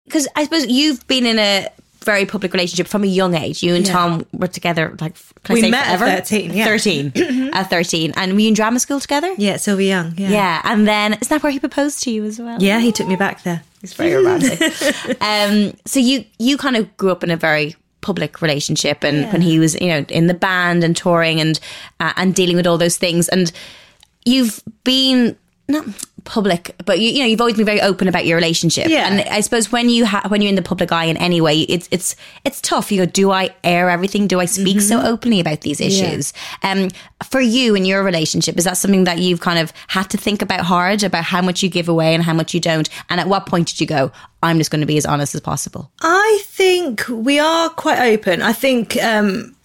Because 0.04 0.26
I 0.34 0.44
suppose 0.44 0.66
you've 0.66 1.06
been 1.06 1.26
in 1.26 1.38
a 1.38 1.68
very 2.02 2.26
public 2.26 2.52
relationship 2.52 2.88
from 2.88 3.04
a 3.04 3.06
young 3.06 3.34
age. 3.34 3.62
You 3.62 3.74
and 3.74 3.86
Yeah. 3.86 3.92
Tom 3.92 4.26
were 4.32 4.48
together, 4.48 4.96
like, 5.00 5.14
can 5.44 5.52
I 5.52 5.54
We 5.54 5.60
say 5.60 5.70
met 5.70 5.86
at 5.86 5.98
13, 6.00 6.52
yeah. 6.52 6.64
13. 6.64 7.12
at 7.52 7.70
13. 7.70 8.12
And 8.16 8.32
were 8.32 8.40
you 8.40 8.48
in 8.48 8.54
drama 8.54 8.80
school 8.80 8.98
together? 8.98 9.32
Yeah, 9.38 9.56
Sylvia 9.56 9.88
Young. 9.88 10.14
Yeah. 10.16 10.30
Yeah. 10.30 10.60
And 10.64 10.88
then, 10.88 11.14
is 11.14 11.28
that 11.28 11.42
where 11.44 11.52
he 11.52 11.60
proposed 11.60 12.02
to 12.02 12.10
you 12.10 12.24
as 12.24 12.40
well? 12.40 12.60
Yeah, 12.60 12.80
he 12.80 12.90
took 12.90 13.06
me 13.06 13.14
back 13.14 13.44
there. 13.44 13.62
It's 13.82 13.94
very 13.94 14.14
romantic. 14.14 14.60
um, 15.22 15.72
so 15.86 16.00
you 16.00 16.24
you 16.38 16.56
kind 16.56 16.76
of 16.76 16.96
grew 16.96 17.10
up 17.12 17.22
in 17.24 17.30
a 17.30 17.36
very 17.36 17.74
public 18.00 18.42
relationship 18.42 19.04
and 19.04 19.32
when 19.32 19.40
he 19.42 19.60
was 19.60 19.80
you 19.80 19.86
know 19.86 20.04
in 20.08 20.26
the 20.26 20.34
band 20.34 20.82
and 20.82 20.96
touring 20.96 21.40
and 21.40 21.60
uh, 22.00 22.12
and 22.16 22.34
dealing 22.34 22.56
with 22.56 22.66
all 22.66 22.76
those 22.78 22.96
things 22.96 23.28
and 23.28 23.52
you've 24.24 24.60
been 24.82 25.36
not 25.68 25.84
public 26.24 26.76
but 26.84 27.00
you, 27.00 27.10
you 27.10 27.18
know 27.18 27.26
you've 27.26 27.40
always 27.40 27.56
been 27.56 27.66
very 27.66 27.80
open 27.80 28.06
about 28.08 28.26
your 28.26 28.36
relationship. 28.36 28.88
Yeah. 28.88 29.08
and 29.08 29.28
I 29.28 29.40
suppose 29.40 29.72
when 29.72 29.88
you 29.88 30.06
ha- 30.06 30.24
when 30.28 30.40
you're 30.40 30.48
in 30.48 30.54
the 30.54 30.62
public 30.62 30.92
eye 30.92 31.06
in 31.06 31.16
any 31.16 31.40
way 31.40 31.60
it's 31.62 31.88
it's 31.90 32.14
it's 32.44 32.60
tough. 32.60 32.92
You 32.92 33.04
go 33.04 33.06
do 33.06 33.30
I 33.30 33.50
air 33.64 33.90
everything? 33.90 34.26
Do 34.26 34.38
I 34.40 34.44
speak 34.44 34.80
so 34.80 35.00
openly 35.02 35.40
about 35.40 35.62
these 35.62 35.80
issues? 35.80 36.32
Um 36.62 36.90
for 37.28 37.40
you 37.40 37.74
in 37.74 37.84
your 37.84 38.02
relationship 38.04 38.56
is 38.56 38.64
that 38.64 38.76
something 38.76 39.04
that 39.04 39.18
you've 39.18 39.40
kind 39.40 39.58
of 39.58 39.72
had 39.88 40.10
to 40.10 40.16
think 40.16 40.42
about 40.42 40.60
hard 40.60 41.02
about 41.02 41.24
how 41.24 41.42
much 41.42 41.62
you 41.62 41.68
give 41.68 41.88
away 41.88 42.14
and 42.14 42.22
how 42.22 42.34
much 42.34 42.54
you 42.54 42.60
don't? 42.60 42.88
And 43.08 43.20
at 43.20 43.28
what 43.28 43.46
point 43.46 43.68
did 43.68 43.80
you 43.80 43.86
go 43.86 44.12
I'm 44.42 44.58
just 44.58 44.70
going 44.70 44.80
to 44.80 44.86
be 44.86 44.96
as 44.98 45.06
honest 45.06 45.34
as 45.34 45.40
possible 45.40 45.90
I 46.00 46.42
think 46.44 47.04
we 47.08 47.38
are 47.38 47.68
quite 47.70 48.00
open. 48.00 48.42
I 48.42 48.52
think 48.52 48.96
um, 49.02 49.56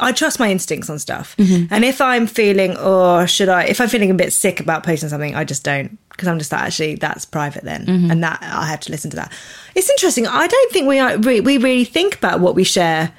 I 0.00 0.12
trust 0.12 0.38
my 0.38 0.50
instincts 0.50 0.90
on 0.90 0.98
stuff. 0.98 1.36
Mm-hmm. 1.36 1.72
And 1.72 1.84
if 1.84 2.00
I'm 2.00 2.26
feeling, 2.26 2.76
or 2.78 3.26
should 3.26 3.48
I, 3.48 3.64
if 3.64 3.80
I'm 3.80 3.88
feeling 3.88 4.10
a 4.10 4.14
bit 4.14 4.32
sick 4.32 4.60
about 4.60 4.82
posting 4.82 5.08
something, 5.08 5.34
I 5.34 5.44
just 5.44 5.64
don't. 5.64 5.98
Because 6.10 6.28
I'm 6.28 6.38
just 6.38 6.52
like, 6.52 6.62
actually, 6.62 6.96
that's 6.96 7.24
private 7.24 7.64
then. 7.64 7.86
Mm-hmm. 7.86 8.10
And 8.10 8.22
that 8.22 8.38
I 8.42 8.66
have 8.66 8.80
to 8.80 8.90
listen 8.90 9.10
to 9.10 9.16
that. 9.16 9.32
It's 9.74 9.88
interesting. 9.90 10.26
I 10.26 10.46
don't 10.46 10.72
think 10.72 10.88
we, 10.88 10.98
are, 10.98 11.16
we, 11.18 11.40
really 11.40 11.84
think 11.84 12.16
about 12.16 12.40
what 12.40 12.54
we 12.54 12.64
share 12.64 13.12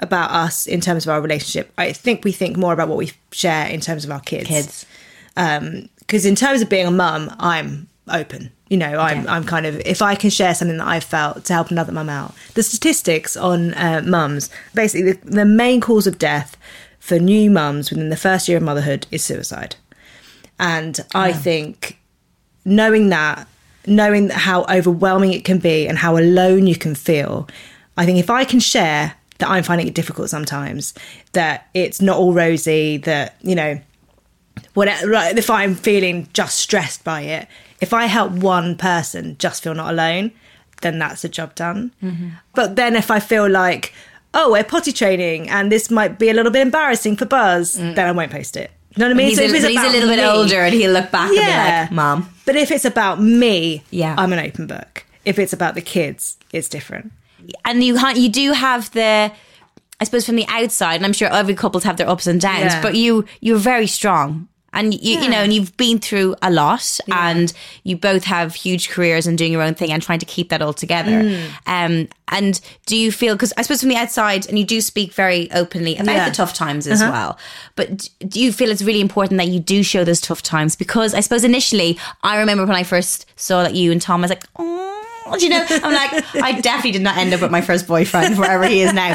about 0.00 0.30
us 0.30 0.66
in 0.66 0.80
terms 0.80 1.06
of 1.06 1.10
our 1.10 1.20
relationship. 1.20 1.72
I 1.78 1.92
think 1.92 2.24
we 2.24 2.32
think 2.32 2.56
more 2.56 2.72
about 2.72 2.88
what 2.88 2.98
we 2.98 3.12
share 3.30 3.66
in 3.68 3.80
terms 3.80 4.04
of 4.04 4.10
our 4.10 4.20
kids. 4.20 4.48
Kids. 4.48 4.86
Um, 5.36 5.88
because 5.98 6.24
in 6.24 6.34
terms 6.34 6.62
of 6.62 6.68
being 6.68 6.86
a 6.86 6.90
mum, 6.90 7.34
I'm 7.38 7.88
open. 8.08 8.50
You 8.68 8.76
know, 8.76 8.98
I'm 8.98 9.26
I'm 9.28 9.44
kind 9.44 9.64
of 9.64 9.80
if 9.86 10.02
I 10.02 10.14
can 10.14 10.30
share 10.30 10.54
something 10.54 10.76
that 10.76 10.86
I've 10.86 11.04
felt 11.04 11.44
to 11.46 11.52
help 11.54 11.70
another 11.70 11.92
mum 11.92 12.10
out. 12.10 12.34
The 12.54 12.62
statistics 12.62 13.36
on 13.36 13.72
uh, 13.74 14.02
mums, 14.04 14.50
basically, 14.74 15.12
the, 15.12 15.30
the 15.30 15.44
main 15.46 15.80
cause 15.80 16.06
of 16.06 16.18
death 16.18 16.56
for 16.98 17.18
new 17.18 17.50
mums 17.50 17.90
within 17.90 18.10
the 18.10 18.16
first 18.16 18.46
year 18.46 18.58
of 18.58 18.62
motherhood 18.62 19.06
is 19.10 19.24
suicide, 19.24 19.76
and 20.58 21.00
I 21.14 21.32
think 21.32 21.98
knowing 22.66 23.08
that, 23.08 23.48
knowing 23.86 24.28
how 24.28 24.64
overwhelming 24.64 25.32
it 25.32 25.44
can 25.44 25.58
be 25.58 25.88
and 25.88 25.96
how 25.96 26.18
alone 26.18 26.66
you 26.66 26.76
can 26.76 26.94
feel, 26.94 27.48
I 27.96 28.04
think 28.04 28.18
if 28.18 28.28
I 28.28 28.44
can 28.44 28.60
share 28.60 29.14
that 29.38 29.48
I'm 29.48 29.62
finding 29.62 29.88
it 29.88 29.94
difficult 29.94 30.28
sometimes, 30.28 30.92
that 31.32 31.68
it's 31.72 32.02
not 32.02 32.18
all 32.18 32.34
rosy, 32.34 32.98
that 32.98 33.36
you 33.40 33.54
know 33.54 33.80
whatever 34.74 35.08
right, 35.08 35.36
if 35.36 35.50
i'm 35.50 35.74
feeling 35.74 36.28
just 36.32 36.56
stressed 36.56 37.04
by 37.04 37.22
it 37.22 37.48
if 37.80 37.92
i 37.92 38.06
help 38.06 38.32
one 38.32 38.76
person 38.76 39.36
just 39.38 39.62
feel 39.62 39.74
not 39.74 39.90
alone 39.92 40.30
then 40.80 40.98
that's 41.00 41.24
a 41.24 41.28
job 41.28 41.56
done. 41.56 41.90
Mm-hmm. 42.00 42.28
But 42.54 42.76
then 42.76 42.94
if 42.94 43.10
i 43.10 43.18
feel 43.20 43.48
like 43.48 43.92
oh 44.34 44.52
we're 44.52 44.64
potty 44.64 44.92
training 44.92 45.48
and 45.48 45.72
this 45.72 45.90
might 45.90 46.18
be 46.18 46.30
a 46.30 46.34
little 46.34 46.52
bit 46.52 46.62
embarrassing 46.62 47.16
for 47.16 47.24
buzz 47.26 47.76
mm. 47.78 47.94
then 47.94 48.06
i 48.06 48.12
won't 48.12 48.30
post 48.30 48.56
it. 48.56 48.70
You 48.94 49.00
know 49.00 49.06
what 49.06 49.14
i 49.14 49.14
mean? 49.14 49.28
he's, 49.28 49.38
So 49.38 49.42
a, 49.42 49.46
if 49.46 49.54
it's 49.54 49.64
but 49.64 49.70
he's 49.70 49.82
a 49.82 49.88
little 49.90 50.08
bit 50.08 50.24
older 50.24 50.60
and 50.62 50.74
he'll 50.74 50.92
look 50.92 51.10
back 51.10 51.30
and 51.30 51.36
be 51.36 51.40
like 51.40 51.90
mom. 51.92 52.28
But 52.46 52.56
if 52.56 52.70
it's 52.70 52.84
about 52.84 53.20
me 53.20 53.82
Yeah. 53.90 54.14
i'm 54.18 54.32
an 54.32 54.38
open 54.38 54.66
book. 54.66 55.04
If 55.24 55.38
it's 55.38 55.52
about 55.52 55.74
the 55.74 55.82
kids 55.82 56.36
it's 56.52 56.68
different. 56.68 57.12
And 57.64 57.82
you 57.82 57.96
ha- 57.98 58.14
you 58.16 58.28
do 58.28 58.52
have 58.52 58.90
the 58.92 59.32
I 60.00 60.04
suppose 60.04 60.24
from 60.26 60.36
the 60.36 60.46
outside, 60.48 60.96
and 60.96 61.04
I'm 61.04 61.12
sure 61.12 61.28
every 61.32 61.54
couples 61.56 61.82
have 61.82 61.96
their 61.96 62.08
ups 62.08 62.26
and 62.28 62.40
downs, 62.40 62.72
Yeah. 62.72 62.82
but 62.82 62.94
you 62.94 63.24
you're 63.40 63.58
very 63.58 63.86
strong. 63.88 64.46
And 64.72 64.92
you, 64.94 65.18
you 65.20 65.28
know, 65.30 65.38
and 65.38 65.52
you've 65.52 65.74
been 65.78 65.98
through 65.98 66.36
a 66.42 66.50
lot, 66.50 67.00
and 67.10 67.52
you 67.84 67.96
both 67.96 68.24
have 68.24 68.54
huge 68.54 68.90
careers 68.90 69.26
and 69.26 69.38
doing 69.38 69.50
your 69.50 69.62
own 69.62 69.74
thing 69.74 69.90
and 69.90 70.02
trying 70.02 70.18
to 70.18 70.26
keep 70.26 70.50
that 70.50 70.60
all 70.60 70.74
together. 70.74 71.22
Mm. 71.22 71.48
Um, 71.66 72.08
and 72.30 72.60
do 72.84 72.94
you 72.96 73.10
feel 73.10 73.34
because 73.34 73.54
I 73.56 73.62
suppose 73.62 73.80
from 73.80 73.88
the 73.88 73.96
outside, 73.96 74.46
and 74.46 74.58
you 74.58 74.64
do 74.66 74.80
speak 74.82 75.14
very 75.14 75.50
openly 75.52 75.96
about 75.96 76.14
Yeah. 76.14 76.28
the 76.28 76.34
tough 76.34 76.52
times 76.52 76.86
as 76.86 77.00
Uh-huh. 77.00 77.10
well. 77.10 77.38
But 77.76 78.08
do 78.28 78.40
you 78.40 78.52
feel 78.52 78.70
it's 78.70 78.82
really 78.82 79.00
important 79.00 79.38
that 79.38 79.48
you 79.48 79.58
do 79.58 79.82
show 79.82 80.04
those 80.04 80.20
tough 80.20 80.42
times? 80.42 80.76
Because 80.76 81.14
I 81.14 81.20
suppose 81.20 81.44
initially, 81.44 81.98
I 82.22 82.36
remember 82.38 82.66
when 82.66 82.76
I 82.76 82.82
first 82.84 83.24
saw 83.36 83.62
that 83.62 83.74
you 83.74 83.90
and 83.90 84.02
Tom, 84.02 84.20
I 84.20 84.24
was 84.24 84.30
like, 84.30 84.44
oh. 84.58 84.84
Do 85.38 85.44
you 85.44 85.50
know? 85.50 85.64
I'm 85.68 85.92
like, 85.92 86.24
I 86.36 86.58
definitely 86.60 86.92
did 86.92 87.02
not 87.02 87.18
end 87.18 87.34
up 87.34 87.42
with 87.42 87.50
my 87.50 87.60
first 87.60 87.86
boyfriend, 87.86 88.38
wherever 88.38 88.64
he 88.66 88.80
is 88.80 88.94
now. 88.94 89.14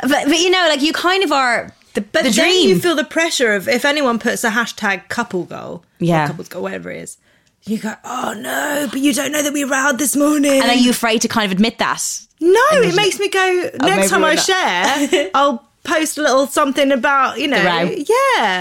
But, 0.00 0.26
but 0.26 0.38
you 0.40 0.50
know, 0.50 0.66
like 0.68 0.82
you 0.82 0.92
kind 0.92 1.22
of 1.22 1.30
are 1.30 1.72
the, 1.94 2.00
But 2.00 2.24
the 2.24 2.30
then 2.30 2.48
dream. 2.50 2.68
you 2.68 2.78
feel 2.80 2.94
the 2.96 3.04
pressure 3.04 3.52
of 3.54 3.68
if 3.68 3.84
anyone 3.84 4.18
puts 4.18 4.44
a 4.44 4.50
hashtag 4.50 5.08
couple 5.08 5.44
goal, 5.44 5.84
Yeah. 5.98 6.26
couples 6.26 6.48
goal, 6.48 6.62
whatever 6.62 6.90
it 6.90 7.02
is, 7.02 7.16
you 7.64 7.78
go, 7.78 7.94
oh 8.04 8.34
no, 8.36 8.88
but 8.90 9.00
you 9.00 9.12
don't 9.12 9.30
know 9.32 9.42
that 9.42 9.52
we 9.52 9.64
rowed 9.64 9.98
this 9.98 10.16
morning. 10.16 10.60
and 10.62 10.64
are 10.70 10.74
you 10.74 10.90
afraid 10.90 11.20
to 11.22 11.28
kind 11.28 11.46
of 11.46 11.52
admit 11.52 11.78
that? 11.78 12.02
No, 12.40 12.60
it 12.72 12.94
makes 12.96 13.18
me 13.20 13.28
go. 13.28 13.40
Oh, 13.40 13.70
maybe 13.84 13.96
next 13.96 14.10
time 14.10 14.24
I 14.24 14.34
not. 14.34 14.44
share, 14.44 15.30
I'll 15.34 15.68
post 15.84 16.18
a 16.18 16.22
little 16.22 16.46
something 16.48 16.90
about 16.90 17.38
you 17.38 17.46
know, 17.48 17.56
yeah, 17.58 17.84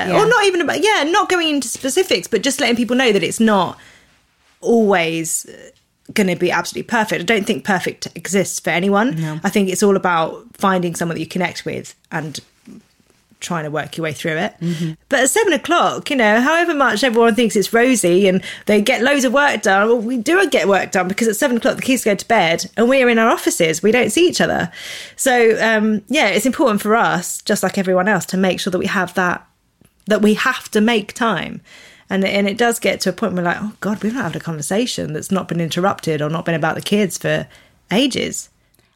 Yeah. 0.07 0.11
or 0.21 0.27
not 0.27 0.45
even 0.45 0.61
about 0.61 0.83
yeah, 0.83 1.03
not 1.03 1.29
going 1.29 1.47
into 1.49 1.67
specifics, 1.67 2.27
but 2.27 2.43
just 2.43 2.59
letting 2.59 2.75
people 2.75 2.95
know 2.95 3.11
that 3.11 3.23
it's 3.23 3.39
not 3.39 3.77
always 4.59 5.45
uh, 5.49 6.11
going 6.13 6.27
to 6.27 6.35
be 6.35 6.51
absolutely 6.51 6.87
perfect. 6.87 7.21
I 7.21 7.25
don't 7.25 7.45
think 7.45 7.63
perfect 7.63 8.07
exists 8.15 8.59
for 8.59 8.69
anyone. 8.69 9.39
I 9.43 9.49
think 9.49 9.69
it's 9.69 9.81
all 9.83 9.95
about 9.95 10.45
finding 10.53 10.95
someone 10.95 11.15
that 11.15 11.21
you 11.21 11.27
connect 11.27 11.65
with 11.65 11.95
and 12.11 12.39
trying 13.41 13.65
to 13.65 13.71
work 13.71 13.97
your 13.97 14.03
way 14.03 14.13
through 14.13 14.37
it. 14.37 14.55
But 15.09 15.19
at 15.21 15.29
seven 15.29 15.51
o'clock, 15.51 16.09
you 16.09 16.15
know, 16.15 16.39
however 16.39 16.73
much 16.73 17.03
everyone 17.03 17.35
thinks 17.35 17.55
it's 17.57 17.73
rosy 17.73 18.27
and 18.27 18.41
they 18.67 18.81
get 18.81 19.01
loads 19.01 19.25
of 19.25 19.33
work 19.33 19.63
done, 19.63 19.87
well, 19.87 19.99
we 19.99 20.17
do 20.17 20.49
get 20.49 20.67
work 20.67 20.91
done 20.91 21.07
because 21.07 21.27
at 21.27 21.35
seven 21.35 21.57
o'clock 21.57 21.75
the 21.75 21.81
kids 21.81 22.05
go 22.05 22.15
to 22.15 22.27
bed 22.27 22.71
and 22.77 22.87
we're 22.87 23.09
in 23.09 23.19
our 23.19 23.29
offices. 23.29 23.83
We 23.83 23.91
don't 23.91 24.11
see 24.11 24.27
each 24.29 24.39
other. 24.39 24.71
So, 25.17 25.57
um, 25.61 26.03
yeah, 26.07 26.27
it's 26.27 26.45
important 26.45 26.81
for 26.81 26.95
us, 26.95 27.41
just 27.41 27.63
like 27.63 27.77
everyone 27.77 28.07
else, 28.07 28.25
to 28.27 28.37
make 28.37 28.59
sure 28.59 28.71
that 28.71 28.79
we 28.79 28.87
have 28.87 29.13
that, 29.15 29.45
that 30.05 30.21
we 30.21 30.35
have 30.35 30.69
to 30.71 30.79
make 30.79 31.13
time. 31.13 31.59
And, 32.09 32.23
and 32.25 32.47
it 32.47 32.57
does 32.57 32.77
get 32.79 32.99
to 33.01 33.09
a 33.09 33.13
point 33.13 33.33
where 33.33 33.43
we're 33.43 33.49
like, 33.49 33.61
oh 33.61 33.73
God, 33.79 34.03
we've 34.03 34.13
not 34.13 34.25
had 34.25 34.35
a 34.35 34.39
conversation 34.39 35.13
that's 35.13 35.31
not 35.31 35.47
been 35.47 35.61
interrupted 35.61 36.21
or 36.21 36.29
not 36.29 36.45
been 36.45 36.55
about 36.55 36.75
the 36.75 36.81
kids 36.81 37.17
for 37.17 37.47
ages. 37.91 38.49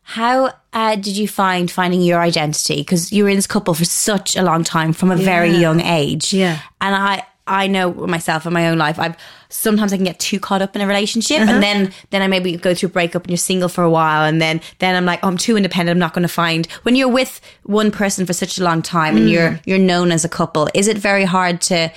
How 0.07 0.53
uh, 0.71 0.95
did 0.95 1.17
you 1.17 1.27
find 1.27 1.69
finding 1.69 1.99
your 2.01 2.19
identity? 2.21 2.77
Because 2.77 3.11
you 3.11 3.23
were 3.23 3.29
in 3.29 3.35
this 3.37 3.47
couple 3.47 3.73
for 3.73 3.85
such 3.85 4.35
a 4.35 4.43
long 4.43 4.63
time 4.63 4.93
from 4.93 5.09
a 5.11 5.15
very 5.15 5.49
young 5.49 5.81
age. 5.81 6.31
Yeah. 6.31 6.59
And 6.79 6.93
I, 6.95 7.25
I 7.47 7.65
know 7.65 7.91
myself 7.91 8.45
in 8.45 8.53
my 8.53 8.69
own 8.69 8.77
life, 8.77 8.99
I've 8.99 9.15
sometimes 9.49 9.93
I 9.93 9.95
can 9.97 10.05
get 10.05 10.19
too 10.19 10.39
caught 10.39 10.61
up 10.61 10.75
in 10.75 10.81
a 10.83 10.87
relationship, 10.87 11.41
Uh-huh. 11.41 11.51
and 11.53 11.63
then 11.63 11.91
then 12.11 12.21
I 12.21 12.27
maybe 12.27 12.55
go 12.55 12.75
through 12.75 12.89
a 12.89 12.91
breakup 12.91 13.23
and 13.23 13.31
you're 13.31 13.37
single 13.37 13.67
for 13.69 13.83
a 13.83 13.89
while, 13.89 14.23
and 14.25 14.39
then 14.39 14.61
then 14.79 14.95
I'm 14.95 15.05
like, 15.05 15.19
oh, 15.23 15.27
I'm 15.27 15.37
too 15.37 15.57
independent. 15.57 15.95
I'm 15.95 15.99
not 15.99 16.13
going 16.13 16.27
to 16.27 16.33
find. 16.33 16.67
When 16.83 16.95
you're 16.95 17.07
with 17.11 17.41
one 17.63 17.89
person 17.91 18.25
for 18.27 18.33
such 18.33 18.59
a 18.59 18.63
long 18.63 18.81
time 18.83 19.17
and 19.17 19.25
Mm. 19.27 19.31
you're 19.31 19.59
you're 19.65 19.79
known 19.79 20.11
as 20.11 20.23
a 20.25 20.29
couple, 20.29 20.69
is 20.75 20.87
it 20.87 20.97
very 20.99 21.25
hard 21.25 21.61
to 21.61 21.91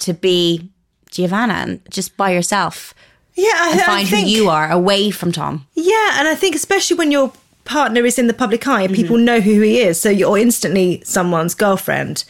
to 0.00 0.12
be 0.14 0.68
Giovanna 1.10 1.54
and 1.54 1.80
just 1.90 2.16
by 2.16 2.32
yourself? 2.32 2.92
Yeah, 3.34 3.50
I, 3.56 3.70
and 3.72 3.80
I 3.80 3.84
find 3.86 4.08
think- 4.08 4.26
who 4.28 4.32
you 4.34 4.50
are 4.50 4.70
away 4.70 5.10
from 5.10 5.32
Tom. 5.32 5.66
Yeah, 5.74 6.18
and 6.20 6.28
I 6.28 6.34
think 6.34 6.54
especially 6.54 6.96
when 6.98 7.10
your 7.12 7.32
partner 7.64 8.04
is 8.04 8.18
in 8.18 8.26
the 8.26 8.34
public 8.34 8.66
eye 8.66 8.82
and 8.82 8.94
people 8.94 9.16
know 9.18 9.40
who 9.40 9.60
he 9.60 9.80
is, 9.80 10.00
so 10.00 10.10
you're 10.10 10.38
instantly 10.38 11.02
someone's 11.04 11.54
girlfriend 11.54 12.24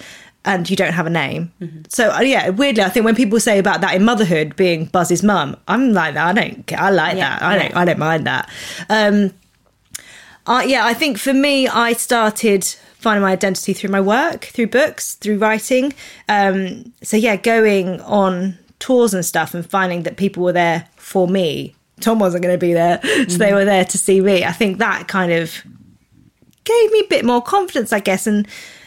and 0.44 0.68
you 0.68 0.74
don't 0.76 0.92
have 0.92 1.06
a 1.06 1.10
name. 1.10 1.52
So 1.88 2.10
uh, 2.10 2.20
yeah, 2.20 2.48
weirdly, 2.50 2.82
I 2.82 2.88
think 2.88 3.04
when 3.04 3.14
people 3.14 3.38
say 3.40 3.58
about 3.58 3.80
that 3.80 3.94
in 3.94 4.04
motherhood 4.04 4.56
being 4.56 4.86
Buzz's 4.86 5.22
mum, 5.22 5.56
I'm 5.68 5.92
like 5.92 6.14
that. 6.14 6.28
I 6.28 6.32
don't. 6.32 6.66
care. 6.66 6.80
I 6.80 6.90
like 6.90 7.16
Yeah, 7.16 7.38
that. 7.38 7.42
I 7.42 7.58
don't. 7.58 7.76
I 7.76 7.84
don't 7.84 7.98
mind 7.98 8.26
that. 8.26 8.50
Um, 8.88 9.32
I 10.46 10.64
yeah, 10.64 10.84
I 10.84 10.94
think 10.94 11.18
for 11.18 11.32
me, 11.32 11.68
I 11.68 11.92
started 11.92 12.64
finding 12.98 13.22
my 13.22 13.32
identity 13.32 13.72
through 13.72 13.90
my 13.90 14.00
work, 14.00 14.44
through 14.46 14.66
books, 14.68 15.14
through 15.14 15.38
writing. 15.38 15.92
Um, 16.28 16.92
so 17.02 17.16
yeah, 17.16 17.36
going 17.36 18.00
on 18.02 18.58
tours 18.80 19.14
and 19.14 19.24
stuff 19.24 19.54
and 19.54 19.64
finding 19.68 20.02
that 20.02 20.16
people 20.16 20.42
were 20.42 20.52
there 20.52 20.88
for 20.96 21.28
me. 21.28 21.74
Tom 22.00 22.18
wasn't 22.18 22.42
going 22.42 22.54
to 22.54 22.58
be 22.58 22.72
there, 22.72 23.00
so 23.28 23.38
they 23.38 23.52
were 23.52 23.64
there 23.64 23.84
to 23.84 23.98
see 23.98 24.20
me. 24.20 24.44
I 24.44 24.52
think 24.52 24.78
that 24.78 25.08
kind 25.08 25.32
of 25.32 25.62
gave 26.64 26.92
me 26.92 27.00
a 27.00 27.08
bit 27.08 27.24
more 27.24 27.42
confidence, 27.42 27.92
I 27.92 28.00
guess. 28.00 28.26
And 28.26 28.46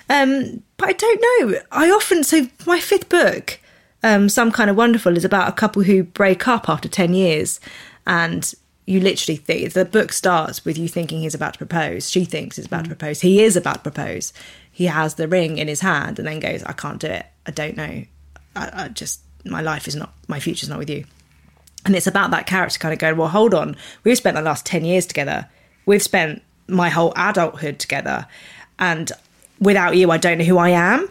um, 0.10 0.64
but 0.78 0.90
I 0.90 0.94
don't 0.94 1.22
know. 1.22 1.60
I 1.72 1.90
often 1.90 2.24
so 2.24 2.48
my 2.66 2.80
fifth 2.80 3.10
book, 3.10 3.60
um, 4.04 4.30
some 4.30 4.52
kind 4.52 4.70
of 4.70 4.76
wonderful, 4.76 5.18
is 5.18 5.26
about 5.26 5.50
a 5.50 5.54
couple 5.54 5.84
who 5.84 6.04
break 6.04 6.48
up 6.48 6.70
after 6.70 6.88
ten 6.88 7.14
years, 7.14 7.60
and 8.06 8.54
you 8.86 9.00
literally 9.00 9.36
think 9.36 9.74
the 9.74 9.86
book 9.86 10.14
starts 10.14 10.64
with 10.64 10.78
you 10.78 10.88
thinking 10.88 11.22
he's 11.22 11.34
about 11.34 11.54
to 11.54 11.58
propose. 11.58 12.10
She 12.10 12.24
thinks 12.24 12.58
he's 12.58 12.68
about 12.68 12.84
to 12.84 12.90
propose. 12.90 13.22
He 13.22 13.44
is 13.44 13.58
about 13.58 13.76
to 13.76 13.92
propose. 13.92 14.32
He 14.72 14.86
has 14.86 15.16
the 15.16 15.28
ring 15.28 15.58
in 15.58 15.68
his 15.68 15.82
hand, 15.82 16.20
and 16.20 16.28
then 16.28 16.40
goes, 16.40 16.64
"I 16.64 16.74
can't 16.74 17.00
do 17.00 17.08
it. 17.08 17.26
I 17.46 17.52
don't 17.52 17.78
know. 17.78 18.04
I, 18.56 18.84
I 18.84 18.88
just 18.90 19.22
my 19.44 19.62
life 19.62 19.88
is 19.88 19.96
not 19.96 20.14
my 20.28 20.40
future's 20.40 20.70
not 20.70 20.80
with 20.80 20.90
you." 20.90 21.06
And 21.86 21.96
it's 21.96 22.08
about 22.08 22.32
that 22.32 22.48
character 22.48 22.80
kind 22.80 22.94
of 22.94 23.00
going, 23.00 23.16
well, 23.18 23.28
hold 23.28 23.54
on. 23.54 23.76
We've 24.04 24.18
spent 24.18 24.36
the 24.36 24.42
last 24.42 24.66
10 24.66 24.84
years 24.86 25.06
together. 25.06 25.48
We've 25.86 26.02
spent 26.02 26.42
my 26.68 26.90
whole 26.90 27.14
adulthood 27.16 27.78
together. 27.80 28.26
And 28.80 29.12
without 29.60 29.96
you, 29.96 30.10
I 30.12 30.18
don't 30.18 30.40
know 30.40 30.44
who 30.46 30.58
I 30.58 30.70
am. 30.70 31.08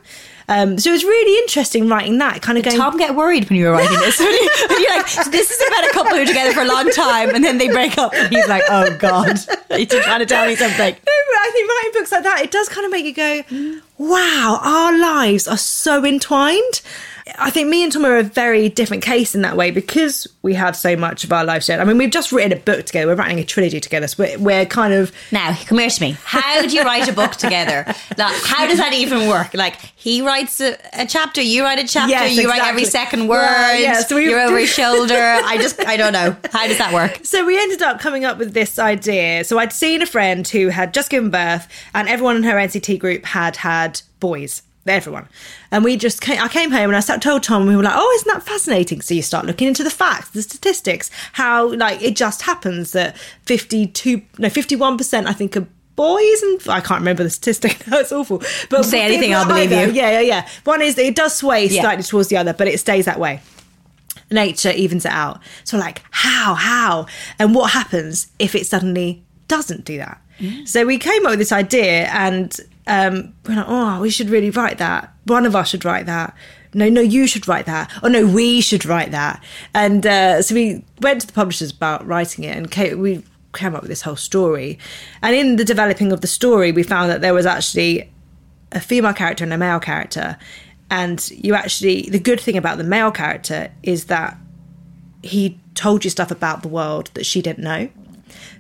Um, 0.47 0.77
so 0.79 0.91
it 0.91 0.93
was 0.93 1.05
really 1.05 1.39
interesting 1.43 1.89
writing 1.89 2.19
that, 2.19 2.43
kind 2.43 2.59
of 2.59 2.65
going. 2.65 2.77
Tom 2.77 2.99
get 2.99 3.15
worried 3.15 3.49
when 3.49 3.59
you 3.59 3.65
were 3.67 3.73
writing 3.73 3.99
this. 4.01 4.19
When 4.19 4.29
you- 4.33 4.51
when 4.69 4.83
you're 4.83 4.97
like, 4.97 5.09
"So 5.09 5.31
this 5.31 5.51
is 5.51 5.67
about 5.69 5.85
a 5.87 5.91
couple 5.93 6.13
who 6.17 6.23
are 6.23 6.27
together 6.27 6.53
for 6.53 6.61
a 6.61 6.67
long 6.67 6.91
time 6.91 7.31
and 7.35 7.43
then 7.43 7.57
they 7.57 7.69
break 7.69 7.97
up. 7.97 8.13
And 8.15 8.35
he's 8.35 8.47
like, 8.49 8.63
oh 8.69 8.95
God, 8.99 9.39
he's 9.71 9.89
trying 9.89 10.21
to 10.21 10.27
tell 10.27 10.47
me 10.47 10.55
something. 10.57 10.93
No, 10.93 10.99
but 11.03 11.39
I 11.39 11.51
think 11.53 11.71
writing 11.71 11.91
books 11.95 12.13
like 12.13 12.25
that, 12.25 12.41
it 12.43 12.51
does 12.51 12.69
kind 12.69 12.85
of 12.85 12.91
make 12.93 13.07
you 13.07 13.15
go, 13.15 13.81
wow, 13.97 14.59
our 14.63 14.99
lives 14.99 15.49
are 15.49 15.57
so 15.57 16.05
entwined. 16.05 16.83
I 17.39 17.49
think 17.49 17.71
me 17.71 17.83
and 17.83 17.91
Tom 17.91 18.05
are 18.05 18.19
a 18.19 18.23
very 18.23 18.69
different 18.69 19.03
case 19.03 19.35
in 19.35 19.41
that 19.43 19.57
way 19.57 19.71
because 19.71 20.27
we 20.43 20.53
have 20.55 20.77
so 20.77 20.95
much 20.95 21.25
of 21.25 21.33
our 21.33 21.43
lives 21.43 21.65
shared. 21.65 21.81
I 21.81 21.85
mean, 21.85 21.97
we've 21.97 22.11
just 22.11 22.33
written 22.33 22.53
a 22.53 22.57
book 22.61 22.85
together. 22.85 23.07
We're 23.07 23.15
writing 23.15 23.39
a 23.39 23.45
trilogy 23.45 23.81
together. 23.81 24.07
So 24.09 24.23
we're, 24.25 24.39
we're 24.39 24.67
kind 24.67 24.93
of 24.93 25.11
Now, 25.33 25.57
come 25.65 25.79
here 25.79 25.89
to 25.89 26.01
me. 26.03 26.17
How 26.23 26.61
do 26.61 26.69
you 26.69 26.83
write 26.83 27.09
a 27.09 27.15
book 27.15 27.33
together? 27.33 27.85
Like, 28.19 28.43
how 28.45 28.67
does 28.67 28.77
that 28.77 28.93
even 28.93 29.27
work? 29.29 29.55
Like, 29.55 29.77
he 29.97 30.21
writes 30.21 30.61
a, 30.61 30.77
a 30.93 31.07
chapter, 31.07 31.41
you 31.41 31.63
write 31.63 31.79
a 31.79 31.89
chapter, 31.89 32.11
Yes, 32.11 32.37
you 32.37 32.47
write 32.47 32.63
every 32.63 32.85
second 32.85 33.27
word, 33.29 33.39
Well, 33.39 33.81
yeah, 33.81 34.01
so 34.03 34.17
we- 34.17 34.29
you're 34.29 34.41
over 34.41 34.59
his 34.59 34.69
shoulder. 34.75 35.15
I 35.19 35.57
just, 35.57 35.81
I 35.81 35.97
don't 35.97 36.13
know. 36.13 36.37
How 36.53 36.67
does 36.69 36.77
that 36.77 36.93
work? 36.93 37.21
So 37.25 37.47
we 37.47 37.59
ended 37.59 37.81
up 37.81 38.01
coming 38.01 38.27
up 38.27 38.37
with 38.37 38.53
this 38.53 38.79
idea. 38.79 39.45
So 39.45 39.59
I'd 39.59 39.73
seen 39.73 40.03
a 40.03 40.07
friend 40.07 40.47
who 40.47 40.69
had 40.69 40.93
just 40.93 41.09
given 41.09 41.31
birth, 41.31 41.69
and 41.95 42.07
everyone 42.07 42.37
in 42.37 42.43
her 42.43 42.57
NCT 42.57 42.99
group 42.99 43.25
had 43.25 43.57
had 43.57 44.03
boys. 44.21 44.61
Everyone, 44.87 45.27
and 45.71 45.83
we 45.83 45.97
just 45.97 46.21
came, 46.21 46.39
I 46.43 46.49
came 46.49 46.71
home 46.71 46.91
and 46.91 46.97
I 46.97 47.01
sat 47.01 47.23
told 47.23 47.43
Tom 47.43 47.63
and 47.63 47.71
we 47.71 47.77
were 47.77 47.83
like, 47.83 47.95
oh, 47.97 48.13
isn't 48.17 48.33
that 48.35 48.43
fascinating? 48.43 49.01
So 49.01 49.15
you 49.15 49.23
start 49.23 49.47
looking 49.47 49.67
into 49.67 49.83
the 49.83 49.91
facts, 49.91 50.31
the 50.31 50.43
statistics, 50.43 51.11
how 51.33 51.73
like 51.75 52.03
it 52.03 52.17
just 52.17 52.43
happens 52.43 52.93
that 52.93 53.17
fifty 53.45 53.87
two, 53.87 54.21
no, 54.39 54.51
fifty 54.51 54.77
one 54.77 54.99
percent, 54.99 55.27
I 55.27 55.33
think, 55.33 55.57
are 55.57 55.67
boys, 55.97 56.43
and 56.43 56.61
I 56.69 56.81
can't 56.81 57.01
remember 57.01 57.23
the 57.23 57.31
statistic. 57.31 57.87
now 57.89 57.99
it's 58.01 58.13
awful. 58.13 58.43
But 58.69 58.85
Say 58.85 59.01
anything, 59.01 59.35
I'll 59.35 59.47
believe 59.47 59.73
either. 59.73 59.87
you. 59.87 59.93
Yeah, 59.93 60.11
yeah, 60.11 60.21
yeah. 60.21 60.49
One 60.65 60.83
is 60.83 60.97
that 60.97 61.07
it 61.07 61.15
does 61.17 61.35
sway 61.35 61.67
Yeah. 61.67 61.81
slightly 61.83 62.03
towards 62.05 62.29
the 62.29 62.37
other, 62.37 62.53
but 62.53 62.69
it 62.69 62.79
stays 62.79 63.05
that 63.07 63.19
way 63.19 63.41
nature 64.31 64.71
evens 64.71 65.05
it 65.05 65.13
out. 65.13 65.41
So 65.65 65.77
like, 65.79 66.03
how, 66.11 66.55
how? 66.55 67.07
And 67.39 67.55
what 67.55 67.71
happens 67.71 68.29
if 68.39 68.55
it 68.55 68.67
suddenly 68.67 69.23
doesn't 69.49 69.85
do 69.85 69.99
that? 69.99 70.21
Mm. 70.41 70.67
So 70.67 70.85
we 70.85 70.99
came 70.99 71.25
up 71.27 71.31
with 71.31 71.39
this 71.39 71.53
idea 71.53 72.07
and 72.07 72.55
um, 72.87 73.35
we're 73.47 73.57
like, 73.57 73.67
oh, 73.69 74.01
we 74.01 74.11
should 74.11 74.31
really 74.31 74.51
write 74.51 74.79
that. 74.79 75.15
One 75.25 75.47
of 75.47 75.57
us 75.57 75.69
should 75.69 75.85
write 75.85 76.07
that. 76.07 76.35
No, 76.75 76.89
no, 76.89 77.01
you 77.01 77.27
should 77.27 77.47
write 77.47 77.67
that. 77.67 77.91
Oh 78.03 78.09
no, 78.09 78.27
we 78.27 78.61
should 78.61 78.85
write 78.85 79.13
that. 79.13 79.43
And 79.73 80.05
uh, 80.07 80.43
so 80.43 80.55
we 80.55 80.85
went 81.01 81.21
to 81.21 81.27
the 81.27 81.33
publishers 81.33 81.71
about 81.71 82.05
writing 82.07 82.45
it 82.45 82.57
and 82.57 82.71
came, 82.71 82.99
we 82.99 83.23
came 83.55 83.75
up 83.75 83.83
with 83.83 83.89
this 83.89 84.03
whole 84.03 84.17
story. 84.17 84.79
And 85.23 85.35
in 85.37 85.57
the 85.57 85.65
developing 85.65 86.13
of 86.13 86.21
the 86.21 86.27
story, 86.27 86.73
we 86.73 86.83
found 86.83 87.11
that 87.11 87.21
there 87.21 87.33
was 87.33 87.47
actually 87.47 88.13
a 88.73 88.81
female 88.81 89.13
character 89.13 89.45
and 89.45 89.53
a 89.53 89.59
male 89.59 89.81
character. 89.81 90.37
And 90.91 91.31
you 91.31 91.55
actually, 91.55 92.03
the 92.11 92.19
good 92.19 92.41
thing 92.41 92.57
about 92.57 92.79
the 92.79 92.85
male 92.85 93.13
character 93.13 93.71
is 93.83 94.07
that 94.07 94.37
he 95.23 95.59
told 95.75 96.05
you 96.05 96.11
stuff 96.11 96.31
about 96.31 96.63
the 96.63 96.69
world 96.69 97.11
that 97.15 97.25
she 97.25 97.41
didn't 97.41 97.65
know. 97.65 97.89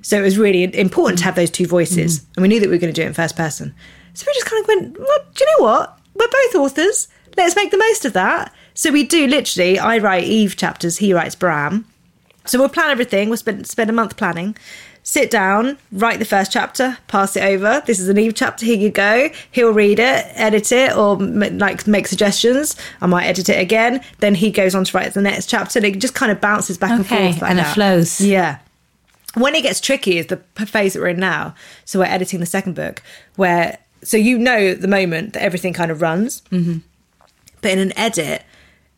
So 0.02 0.18
it 0.18 0.22
was 0.22 0.38
really 0.38 0.62
important 0.78 1.18
to 1.18 1.24
have 1.24 1.34
those 1.34 1.50
two 1.50 1.66
voices. 1.66 2.24
And 2.36 2.42
we 2.42 2.48
knew 2.48 2.60
that 2.60 2.68
we 2.68 2.74
were 2.74 2.80
going 2.80 2.92
to 2.92 2.98
do 2.98 3.04
it 3.04 3.08
in 3.08 3.14
first 3.14 3.36
person. 3.36 3.74
So 4.14 4.24
we 4.26 4.32
just 4.34 4.46
kind 4.46 4.62
of 4.62 4.68
went, 4.68 4.98
well, 4.98 5.18
do 5.34 5.44
you 5.44 5.58
know 5.58 5.64
what? 5.64 5.98
We're 6.14 6.28
both 6.28 6.54
authors. 6.54 7.08
Let's 7.36 7.56
make 7.56 7.70
the 7.70 7.78
most 7.78 8.04
of 8.04 8.12
that. 8.12 8.54
So 8.74 8.90
we 8.90 9.04
do 9.04 9.26
literally, 9.26 9.78
I 9.78 9.98
write 9.98 10.24
Eve 10.24 10.56
chapters, 10.56 10.98
he 10.98 11.12
writes 11.12 11.34
Bram. 11.34 11.84
So 12.46 12.58
we'll 12.58 12.68
plan 12.68 12.90
everything. 12.90 13.28
We'll 13.28 13.38
spend 13.38 13.66
spend 13.66 13.90
a 13.90 13.92
month 13.92 14.16
planning. 14.16 14.56
Sit 15.02 15.30
down, 15.30 15.76
write 15.92 16.18
the 16.18 16.24
first 16.24 16.50
chapter, 16.50 16.96
pass 17.08 17.36
it 17.36 17.42
over. 17.42 17.82
This 17.84 17.98
is 18.00 18.08
an 18.08 18.16
Eve 18.18 18.34
chapter. 18.34 18.64
Here 18.64 18.76
you 18.76 18.90
go. 18.90 19.28
He'll 19.50 19.72
read 19.72 19.98
it, 19.98 20.26
edit 20.34 20.72
it, 20.72 20.96
or 20.96 21.20
m- 21.20 21.58
like 21.58 21.86
make 21.86 22.06
suggestions. 22.06 22.74
I 23.02 23.06
might 23.06 23.26
edit 23.26 23.48
it 23.50 23.60
again. 23.60 24.02
Then 24.20 24.34
he 24.34 24.50
goes 24.50 24.74
on 24.74 24.84
to 24.84 24.96
write 24.96 25.12
the 25.12 25.20
next 25.20 25.46
chapter. 25.46 25.78
And 25.78 25.86
it 25.86 25.98
just 25.98 26.14
kind 26.14 26.32
of 26.32 26.40
bounces 26.40 26.78
back 26.78 26.92
and 26.92 27.06
forth, 27.06 27.42
like 27.42 27.50
and 27.50 27.58
it 27.58 27.62
that. 27.62 27.74
flows. 27.74 28.20
Yeah. 28.20 28.58
When 29.34 29.54
it 29.54 29.62
gets 29.62 29.80
tricky 29.80 30.18
is 30.18 30.28
the 30.28 30.36
phase 30.66 30.94
that 30.94 31.00
we're 31.00 31.08
in 31.08 31.20
now. 31.20 31.54
So 31.84 31.98
we're 31.98 32.06
editing 32.06 32.40
the 32.40 32.46
second 32.46 32.74
book, 32.74 33.02
where 33.36 33.78
so 34.04 34.16
you 34.16 34.38
know 34.38 34.56
at 34.56 34.80
the 34.80 34.88
moment 34.88 35.32
that 35.32 35.42
everything 35.42 35.72
kind 35.72 35.90
of 35.90 36.02
runs. 36.02 36.42
Mm-hmm. 36.50 36.78
But 37.60 37.70
in 37.72 37.78
an 37.78 37.96
edit, 37.98 38.42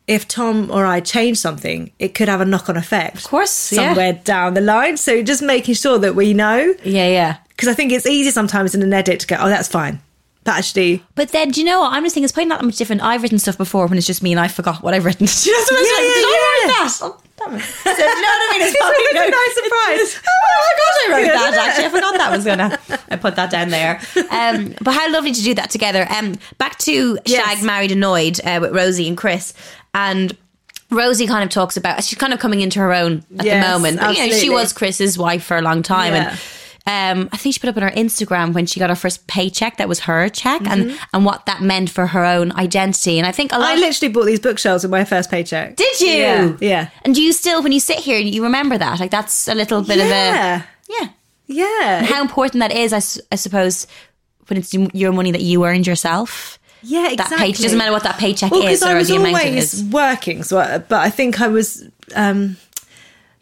if 0.07 0.27
Tom 0.27 0.71
or 0.71 0.85
I 0.85 0.99
change 0.99 1.37
something, 1.37 1.91
it 1.99 2.13
could 2.15 2.29
have 2.29 2.41
a 2.41 2.45
knock 2.45 2.69
on 2.69 2.77
effect. 2.77 3.17
Of 3.17 3.23
course, 3.23 3.71
yeah. 3.71 3.89
somewhere 3.89 4.13
down 4.13 4.53
the 4.53 4.61
line. 4.61 4.97
So 4.97 5.21
just 5.23 5.41
making 5.41 5.75
sure 5.75 5.99
that 5.99 6.15
we 6.15 6.33
know, 6.33 6.73
Yeah, 6.83 7.07
yeah. 7.07 7.37
because 7.49 7.67
I 7.67 7.73
think 7.73 7.91
it's 7.91 8.05
easy 8.05 8.31
sometimes 8.31 8.73
in 8.75 8.81
an 8.81 8.93
edit 8.93 9.19
to 9.21 9.27
go, 9.27 9.37
oh, 9.39 9.49
that's 9.49 9.67
fine. 9.67 9.99
But 10.47 10.55
actually, 10.59 11.03
But 11.15 11.33
then, 11.33 11.51
do 11.51 11.59
you 11.59 11.65
know 11.65 11.81
what? 11.81 11.91
I'm 11.91 12.03
just 12.03 12.13
thinking 12.13 12.23
it's 12.23 12.31
probably 12.31 12.47
not 12.47 12.59
that 12.61 12.65
much 12.65 12.77
different. 12.77 13.03
I've 13.03 13.21
written 13.21 13.37
stuff 13.37 13.57
before 13.57 13.85
when 13.87 13.97
it's 13.97 14.07
just 14.07 14.23
me 14.23 14.31
and 14.31 14.39
I 14.39 14.47
forgot 14.47 14.81
what 14.81 14.93
I've 14.93 15.03
written. 15.03 15.25
Do 15.43 15.49
you 15.49 15.51
know 15.51 15.59
what 15.59 15.73
I'm 15.73 15.83
Yeah, 15.83 15.91
saying? 15.91 16.07
yeah, 16.07 16.13
Did 16.13 16.23
I 16.23 16.39
write 16.39 16.63
yeah. 16.63 16.87
that? 16.87 17.13
Damn 17.37 17.55
it. 17.57 17.61
So, 17.63 17.83
do 17.83 18.01
you 18.01 18.07
know 18.07 18.27
what 18.29 18.41
I 18.41 18.53
mean? 18.53 18.61
It's 18.61 18.77
It's 18.79 19.11
a 19.11 19.13
no- 19.13 19.27
nice 19.27 19.55
surprise. 20.15 20.23
Oh, 20.25 20.55
I 20.55 20.71
forgot 20.71 20.93
I 21.03 21.21
wrote 21.21 21.33
that. 21.33 21.67
Actually, 21.67 21.85
I 21.85 21.89
forgot 21.89 22.17
that 22.17 22.31
was 22.31 22.45
gonna. 22.45 22.79
I 23.11 23.15
put 23.17 23.35
that 23.35 23.51
down 23.51 23.69
there. 23.69 23.99
Um, 24.31 24.73
but 24.81 24.93
how 24.93 25.11
lovely 25.11 25.33
to 25.33 25.41
do 25.43 25.53
that 25.55 25.69
together. 25.69 26.07
Um, 26.09 26.35
back 26.57 26.77
to 26.79 27.19
Yes. 27.25 27.45
Shag 27.57 27.65
Married 27.65 27.91
Annoyed 27.91 28.39
uh, 28.45 28.59
with 28.61 28.73
Rosie 28.73 29.07
and 29.09 29.17
Chris, 29.17 29.53
and 29.93 30.35
Rosie 30.89 31.27
kind 31.27 31.43
of 31.43 31.49
talks 31.49 31.75
about 31.75 32.03
she's 32.05 32.17
kind 32.17 32.31
of 32.33 32.39
coming 32.39 32.61
into 32.61 32.79
her 32.79 32.93
own 32.93 33.23
at 33.37 33.45
Yes, 33.45 33.65
the 33.65 33.71
moment. 33.73 33.99
But, 33.99 34.15
you 34.17 34.27
know, 34.29 34.33
she 34.37 34.49
was 34.49 34.71
Chris's 34.71 35.17
wife 35.17 35.43
for 35.43 35.57
a 35.57 35.61
long 35.61 35.83
time, 35.83 36.13
and. 36.13 36.39
Um, 36.87 37.27
I 37.33 37.37
think 37.37 37.53
she 37.53 37.59
put 37.59 37.69
up 37.69 37.75
on 37.77 37.83
her 37.83 37.91
Instagram 37.91 38.53
when 38.53 38.65
she 38.65 38.79
got 38.79 38.89
her 38.89 38.95
first 38.95 39.27
paycheck 39.27 39.75
that 39.77 39.89
was 39.89 39.99
her 40.01 40.29
check 40.29 40.61
and, 40.65 40.97
and 41.13 41.25
what 41.25 41.45
that 41.45 41.61
meant 41.61 41.89
for 41.89 42.07
her 42.07 42.23
own 42.23 42.53
identity. 42.53 43.17
And 43.19 43.27
I 43.27 43.31
think 43.33 43.51
a 43.51 43.57
lot 43.59 43.67
I 43.67 43.75
literally 43.75 44.11
bought 44.13 44.25
these 44.25 44.39
bookshelves 44.39 44.83
with 44.83 44.91
my 44.91 45.03
first 45.03 45.29
paycheck. 45.29 45.75
did 45.75 45.99
you? 45.99 46.07
Yeah. 46.07 46.57
yeah. 46.61 46.89
And 47.03 47.13
do 47.13 47.21
you 47.21 47.33
still, 47.33 47.61
when 47.61 47.73
you 47.73 47.81
sit 47.81 47.97
here, 47.99 48.17
you 48.19 48.41
remember 48.41 48.77
that? 48.77 48.99
Like 49.01 49.11
that's 49.11 49.47
a 49.49 49.53
little 49.55 49.81
bit 49.81 49.97
Yeah. 49.97 50.55
of 50.55 50.61
a 50.61 50.65
yeah. 50.89 51.09
Yeah. 51.47 51.97
And 51.99 52.05
how 52.07 52.21
important 52.21 52.61
that 52.61 52.71
is, 52.71 52.93
I 52.93 53.01
I 53.31 53.35
suppose, 53.35 53.85
when 54.47 54.57
it's 54.57 54.73
your 54.73 55.11
money 55.11 55.31
that 55.31 55.41
you 55.41 55.65
earned 55.65 55.87
yourself. 55.87 56.57
Yeah, 56.83 57.01
That 57.03 57.11
exactly. 57.13 57.37
paycheck 57.37 57.61
doesn't 57.63 57.77
matter 57.77 57.91
what 57.91 58.03
that 58.03 58.17
paycheck 58.17 58.51
well, 58.51 58.61
is 58.61 58.79
because 58.79 58.83
I 58.83 58.93
or 58.93 58.97
was 58.97 59.07
the 59.09 59.15
amount 59.15 59.35
it 59.43 59.47
always 59.49 59.73
is. 59.73 59.83
working, 59.85 60.43
so 60.43 60.59
I, 60.59 60.77
but 60.77 60.99
I 61.01 61.09
think 61.09 61.41
I 61.41 61.47
was, 61.47 61.83
um, 62.15 62.55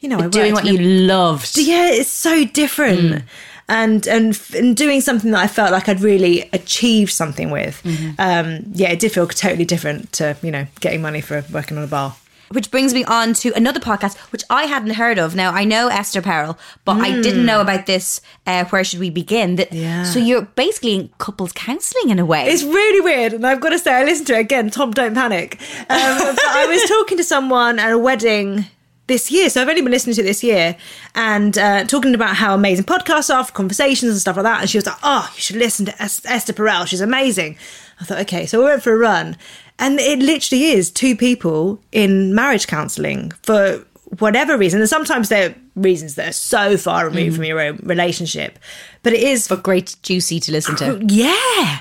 you 0.06 0.10
know, 0.10 0.20
I 0.20 0.28
Doing 0.28 0.54
what 0.54 0.66
you 0.66 0.78
a- 0.80 1.08
loved. 1.08 1.58
Yeah, 1.58 1.90
it's 1.90 2.10
so 2.10 2.46
different. 2.46 3.00
Mm. 3.00 3.24
And, 3.68 4.08
and 4.08 4.40
and 4.56 4.78
doing 4.78 5.02
something 5.02 5.32
that 5.32 5.40
I 5.44 5.48
felt 5.48 5.72
like 5.72 5.90
I'd 5.90 6.00
really 6.02 6.48
achieved 6.54 7.12
something 7.12 7.50
with, 7.50 7.82
Mm-hmm. 7.84 8.12
um, 8.20 8.64
yeah, 8.74 8.92
it 8.92 9.00
did 9.00 9.12
feel 9.12 9.26
totally 9.28 9.66
different 9.66 10.12
to 10.14 10.38
you 10.44 10.52
know 10.52 10.68
getting 10.82 11.02
money 11.02 11.20
for 11.22 11.44
working 11.52 11.76
on 11.80 11.84
a 11.84 11.88
bar. 11.88 12.16
Which 12.50 12.70
brings 12.70 12.94
me 12.94 13.04
on 13.06 13.34
to 13.42 13.52
another 13.56 13.80
podcast, 13.80 14.18
which 14.32 14.44
I 14.52 14.66
hadn't 14.66 14.92
heard 14.92 15.18
of. 15.18 15.34
Now, 15.36 15.50
I 15.52 15.64
know 15.64 15.88
Esther 15.88 16.22
Perel, 16.22 16.60
but 16.86 16.98
I 17.02 17.10
didn't 17.24 17.44
know 17.44 17.60
about 17.60 17.88
this. 17.88 18.22
Uh, 18.46 18.66
Where 18.66 18.84
should 18.84 19.00
we 19.00 19.10
begin? 19.10 19.56
That, 19.56 19.72
Mm. 19.72 19.82
Yeah. 19.82 20.04
So 20.04 20.20
you're 20.20 20.44
basically 20.44 20.94
in 20.94 21.10
couples 21.18 21.52
counselling 21.54 22.12
in 22.12 22.20
a 22.20 22.26
way. 22.26 22.46
It's 22.46 22.62
really 22.64 23.02
weird, 23.02 23.34
and 23.34 23.48
I've 23.48 23.62
got 23.62 23.70
to 23.72 23.80
say, 23.80 23.92
I 23.96 24.04
listened 24.04 24.28
to 24.28 24.36
it 24.38 24.42
again. 24.42 24.70
Tom, 24.70 24.92
don't 24.92 25.16
panic. 25.16 25.58
Um, 25.80 25.88
but 26.36 26.46
I 26.46 26.68
was 26.70 26.84
talking 26.96 27.18
to 27.18 27.24
someone 27.24 27.80
at 27.80 27.92
a 27.92 27.98
wedding 27.98 28.66
this 29.08 29.30
year, 29.32 29.50
so 29.50 29.62
I've 29.62 29.70
only 29.70 29.82
been 29.82 29.92
listening 29.92 30.16
to 30.16 30.22
it 30.22 30.26
this 30.26 30.44
year, 30.44 30.76
and 31.14 31.58
uh, 31.58 31.86
talking 31.86 32.16
about 32.16 32.36
how 32.36 32.54
amazing 32.56 32.86
podcasts 32.86 33.34
are 33.34 33.44
for 33.44 33.52
conversations 33.52 34.12
and 34.12 34.20
stuff 34.20 34.36
like 34.36 34.44
that. 34.44 34.62
And 34.62 34.70
she 34.70 34.78
was 34.78 34.86
like, 34.86 34.98
"Oh, 35.04 35.32
you 35.36 35.42
should 35.42 35.58
listen 35.58 35.86
to 35.86 36.02
es- 36.02 36.26
Esther 36.26 36.54
Perel. 36.54 36.88
She's 36.88 37.02
amazing." 37.02 37.58
I 38.02 38.04
thought, 38.04 38.20
okay, 38.22 38.46
so 38.46 38.60
we 38.60 38.66
went 38.66 38.84
for 38.84 38.94
a 38.94 38.98
run, 38.98 39.38
and 39.80 40.00
it 40.00 40.20
literally 40.20 40.66
is 40.66 40.92
two 40.92 41.16
people 41.16 41.80
in 41.92 42.36
marriage 42.36 42.68
counselling 42.68 43.32
for 43.44 43.86
whatever 44.20 44.58
reason. 44.58 44.80
And 44.82 44.90
sometimes 44.90 45.30
there 45.30 45.50
are 45.50 45.56
reasons 45.76 46.16
that 46.16 46.30
are 46.30 46.34
so 46.34 46.78
far 46.78 47.08
removed 47.08 47.36
from 47.36 47.46
your 47.46 47.60
own 47.60 47.80
relationship, 47.84 48.60
but 49.04 49.14
it 49.14 49.22
is 49.22 49.48
but 49.48 49.64
great, 49.64 49.96
juicy 50.04 50.40
to 50.42 50.52
listen 50.52 50.76
to. 50.78 51.02
yeah. 51.08 51.80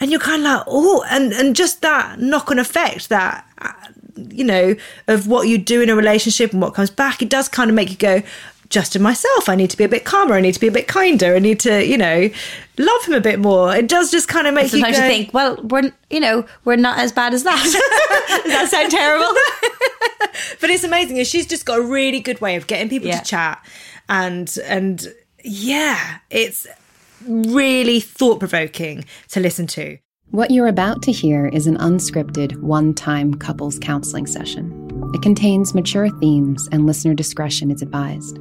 And 0.00 0.10
you're 0.10 0.20
kind 0.20 0.42
of 0.42 0.48
like, 0.48 0.64
oh, 0.66 1.04
and, 1.08 1.32
and 1.32 1.54
just 1.54 1.80
that 1.82 2.18
knock 2.18 2.50
on 2.50 2.58
effect 2.58 3.08
that, 3.10 3.46
uh, 3.58 3.72
you 4.16 4.44
know, 4.44 4.74
of 5.08 5.26
what 5.26 5.48
you 5.48 5.58
do 5.58 5.80
in 5.82 5.88
a 5.90 5.94
relationship 5.96 6.52
and 6.52 6.60
what 6.62 6.74
comes 6.74 6.90
back, 6.90 7.22
it 7.22 7.28
does 7.28 7.48
kind 7.48 7.70
of 7.70 7.76
make 7.76 7.90
you 7.90 7.96
go, 7.96 8.22
just 8.70 8.96
in 8.96 9.02
myself, 9.02 9.48
I 9.48 9.54
need 9.54 9.70
to 9.70 9.76
be 9.76 9.84
a 9.84 9.88
bit 9.88 10.04
calmer. 10.04 10.34
I 10.34 10.40
need 10.40 10.54
to 10.54 10.60
be 10.60 10.66
a 10.66 10.72
bit 10.72 10.88
kinder. 10.88 11.36
I 11.36 11.38
need 11.38 11.60
to, 11.60 11.84
you 11.84 11.98
know, 11.98 12.30
love 12.78 13.04
him 13.04 13.14
a 13.14 13.20
bit 13.20 13.38
more. 13.38 13.74
It 13.76 13.88
does 13.88 14.10
just 14.10 14.26
kind 14.26 14.46
of 14.46 14.54
make 14.54 14.70
Sometimes 14.70 14.96
you 14.96 15.02
you 15.04 15.08
think, 15.08 15.34
well, 15.34 15.60
we're 15.62 15.92
you 16.10 16.18
know 16.18 16.44
we're 16.64 16.76
not 16.76 16.98
as 16.98 17.12
bad 17.12 17.34
as 17.34 17.44
that. 17.44 17.62
Does 18.44 18.52
that 18.52 18.68
sound 18.70 18.90
terrible? 18.90 19.32
but 20.60 20.70
it's 20.70 20.82
amazing. 20.82 21.18
and 21.18 21.26
She's 21.26 21.46
just 21.46 21.66
got 21.66 21.78
a 21.78 21.82
really 21.82 22.20
good 22.20 22.40
way 22.40 22.56
of 22.56 22.66
getting 22.66 22.88
people 22.88 23.08
Yeah. 23.08 23.18
to 23.20 23.24
chat, 23.24 23.64
and 24.08 24.52
and 24.64 25.12
yeah, 25.44 26.18
it's 26.30 26.66
really 27.26 28.00
thought 28.00 28.38
provoking 28.40 29.04
to 29.28 29.40
listen 29.40 29.66
to. 29.68 29.98
What 30.34 30.50
you're 30.50 30.66
about 30.66 31.00
to 31.02 31.12
hear 31.12 31.46
is 31.46 31.68
an 31.68 31.76
unscripted, 31.76 32.56
one 32.56 32.92
time 32.92 33.34
couples 33.34 33.78
counseling 33.78 34.26
session. 34.26 34.90
It 35.14 35.22
contains 35.22 35.76
mature 35.76 36.10
themes, 36.18 36.68
and 36.72 36.86
listener 36.86 37.14
discretion 37.14 37.70
is 37.70 37.82
advised. 37.82 38.40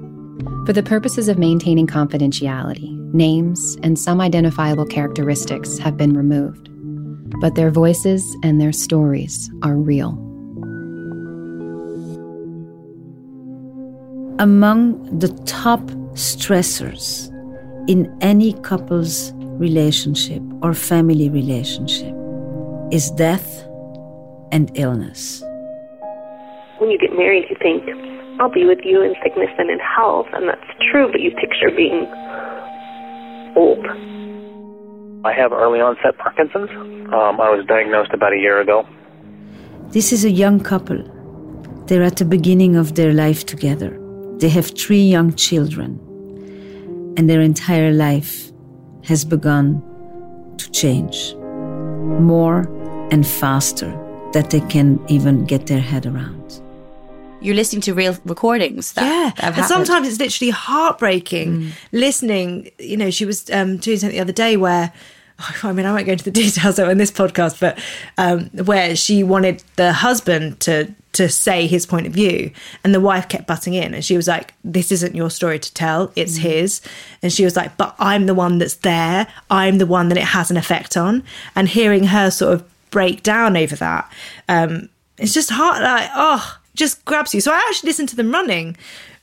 For 0.65 0.73
the 0.73 0.81
purposes 0.81 1.27
of 1.27 1.37
maintaining 1.37 1.85
confidentiality, 1.85 2.97
names 3.13 3.77
and 3.83 3.99
some 3.99 4.21
identifiable 4.21 4.87
characteristics 4.87 5.77
have 5.77 5.95
been 5.95 6.17
removed. 6.17 6.71
but 7.39 7.53
their 7.53 7.69
voices 7.69 8.35
and 8.43 8.59
their 8.59 8.71
stories 8.71 9.51
are 9.61 9.75
real. 9.75 10.11
Among 14.39 15.19
the 15.19 15.29
top 15.45 15.81
stressors 16.13 17.29
in 17.87 18.15
any 18.21 18.53
couple's 18.61 19.31
relationship 19.63 20.43
or 20.61 20.73
family 20.73 21.29
relationship 21.29 22.13
is 22.91 23.09
death 23.11 23.49
and 24.51 24.69
illness. 24.75 25.41
When 26.79 26.91
you 26.91 26.99
get 26.99 27.13
married, 27.15 27.45
you 27.49 27.55
think, 27.67 27.81
I'll 28.39 28.51
be 28.51 28.65
with 28.65 28.79
you 28.83 29.01
in 29.01 29.15
sickness 29.23 29.49
and 29.57 29.69
in 29.69 29.79
health, 29.79 30.27
and 30.33 30.49
that's 30.49 30.69
true, 30.91 31.07
but 31.11 31.21
you 31.21 31.31
picture 31.43 31.71
being 31.83 32.05
old. 33.55 33.85
I 35.25 35.31
have 35.31 35.51
early 35.53 35.79
onset 35.79 36.17
Parkinson's. 36.17 36.69
Um, 37.17 37.39
I 37.39 37.49
was 37.55 37.65
diagnosed 37.65 38.11
about 38.13 38.33
a 38.33 38.37
year 38.37 38.59
ago. 38.59 38.85
This 39.89 40.11
is 40.11 40.25
a 40.25 40.31
young 40.43 40.59
couple. 40.59 40.99
They're 41.87 42.03
at 42.03 42.17
the 42.17 42.25
beginning 42.25 42.75
of 42.75 42.95
their 42.95 43.13
life 43.13 43.45
together. 43.45 43.91
They 44.39 44.49
have 44.49 44.67
three 44.77 45.05
young 45.15 45.33
children, 45.35 45.99
and 47.17 47.29
their 47.29 47.41
entire 47.41 47.91
life 47.91 48.52
has 49.03 49.25
begun 49.25 49.81
to 50.57 50.69
change 50.71 51.35
more 51.35 52.61
and 53.11 53.25
faster 53.25 53.91
that 54.33 54.49
they 54.49 54.61
can 54.61 54.99
even 55.07 55.45
get 55.45 55.67
their 55.67 55.79
head 55.79 56.05
around. 56.05 56.61
You're 57.41 57.55
listening 57.55 57.81
to 57.81 57.93
real 57.93 58.17
recordings. 58.23 58.93
That 58.93 59.03
yeah, 59.03 59.43
have 59.43 59.57
and 59.57 59.67
sometimes 59.67 60.07
it's 60.07 60.19
literally 60.19 60.51
heartbreaking 60.51 61.71
listening. 61.91 62.71
You 62.79 62.95
know, 62.95 63.09
she 63.09 63.25
was 63.25 63.49
um, 63.51 63.77
doing 63.77 63.97
something 63.97 64.15
the 64.15 64.21
other 64.21 64.33
day 64.33 64.57
where. 64.57 64.93
I 65.63 65.73
mean, 65.73 65.85
I 65.85 65.91
won't 65.91 66.05
go 66.05 66.11
into 66.11 66.23
the 66.23 66.31
details 66.43 66.77
on 66.77 66.97
this 66.97 67.11
podcast, 67.11 67.59
but 67.59 67.77
um, 68.19 68.45
where 68.65 68.95
she 68.95 69.23
wanted 69.23 69.63
the 69.75 69.91
husband 69.91 70.59
to 70.61 70.93
to 71.13 71.29
say 71.29 71.67
his 71.67 71.85
point 71.85 72.07
of 72.07 72.13
view, 72.13 72.51
and 72.83 72.93
the 72.93 72.99
wife 72.99 73.29
kept 73.29 73.47
butting 73.47 73.73
in, 73.73 73.93
and 73.93 74.03
she 74.03 74.15
was 74.17 74.27
like, 74.27 74.53
"This 74.63 74.91
isn't 74.91 75.15
your 75.15 75.29
story 75.29 75.59
to 75.59 75.73
tell; 75.73 76.11
it's 76.15 76.37
his." 76.37 76.81
And 77.21 77.31
she 77.31 77.43
was 77.45 77.55
like, 77.55 77.77
"But 77.77 77.95
I'm 77.99 78.25
the 78.25 78.33
one 78.33 78.57
that's 78.57 78.75
there. 78.75 79.27
I'm 79.49 79.77
the 79.77 79.85
one 79.85 80.09
that 80.09 80.17
it 80.17 80.23
has 80.25 80.51
an 80.51 80.57
effect 80.57 80.97
on." 80.97 81.23
And 81.55 81.69
hearing 81.69 82.05
her 82.05 82.29
sort 82.31 82.53
of 82.55 82.63
break 82.91 83.23
down 83.23 83.55
over 83.57 83.75
that, 83.77 84.11
um, 84.49 84.89
it's 85.17 85.33
just 85.33 85.49
hard. 85.51 85.81
Like, 85.81 86.09
oh, 86.15 86.57
just 86.75 87.03
grabs 87.05 87.33
you. 87.33 87.41
So 87.41 87.51
I 87.51 87.57
actually 87.69 87.87
listen 87.89 88.07
to 88.07 88.15
them 88.15 88.31
running. 88.31 88.75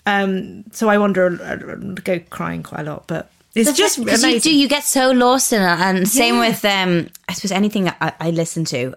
Um, 0.06 0.64
so 0.72 0.88
I 0.88 0.96
wander, 0.98 1.38
I 1.42 1.56
go 2.02 2.18
crying 2.30 2.62
quite 2.62 2.86
a 2.86 2.90
lot, 2.90 3.06
but 3.06 3.30
it's 3.54 3.72
just 3.76 3.98
amazing. 3.98 4.30
You, 4.30 4.40
do, 4.40 4.56
you 4.56 4.68
get 4.68 4.84
so 4.84 5.10
lost 5.10 5.52
in 5.52 5.60
it, 5.60 5.66
and 5.66 6.08
same 6.08 6.36
Yeah. 6.36 6.48
with 6.48 6.64
um. 6.64 7.08
I 7.28 7.32
suppose 7.32 7.52
anything 7.52 7.84
that 7.84 7.96
I, 8.00 8.12
I 8.20 8.30
listen 8.30 8.64
to, 8.66 8.94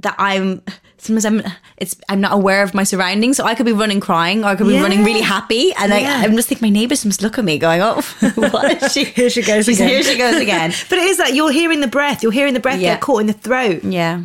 that 0.00 0.14
I'm 0.18 0.62
sometimes 0.98 1.24
I'm 1.24 1.42
it's 1.76 1.96
I'm 2.08 2.20
not 2.20 2.32
aware 2.32 2.62
of 2.62 2.74
my 2.74 2.84
surroundings, 2.84 3.36
so 3.36 3.44
I 3.44 3.54
could 3.54 3.66
be 3.66 3.72
running 3.72 4.00
crying, 4.00 4.44
or 4.44 4.48
I 4.48 4.56
could 4.56 4.66
be 4.66 4.74
Yeah. 4.74 4.82
running 4.82 5.04
really 5.04 5.20
happy, 5.20 5.72
and 5.78 5.90
Yeah. 5.92 6.20
I, 6.20 6.24
I'm 6.24 6.36
just 6.36 6.48
think 6.48 6.60
my 6.62 6.68
neighbours 6.68 7.04
must 7.04 7.22
look 7.22 7.38
at 7.38 7.44
me 7.44 7.58
going, 7.58 7.80
"Oh, 7.82 8.00
what 8.36 8.82
is 8.82 8.92
she? 8.92 9.04
here 9.18 9.30
she 9.30 9.42
goes 9.42 9.68
again. 9.68 9.88
Here 9.88 10.02
she 10.02 10.16
goes 10.18 10.36
again." 10.40 10.72
but 10.88 10.98
it 10.98 11.04
is 11.04 11.16
that 11.18 11.34
you're 11.34 11.52
hearing 11.52 11.80
the 11.80 11.88
breath. 11.88 12.22
You're 12.22 12.32
hearing 12.32 12.54
the 12.54 12.60
breath 12.60 12.80
Yeah. 12.80 12.94
get 12.94 13.00
caught 13.00 13.20
in 13.20 13.26
the 13.26 13.32
throat. 13.32 13.84
Yeah. 13.84 14.22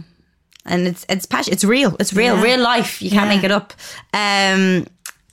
And 0.66 0.88
it's 0.88 1.06
it's 1.10 1.26
passion. 1.26 1.54
It's 1.54 1.64
real. 1.66 1.96
It's 2.00 2.14
real. 2.14 2.36
Yeah. 2.38 2.44
Real 2.44 2.60
life. 2.62 3.02
You 3.02 3.10
can't 3.10 3.28
make 3.30 3.44
it 3.44 3.52
up. 3.52 3.74
Um, 4.14 4.86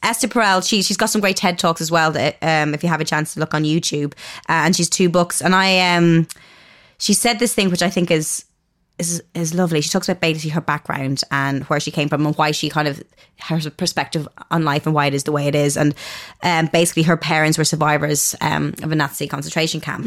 Esther 0.03 0.29
Perel, 0.29 0.67
she 0.67 0.83
she's 0.83 0.97
got 0.97 1.11
some 1.11 1.21
great 1.21 1.37
TED 1.37 1.59
talks 1.59 1.81
as 1.81 1.91
well. 1.91 2.11
That 2.11 2.37
um, 2.43 2.75
if 2.75 2.83
you 2.83 2.89
have 2.89 3.01
a 3.01 3.05
chance 3.05 3.35
to 3.35 3.41
look 3.41 3.55
on 3.55 3.65
YouTube, 3.65 4.15
uh, 4.49 4.65
and 4.65 4.75
she's 4.75 4.89
two 4.89 5.09
books. 5.09 5.41
And 5.43 5.55
I 5.55 5.95
um, 5.97 6.27
she 6.99 7.13
said 7.15 7.39
this 7.39 7.55
thing 7.55 7.71
which 7.71 7.83
I 7.83 7.91
think 7.91 8.11
is 8.11 8.45
is 9.01 9.23
is 9.35 9.55
lovely. 9.55 9.81
She 9.81 9.91
talks 9.91 10.09
about 10.09 10.21
basically 10.21 10.51
her 10.51 10.61
background 10.61 11.23
and 11.31 11.65
where 11.65 11.81
she 11.81 11.91
came 11.91 12.09
from 12.09 12.25
and 12.27 12.37
why 12.37 12.53
she 12.53 12.69
kind 12.69 12.87
of 12.87 13.03
her 13.41 13.59
perspective 13.71 14.29
on 14.51 14.65
life 14.65 14.87
and 14.87 14.95
why 14.95 15.07
it 15.07 15.15
is 15.15 15.25
the 15.25 15.33
way 15.33 15.47
it 15.47 15.55
is. 15.55 15.77
And 15.77 15.95
um, 16.43 16.67
basically, 16.67 17.03
her 17.05 17.17
parents 17.17 17.59
were 17.59 17.65
survivors 17.65 18.37
um, 18.41 18.75
of 18.83 18.93
a 18.93 18.95
Nazi 18.95 19.27
concentration 19.27 19.81
camp, 19.81 20.05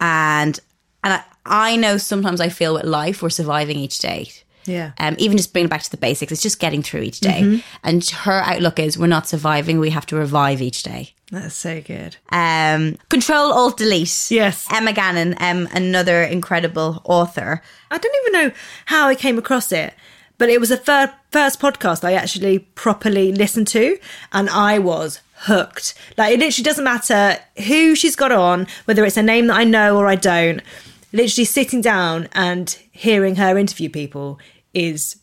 and 0.00 0.58
and 1.04 1.14
I, 1.14 1.22
I 1.44 1.76
know 1.76 1.98
sometimes 1.98 2.40
I 2.40 2.48
feel 2.48 2.74
with 2.74 2.84
life 2.84 3.22
we're 3.22 3.30
surviving 3.30 3.78
each 3.78 3.98
day. 3.98 4.30
Yeah. 4.68 4.92
Um, 4.98 5.16
even 5.18 5.36
just 5.36 5.52
bringing 5.52 5.66
it 5.66 5.70
back 5.70 5.82
to 5.82 5.90
the 5.90 5.96
basics, 5.96 6.30
it's 6.30 6.42
just 6.42 6.60
getting 6.60 6.82
through 6.82 7.00
each 7.02 7.20
day. 7.20 7.40
Mhm. 7.42 7.62
And 7.82 8.08
her 8.10 8.40
outlook 8.44 8.78
is 8.78 8.98
we're 8.98 9.06
not 9.06 9.26
surviving, 9.26 9.78
we 9.80 9.90
have 9.90 10.06
to 10.06 10.16
revive 10.16 10.60
each 10.62 10.82
day. 10.82 11.14
That's 11.32 11.54
so 11.54 11.80
good. 11.82 12.16
Um, 12.30 12.96
Control 13.10 13.52
Alt 13.52 13.76
Delete. 13.78 14.30
Yes. 14.30 14.66
Emma 14.72 14.92
Gannon, 14.92 15.34
um, 15.40 15.68
another 15.72 16.22
incredible 16.22 17.02
author. 17.04 17.62
I 17.90 17.98
don't 17.98 18.16
even 18.26 18.32
know 18.48 18.54
how 18.86 19.08
I 19.08 19.14
came 19.14 19.36
across 19.38 19.72
it, 19.72 19.92
but 20.38 20.48
it 20.48 20.60
was 20.60 20.68
the 20.70 20.76
fir- 20.78 21.12
first 21.30 21.60
podcast 21.60 22.04
I 22.04 22.12
actually 22.14 22.60
properly 22.60 23.32
listened 23.32 23.66
to, 23.68 23.98
and 24.32 24.48
I 24.48 24.78
was 24.78 25.20
hooked. 25.42 25.94
Like, 26.16 26.32
it 26.34 26.40
literally 26.40 26.64
doesn't 26.64 26.84
matter 26.84 27.38
who 27.66 27.94
she's 27.94 28.16
got 28.16 28.32
on, 28.32 28.66
whether 28.86 29.04
it's 29.04 29.16
a 29.18 29.22
name 29.22 29.48
that 29.48 29.56
I 29.56 29.64
know 29.64 29.96
or 29.98 30.06
I 30.06 30.14
don't. 30.16 30.62
Literally 31.12 31.44
sitting 31.44 31.80
down 31.80 32.28
and 32.32 32.76
hearing 32.90 33.36
her 33.36 33.56
interview 33.58 33.88
people 33.88 34.38
is 34.74 35.16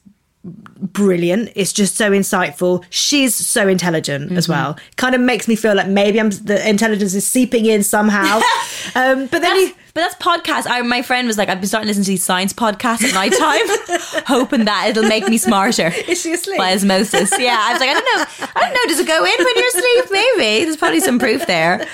brilliant. 0.44 1.52
It's 1.56 1.74
just 1.74 1.96
so 1.96 2.12
insightful. 2.12 2.84
She's 2.90 3.34
so 3.36 3.68
intelligent 3.68 4.32
as 4.32 4.46
Mhm. 4.46 4.50
well. 4.50 4.78
Kind 4.96 5.16
of 5.16 5.22
makes 5.22 5.48
me 5.48 5.56
feel 5.56 5.74
like 5.76 5.88
maybe 5.88 6.20
I'm 6.20 6.30
the 6.30 6.68
intelligence 6.70 7.14
is 7.16 7.26
seeping 7.26 7.66
in 7.66 7.82
somehow. 7.84 8.42
um, 8.96 9.26
but 9.28 9.42
then 9.42 9.56
you, 9.56 9.74
But 9.96 10.02
that's 10.02 10.16
podcast. 10.16 10.68
I, 10.70 10.82
my 10.82 11.02
friend 11.02 11.26
was 11.26 11.38
like, 11.38 11.48
I've 11.48 11.62
been 11.62 11.70
starting 11.70 11.86
to 11.86 11.90
listen 11.92 12.04
to 12.04 12.10
these 12.12 12.22
science 12.24 12.52
podcasts 12.52 13.02
at 13.04 13.14
night 13.14 13.32
time, 13.32 14.24
hoping 14.28 14.66
that 14.66 14.88
it'll 14.90 15.08
make 15.08 15.26
me 15.30 15.38
smarter. 15.38 15.88
Is 16.08 16.22
she 16.22 16.34
asleep? 16.34 16.58
By 16.58 16.74
osmosis. 16.74 17.32
Yeah. 17.40 17.58
I 17.58 17.72
was 17.72 17.80
like, 17.80 17.90
I 17.90 17.94
don't 17.94 18.06
know. 18.06 18.48
I 18.56 18.62
don't 18.62 18.74
know. 18.74 18.86
Does 18.90 19.00
it 19.00 19.08
go 19.08 19.24
in 19.24 19.32
when 19.40 19.56
you're 19.56 19.68
asleep? 19.70 20.06
Maybe. 20.12 20.66
There's 20.66 20.76
probably 20.76 21.00
some 21.00 21.18
proof 21.18 21.48
there. 21.48 21.88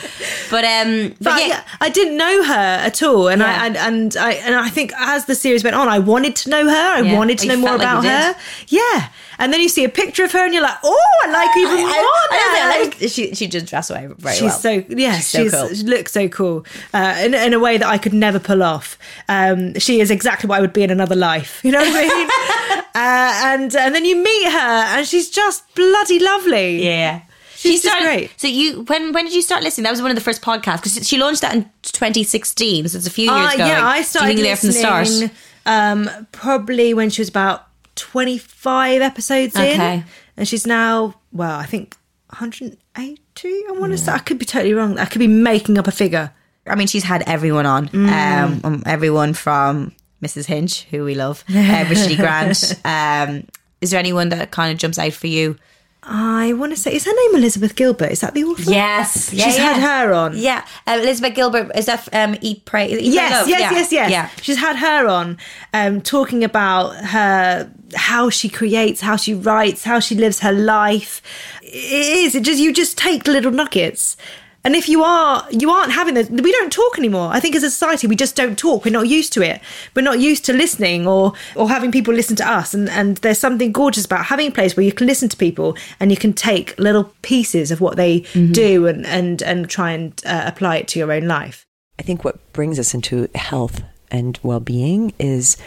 But 0.49 0.66
um 0.66 1.10
but, 1.10 1.24
but 1.26 1.39
yeah. 1.41 1.47
yeah, 1.47 1.64
I 1.80 1.89
didn't 1.89 2.18
know 2.18 2.43
her 2.43 2.54
at 2.54 3.04
all, 3.04 3.28
and 3.30 3.39
Yeah. 3.39 3.47
I 3.62 3.66
and, 3.68 3.78
and 3.78 4.18
I 4.18 4.32
and 4.34 4.56
I 4.56 4.70
think 4.70 4.91
as 4.97 5.26
the 5.26 5.36
series 5.36 5.64
went 5.64 5.76
on, 5.76 5.88
I 5.88 5.99
wanted 5.99 6.36
to 6.38 6.49
know 6.49 6.68
her. 6.68 6.76
I 6.76 7.02
Yeah. 7.02 7.16
wanted 7.18 7.38
to 7.38 7.45
You 7.45 7.52
know 7.54 7.60
more 7.60 7.76
about 7.76 8.04
her. 8.04 8.36
Yeah, 8.68 9.10
and 9.42 9.52
then 9.52 9.60
you 9.60 9.68
see 9.68 9.84
a 9.84 9.89
picture 9.89 10.24
of 10.24 10.32
her, 10.32 10.46
and 10.46 10.54
you're 10.54 10.64
like, 10.64 10.78
oh, 10.84 11.06
I 11.24 11.28
like 11.32 11.58
even 11.58 11.76
more. 11.78 11.89
I, 11.89 12.30
I 12.32 12.80
don't 12.80 13.02
like, 13.02 13.10
she 13.10 13.36
she 13.36 13.48
just 13.48 13.66
dress 13.66 13.89
away 13.89 14.08
very 14.18 14.36
she's 14.36 14.44
well. 14.44 14.60
so 14.60 14.70
yeah, 14.89 15.16
she's, 15.18 15.30
she's, 15.32 15.52
so 15.52 15.68
cool. 15.68 15.76
she 15.76 15.84
looks 15.84 16.12
so 16.14 16.28
cool 16.30 16.66
uh, 16.94 17.18
in, 17.24 17.34
in 17.34 17.54
a 17.54 17.60
way 17.60 17.78
that 17.78 17.88
I 17.88 17.98
could 17.98 18.14
never 18.14 18.39
pull 18.39 18.64
off. 18.64 18.98
Um, 19.28 19.78
she 19.80 20.00
is 20.00 20.10
exactly 20.12 20.48
what 20.48 20.60
I 20.60 20.62
would 20.62 20.74
be 20.74 20.84
in 20.84 20.92
another 20.92 21.16
life. 21.16 21.60
You 21.64 21.72
know 21.74 21.80
what 21.80 21.89
I 21.94 22.08
mean? 22.08 22.30
uh, 22.80 22.84
and 22.96 23.76
and 23.76 23.94
then 23.96 24.06
you 24.06 24.16
meet 24.16 24.46
her, 24.52 24.58
and 24.98 25.06
she's 25.08 25.30
just 25.30 25.64
bloody 25.76 26.20
lovely. 26.20 26.86
Yeah. 26.86 27.22
She's 27.56 27.74
She 27.82 27.88
started, 27.89 28.06
great. 28.06 28.32
So 28.38 28.48
you 28.48 28.82
when 28.84 29.12
when 29.14 29.26
did 29.26 29.34
you 29.36 29.42
start 29.44 29.62
listening? 29.64 29.84
That 29.84 29.92
was 29.92 30.02
one 30.02 30.10
of 30.10 30.16
the 30.16 30.22
first 30.24 30.42
podcasts 30.42 30.78
because 30.84 31.08
she 31.08 31.18
launched 31.20 31.42
that 31.42 31.54
in 31.56 31.70
2016. 31.84 32.88
So 32.88 32.98
it's 32.98 33.06
a 33.08 33.10
few 33.12 33.26
years 33.32 33.52
Uh, 33.52 33.54
ago. 33.54 33.66
yeah, 33.68 33.86
I 33.88 34.00
Do 34.00 34.04
started 34.04 34.30
you 34.32 34.36
think 34.38 34.48
there 34.48 34.56
from 34.58 34.68
the 34.68 34.74
start? 34.74 35.08
listening, 35.08 35.32
Um, 35.68 36.10
probably 36.32 36.94
when 36.96 37.10
she 37.12 37.22
was 37.22 37.30
about 37.30 37.68
twenty-five 38.02 39.02
episodes 39.02 39.56
in, 39.56 39.62
Okay. 39.62 40.04
and 40.38 40.47
she's 40.47 40.66
now 40.66 41.16
well, 41.32 41.58
I 41.58 41.66
think 41.66 41.95
one 42.30 42.39
hundred 42.39 42.78
eighty. 42.97 43.20
I 43.68 43.74
want 43.78 43.91
to 43.91 43.97
say 43.97 44.12
I 44.12 44.20
could 44.20 44.39
be 44.39 44.45
totally 44.45 44.74
wrong. 44.74 44.97
I 44.97 45.06
could 45.06 45.20
be 45.20 45.28
making 45.28 45.78
up 45.78 45.88
a 45.88 45.91
figure. 45.91 46.32
I 46.68 46.76
mean, 46.76 46.88
she's 46.88 47.04
had 47.04 47.24
everyone 47.28 47.66
on. 47.66 47.88
Mm. 47.89 48.10
Um, 48.10 48.62
um, 48.64 48.84
everyone 48.86 49.34
from 49.34 49.93
Mrs. 50.24 50.45
Hinch, 50.45 50.84
who 50.91 51.04
we 51.04 51.16
love, 51.16 51.43
uh, 51.49 51.86
Richard 51.89 52.12
E. 52.12 52.16
Grant. 52.16 52.76
Um, 52.86 53.45
is 53.82 53.89
there 53.91 53.99
anyone 53.99 54.30
that 54.30 54.52
kind 54.52 54.72
of 54.72 54.78
jumps 54.78 54.99
out 54.99 55.14
for 55.14 55.28
you? 55.28 55.58
I 56.04 56.54
want 56.54 56.72
to 56.74 56.78
say, 56.80 56.93
is 56.95 57.06
her 57.06 57.12
name 57.12 57.36
Elizabeth 57.36 57.76
Gilbert? 57.76 58.12
Is 58.12 58.22
that 58.22 58.34
the 58.34 58.43
author? 58.43 58.72
Yes, 58.72 59.30
she's 59.30 59.39
yeah, 59.39 59.45
yeah. 59.56 59.74
had 59.74 59.82
her 60.08 60.14
on. 60.14 60.36
Yeah, 60.36 60.66
uh, 60.88 60.99
Elizabeth 61.02 61.36
Gilbert. 61.36 61.72
Is 61.76 61.86
that 61.86 62.08
um, 62.14 62.36
Eat 62.41 62.66
Pray? 62.66 62.88
Eat, 62.88 62.95
Pray, 62.97 63.04
yes, 63.04 63.32
Love? 63.32 63.49
yes, 63.49 63.72
yes, 63.72 63.91
yes. 63.91 64.12
Yeah. 64.12 64.30
She's 64.41 64.58
had 64.58 64.78
her 64.78 65.08
on, 65.08 65.38
um, 65.74 66.02
talking 66.02 66.43
about 66.43 66.95
her 66.95 67.72
how 67.96 68.30
she 68.30 68.50
creates, 68.50 69.02
how 69.02 69.16
she 69.16 69.34
writes, 69.34 69.84
how 69.84 70.00
she 70.00 70.16
lives 70.16 70.39
her 70.39 70.52
life. 70.52 71.22
It 71.62 72.26
is. 72.26 72.36
It 72.36 72.44
just 72.44 72.60
you 72.60 72.74
just 72.74 72.98
take 72.98 73.28
little 73.28 73.52
nuggets. 73.52 74.18
And 74.64 74.76
if 74.76 74.88
you 74.88 75.04
are, 75.04 75.48
you 75.50 75.72
aren't 75.72 75.92
having 75.92 76.14
the, 76.14 76.42
we 76.42 76.52
don't 76.52 76.72
talk 76.72 77.00
anymore. 77.00 77.32
I 77.32 77.39
think 77.39 77.56
as 77.56 77.64
a 77.64 77.72
society, 77.72 78.06
we 78.06 78.16
just 78.16 78.36
don't 78.36 78.58
talk. 78.58 78.86
We're 78.86 78.92
not 78.92 79.08
used 79.08 79.34
to 79.34 79.42
it. 79.42 79.60
We're 79.96 80.04
not 80.04 80.20
used 80.20 80.46
to 80.46 80.54
listening 80.54 81.08
or, 81.08 81.34
or 81.56 81.68
having 81.68 81.92
people 81.92 82.14
listen 82.14 82.36
to 82.38 82.48
us. 82.48 82.74
And, 82.74 82.88
and 82.89 83.18
there's 83.18 83.39
something 83.39 83.72
gorgeous 83.72 84.06
about 84.06 84.26
having 84.26 84.50
a 84.50 84.52
place 84.52 84.78
where 84.78 84.86
you 84.86 84.94
can 84.94 85.08
listen 85.08 85.30
to 85.30 85.38
people 85.38 85.76
and 86.00 86.12
you 86.12 86.18
can 86.18 86.34
take 86.34 86.78
little 86.78 87.12
pieces 87.24 87.72
of 87.72 87.82
what 87.82 87.98
they 87.98 88.20
do 88.52 88.86
and, 88.86 89.06
and, 89.08 89.42
and 89.42 89.68
try 89.68 89.92
and 89.92 90.22
uh, 90.28 90.44
apply 90.46 90.78
it 90.78 90.88
to 90.89 91.00
your 91.00 91.12
own 91.12 91.28
life. 91.28 91.66
I 91.98 92.04
think 92.04 92.24
what 92.24 92.54
brings 92.54 92.78
us 92.78 92.94
into 92.94 93.30
health 93.34 93.82
and 94.12 94.39
well 94.44 94.60
being 94.60 95.14
is 95.18 95.58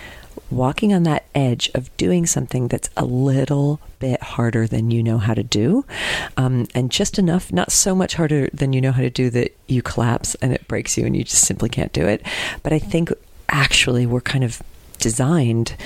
walking 0.50 0.92
on 0.92 1.02
that 1.04 1.24
edge 1.34 1.70
of 1.74 1.94
doing 1.96 2.26
something 2.26 2.68
that's 2.68 2.90
a 2.96 3.04
little 3.04 3.80
bit 3.98 4.22
harder 4.22 4.66
than 4.66 4.90
you 4.90 5.02
know 5.02 5.18
how 5.18 5.34
to 5.34 5.42
do. 5.42 5.84
Um, 6.36 6.66
and 6.74 6.90
just 6.90 7.18
enough, 7.18 7.52
not 7.52 7.72
so 7.72 7.94
much 7.94 8.14
harder 8.14 8.48
than 8.52 8.72
you 8.72 8.80
know 8.80 8.92
how 8.92 9.02
to 9.02 9.10
do 9.10 9.30
that 9.30 9.56
you 9.66 9.82
collapse 9.82 10.34
and 10.36 10.52
it 10.52 10.66
breaks 10.68 10.96
you 10.96 11.06
and 11.06 11.16
you 11.16 11.24
just 11.24 11.46
simply 11.46 11.68
can't 11.68 11.92
do 11.92 12.06
it. 12.06 12.24
But 12.62 12.72
I 12.72 12.78
think 12.78 13.10
actually 13.48 14.06
we're 14.06 14.20
kind 14.20 14.44
of 14.44 14.62
designed 14.98 15.76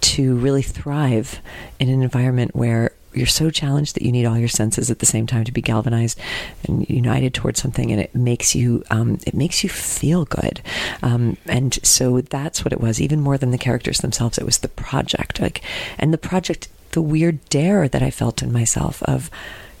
to 0.00 0.36
really 0.36 0.62
thrive 0.62 1.40
in 1.80 1.88
an 1.88 2.02
environment 2.02 2.54
where 2.54 2.92
you're 3.14 3.26
so 3.26 3.50
challenged 3.50 3.94
that 3.96 4.02
you 4.02 4.12
need 4.12 4.26
all 4.26 4.38
your 4.38 4.48
senses 4.48 4.90
at 4.90 4.98
the 4.98 5.06
same 5.06 5.26
time 5.26 5.44
to 5.44 5.52
be 5.52 5.62
galvanized 5.62 6.18
and 6.66 6.88
united 6.88 7.34
towards 7.34 7.60
something, 7.60 7.90
and 7.90 8.00
it 8.00 8.14
makes 8.14 8.54
you 8.54 8.82
um, 8.90 9.18
it 9.26 9.34
makes 9.34 9.62
you 9.62 9.70
feel 9.70 10.24
good. 10.24 10.60
Um, 11.02 11.36
and 11.46 11.78
so 11.82 12.20
that's 12.20 12.64
what 12.64 12.72
it 12.72 12.80
was. 12.80 13.00
Even 13.00 13.20
more 13.20 13.38
than 13.38 13.50
the 13.50 13.58
characters 13.58 13.98
themselves, 13.98 14.38
it 14.38 14.44
was 14.44 14.58
the 14.58 14.68
project. 14.68 15.40
Like, 15.40 15.62
and 15.98 16.12
the 16.12 16.18
project, 16.18 16.68
the 16.92 17.02
weird 17.02 17.44
dare 17.48 17.88
that 17.88 18.02
I 18.02 18.10
felt 18.10 18.42
in 18.42 18.52
myself 18.52 19.02
of. 19.04 19.30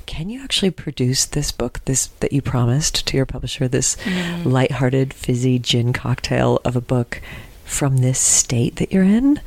Can 0.06 0.30
you 0.30 0.42
actually 0.42 0.70
produce 0.70 1.26
this 1.26 1.52
book, 1.52 1.84
this 1.84 2.06
that 2.20 2.32
you 2.32 2.40
promised 2.40 3.06
to 3.08 3.16
your 3.18 3.26
publisher, 3.26 3.68
this 3.68 3.94
Mm. 4.06 4.46
lighthearted, 4.46 5.12
fizzy 5.12 5.58
gin 5.58 5.92
cocktail 5.92 6.60
of 6.64 6.74
a 6.76 6.80
book 6.80 7.20
from 7.66 7.98
this 7.98 8.18
state 8.18 8.76
that 8.76 8.90
you're 8.90 9.02
in, 9.02 9.38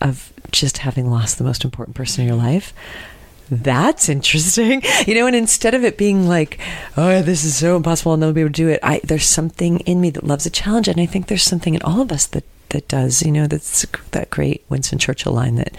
of 0.00 0.32
just 0.50 0.78
having 0.78 1.08
lost 1.08 1.38
the 1.38 1.44
most 1.44 1.64
important 1.64 1.94
person 1.94 2.22
in 2.22 2.28
your 2.28 2.36
life? 2.36 2.72
That's 3.50 4.08
interesting. 4.08 4.82
You 5.06 5.14
know, 5.14 5.26
and 5.26 5.36
instead 5.36 5.74
of 5.74 5.84
it 5.84 5.96
being 5.96 6.28
like, 6.28 6.58
oh, 6.96 7.22
this 7.22 7.44
is 7.44 7.56
so 7.56 7.76
impossible, 7.76 8.12
I'll 8.12 8.18
never 8.18 8.32
be 8.32 8.42
able 8.42 8.50
to 8.50 8.52
do 8.52 8.68
it, 8.68 8.80
I, 8.82 9.00
there's 9.04 9.24
something 9.24 9.80
in 9.80 10.00
me 10.00 10.10
that 10.10 10.24
loves 10.24 10.44
a 10.44 10.50
challenge. 10.50 10.86
And 10.88 11.00
I 11.00 11.06
think 11.06 11.28
there's 11.28 11.44
something 11.44 11.74
in 11.74 11.82
all 11.82 12.00
of 12.02 12.12
us 12.12 12.26
that, 12.26 12.44
that 12.70 12.88
does. 12.88 13.22
You 13.22 13.32
know, 13.32 13.46
that's 13.46 13.86
that 14.10 14.28
great 14.30 14.64
Winston 14.68 14.98
Churchill 14.98 15.32
line 15.32 15.54
that 15.54 15.74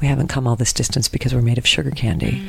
we 0.00 0.08
haven't 0.08 0.28
come 0.28 0.46
all 0.46 0.56
this 0.56 0.72
distance 0.74 1.08
because 1.08 1.34
we're 1.34 1.42
made 1.42 1.58
of 1.58 1.66
sugar 1.66 1.90
candy. 1.90 2.46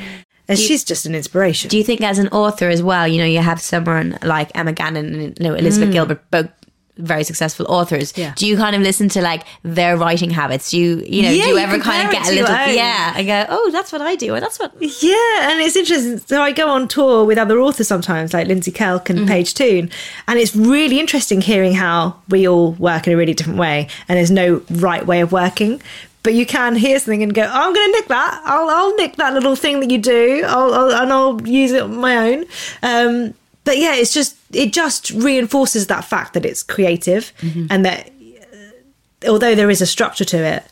And 0.49 0.57
she's 0.57 0.83
just 0.83 1.05
an 1.05 1.13
inspiration. 1.13 1.69
Do 1.69 1.77
you 1.77 1.83
think, 1.83 2.01
as 2.01 2.19
an 2.19 2.29
author 2.29 2.69
as 2.69 2.81
well, 2.81 3.07
you 3.07 3.17
know, 3.19 3.25
you 3.25 3.39
have 3.39 3.61
someone 3.61 4.17
like 4.23 4.49
Emma 4.55 4.71
Gannon 4.71 5.13
and 5.13 5.37
you 5.37 5.43
know, 5.43 5.53
Elizabeth 5.53 5.89
Mm. 5.89 5.93
Gilbert, 5.93 6.31
both 6.31 6.49
very 6.97 7.23
successful 7.23 7.65
authors. 7.69 8.13
Yeah. 8.17 8.33
Do 8.35 8.47
you 8.47 8.57
kind 8.57 8.75
of 8.75 8.81
listen 8.81 9.09
to 9.09 9.21
like 9.21 9.43
their 9.63 9.97
writing 9.97 10.29
habits? 10.29 10.71
Do 10.71 10.79
you, 10.79 10.97
you 11.05 11.21
know, 11.23 11.29
Yeah, 11.29 11.43
do 11.43 11.49
you 11.49 11.55
you 11.55 11.59
ever 11.59 11.79
kind 11.79 12.05
of 12.05 12.11
get 12.11 12.27
a 12.27 12.31
little, 12.31 12.49
yeah, 12.49 13.13
I 13.15 13.23
go, 13.23 13.45
oh, 13.49 13.71
that's 13.71 13.91
what 13.91 14.01
I 14.01 14.15
do, 14.15 14.33
or 14.35 14.39
that's 14.39 14.59
what. 14.59 14.73
Yeah, 14.79 15.51
and 15.51 15.61
it's 15.61 15.75
interesting. 15.75 16.17
So 16.19 16.41
I 16.41 16.51
go 16.51 16.69
on 16.69 16.87
tour 16.87 17.25
with 17.25 17.37
other 17.37 17.59
authors 17.59 17.87
sometimes, 17.87 18.33
like 18.33 18.47
Lindsay 18.47 18.71
Kelk 18.71 19.09
and 19.09 19.27
Paige 19.27 19.53
Toon, 19.53 19.89
and 20.27 20.39
it's 20.39 20.55
really 20.55 20.99
interesting 20.99 21.41
hearing 21.41 21.73
how 21.73 22.15
we 22.29 22.47
all 22.47 22.73
work 22.73 23.07
in 23.07 23.13
a 23.13 23.17
really 23.17 23.33
different 23.33 23.59
way, 23.59 23.87
and 24.07 24.17
there's 24.17 24.31
no 24.31 24.61
right 24.71 25.05
way 25.05 25.21
of 25.21 25.31
working. 25.31 25.81
But 26.23 26.33
you 26.33 26.45
can 26.45 26.75
hear 26.75 26.99
something 26.99 27.23
and 27.23 27.33
go, 27.33 27.43
oh, 27.43 27.49
"I'm 27.49 27.73
going 27.73 27.87
to 27.87 27.91
nick 27.99 28.07
that. 28.09 28.41
I'll, 28.43 28.69
I'll 28.69 28.95
nick 28.95 29.15
that 29.15 29.33
little 29.33 29.55
thing 29.55 29.79
that 29.79 29.89
you 29.89 29.97
do, 29.97 30.43
I'll, 30.45 30.73
I'll, 30.73 30.91
and 31.03 31.13
I'll 31.13 31.41
use 31.47 31.71
it 31.71 31.83
on 31.83 31.95
my 31.97 32.17
own." 32.17 32.45
Um, 32.83 33.33
but 33.67 33.77
yeah, 33.77 33.93
it's 34.01 34.13
just 34.13 34.35
it 34.53 34.69
just 34.73 35.11
reinforces 35.11 35.87
that 35.87 36.03
fact 36.13 36.33
that 36.33 36.45
it's 36.45 36.63
creative, 36.63 37.23
and 37.69 37.83
that 37.85 38.01
uh, 38.09 39.29
although 39.31 39.55
there 39.55 39.69
is 39.69 39.81
a 39.81 39.85
structure 39.85 40.25
to 40.33 40.37
it, 40.37 40.63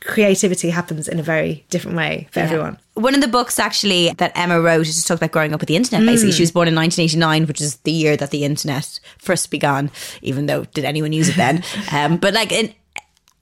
creativity 0.00 0.70
happens 0.70 1.08
in 1.08 1.18
a 1.18 1.22
very 1.22 1.64
different 1.70 1.96
way 1.96 2.26
for 2.32 2.40
Yeah. 2.40 2.46
everyone. 2.46 2.78
One 2.94 3.14
of 3.14 3.20
the 3.20 3.28
books 3.38 3.58
actually 3.58 4.10
that 4.18 4.32
Emma 4.34 4.60
wrote 4.60 4.86
is 4.86 4.94
just 4.94 5.06
talked 5.08 5.20
about 5.22 5.32
growing 5.32 5.52
up 5.54 5.60
with 5.60 5.68
the 5.68 5.76
internet. 5.76 6.06
Basically, 6.06 6.32
Mm. 6.32 6.36
she 6.36 6.42
was 6.42 6.52
born 6.52 6.68
in 6.68 6.74
1989, 6.74 7.46
which 7.46 7.60
is 7.60 7.76
the 7.88 7.92
year 7.92 8.16
that 8.16 8.30
the 8.30 8.42
internet 8.44 9.00
first 9.18 9.50
began. 9.50 9.90
Even 10.22 10.46
though 10.46 10.64
did 10.74 10.84
anyone 10.84 11.12
use 11.12 11.28
it 11.28 11.36
then? 11.36 11.62
um, 11.92 12.16
but 12.16 12.32
like, 12.34 12.50
in, 12.52 12.72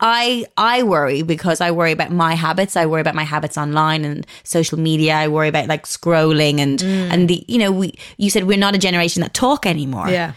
I 0.00 0.44
I 0.56 0.82
worry 0.82 1.22
because 1.22 1.60
I 1.60 1.70
worry 1.70 1.92
about 1.92 2.10
my 2.12 2.34
habits. 2.34 2.76
I 2.76 2.84
worry 2.86 3.00
about 3.00 3.14
my 3.14 3.24
habits 3.24 3.56
online 3.56 4.04
and 4.04 4.26
social 4.44 4.78
media. 4.78 5.14
I 5.14 5.28
worry 5.28 5.48
about 5.48 5.68
like 5.68 5.84
scrolling 5.86 6.58
and 6.60 6.78
Mm. 6.80 7.10
and 7.12 7.28
the 7.30 7.44
you 7.48 7.58
know 7.58 7.72
we 7.72 7.94
you 8.18 8.28
said 8.30 8.44
we're 8.44 8.58
not 8.58 8.74
a 8.74 8.78
generation 8.78 9.22
that 9.22 9.32
talk 9.34 9.64
anymore. 9.66 10.08
Yeah. 10.10 10.32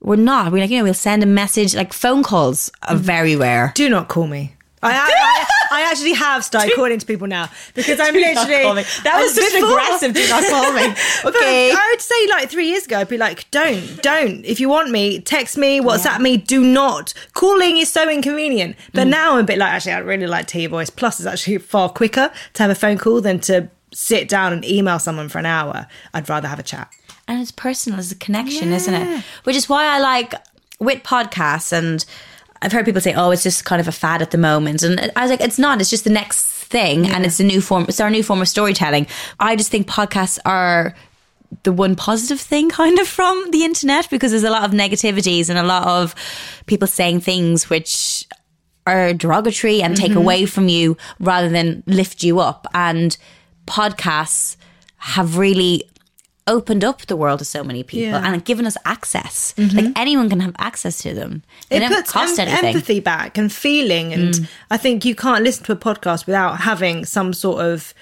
We're 0.00 0.16
not. 0.16 0.52
We're 0.52 0.60
like, 0.60 0.70
you 0.70 0.76
know, 0.78 0.84
we'll 0.84 0.92
send 0.94 1.22
a 1.22 1.26
message. 1.26 1.74
Like 1.74 1.92
phone 1.94 2.22
calls 2.22 2.70
are 2.88 2.96
very 2.96 3.36
rare. 3.36 3.72
Do 3.74 3.88
not 3.88 4.08
call 4.08 4.26
me. 4.26 4.54
I, 4.82 4.92
I, 4.92 5.44
I 5.74 5.90
actually 5.90 6.12
have 6.14 6.44
started 6.44 6.72
calling 6.74 6.98
to 6.98 7.06
people 7.06 7.26
now 7.26 7.48
because 7.74 7.98
I'm 8.00 8.14
literally. 8.26 8.84
That 9.02 9.20
was 9.20 9.34
such 9.34 9.54
aggressive, 9.54 10.14
do 10.14 10.28
not 10.28 10.44
call 10.48 10.72
me. 10.72 10.94
Okay. 11.24 11.72
I 11.72 11.88
would 11.90 12.00
say 12.00 12.26
like 12.28 12.50
three 12.50 12.68
years 12.68 12.86
ago, 12.86 12.98
I'd 12.98 13.08
be 13.08 13.18
like, 13.18 13.50
don't, 13.50 14.02
don't. 14.02 14.44
If 14.44 14.60
you 14.60 14.68
want 14.68 14.90
me, 14.90 15.20
text 15.20 15.56
me, 15.58 15.80
WhatsApp 15.80 16.20
me. 16.20 16.36
Do 16.36 16.62
not. 16.64 17.12
Calling 17.34 17.78
is 17.78 17.90
so 17.90 18.08
inconvenient. 18.08 18.76
Mm. 18.76 18.90
But 18.94 19.06
now 19.08 19.34
I'm 19.34 19.40
a 19.40 19.44
bit 19.44 19.58
like, 19.58 19.72
actually, 19.72 19.92
I 19.92 19.98
really 19.98 20.26
like 20.26 20.46
T 20.46 20.66
Voice. 20.66 20.90
Plus, 20.90 21.18
it's 21.20 21.26
actually 21.26 21.58
far 21.58 21.88
quicker 21.88 22.30
to 22.54 22.62
have 22.62 22.70
a 22.70 22.74
phone 22.74 22.98
call 22.98 23.20
than 23.20 23.40
to 23.40 23.68
sit 23.92 24.28
down 24.28 24.52
and 24.52 24.64
email 24.64 24.98
someone 24.98 25.28
for 25.28 25.38
an 25.38 25.46
hour. 25.46 25.86
I'd 26.12 26.28
rather 26.28 26.48
have 26.48 26.58
a 26.58 26.64
chat. 26.64 26.90
and 27.28 27.40
it's 27.40 27.52
personal 27.52 27.98
it's 27.98 28.12
a 28.12 28.16
connection 28.16 28.70
isn't 28.72 28.92
it 28.92 29.24
which 29.44 29.56
is 29.56 29.66
why 29.66 29.84
i 29.86 29.98
like 29.98 30.34
wit 30.78 31.02
podcasts 31.04 31.72
and 31.72 32.04
i've 32.64 32.72
heard 32.72 32.84
people 32.84 33.00
say 33.00 33.14
oh 33.14 33.30
it's 33.30 33.42
just 33.42 33.64
kind 33.64 33.80
of 33.80 33.86
a 33.88 33.92
fad 33.92 34.22
at 34.22 34.30
the 34.30 34.38
moment. 34.38 34.82
And 34.82 35.10
i 35.16 35.22
was 35.22 35.30
like 35.30 35.40
it's 35.40 35.58
not. 35.58 35.80
It's 35.80 35.90
just 35.90 36.04
the 36.04 36.10
next 36.10 36.42
thing. 36.74 37.06
And 37.08 37.24
it's 37.26 37.38
a 37.40 37.44
new 37.44 37.60
form 37.60 37.84
it's 37.88 38.00
our 38.00 38.10
new 38.10 38.22
form 38.22 38.40
of 38.42 38.48
storytelling. 38.48 39.06
I 39.38 39.54
just 39.56 39.70
think 39.70 39.86
podcasts 39.86 40.38
are 40.44 40.94
the 41.62 41.72
one 41.72 41.94
positive 41.94 42.40
thing 42.40 42.68
kind 42.80 42.98
of 42.98 43.06
from 43.06 43.50
the 43.52 43.64
internet 43.64 44.08
because 44.10 44.30
there's 44.32 44.44
a 44.44 44.50
lot 44.50 44.64
of 44.64 44.72
negativities 44.72 45.48
and 45.50 45.58
a 45.58 45.62
lot 45.62 45.86
of 45.86 46.14
people 46.66 46.88
saying 46.88 47.20
things 47.20 47.70
which 47.70 48.26
are 48.86 49.12
derogatory 49.14 49.80
and 49.82 49.96
take 49.96 50.12
Mhm. 50.12 50.16
away 50.16 50.46
from 50.46 50.68
you 50.68 50.96
rather 51.20 51.48
than 51.48 51.82
lift 51.86 52.22
you 52.22 52.40
up. 52.40 52.66
And 52.74 53.16
podcasts 53.66 54.56
have 54.98 55.38
really 55.38 55.84
opened 56.46 56.84
up 56.84 57.00
the 57.06 57.16
world 57.16 57.38
to 57.38 57.44
so 57.44 57.64
many 57.64 57.82
people 57.82 58.08
Yeah. 58.08 58.22
and 58.32 58.44
given 58.44 58.66
us 58.66 58.76
access. 58.84 59.54
Mhm. 59.56 59.74
Like 59.74 59.92
anyone 59.96 60.28
can 60.28 60.40
have 60.40 60.54
access 60.58 60.98
to 60.98 61.14
them. 61.14 61.42
They 61.70 61.76
it 61.78 61.80
don't 61.80 61.94
puts 61.94 62.10
cost 62.10 62.38
em- 62.38 62.48
anything. 62.48 62.74
empathy 62.74 63.00
back 63.00 63.38
and 63.38 63.50
feeling 63.52 64.12
and 64.12 64.34
Mm. 64.34 64.48
i 64.70 64.76
think 64.76 65.04
you 65.06 65.14
can't 65.14 65.42
listen 65.42 65.64
to 65.64 65.72
a 65.72 65.76
podcast 65.76 66.26
without 66.26 66.60
having 66.60 67.04
some 67.06 67.32
sort 67.32 67.64
of 67.64 67.94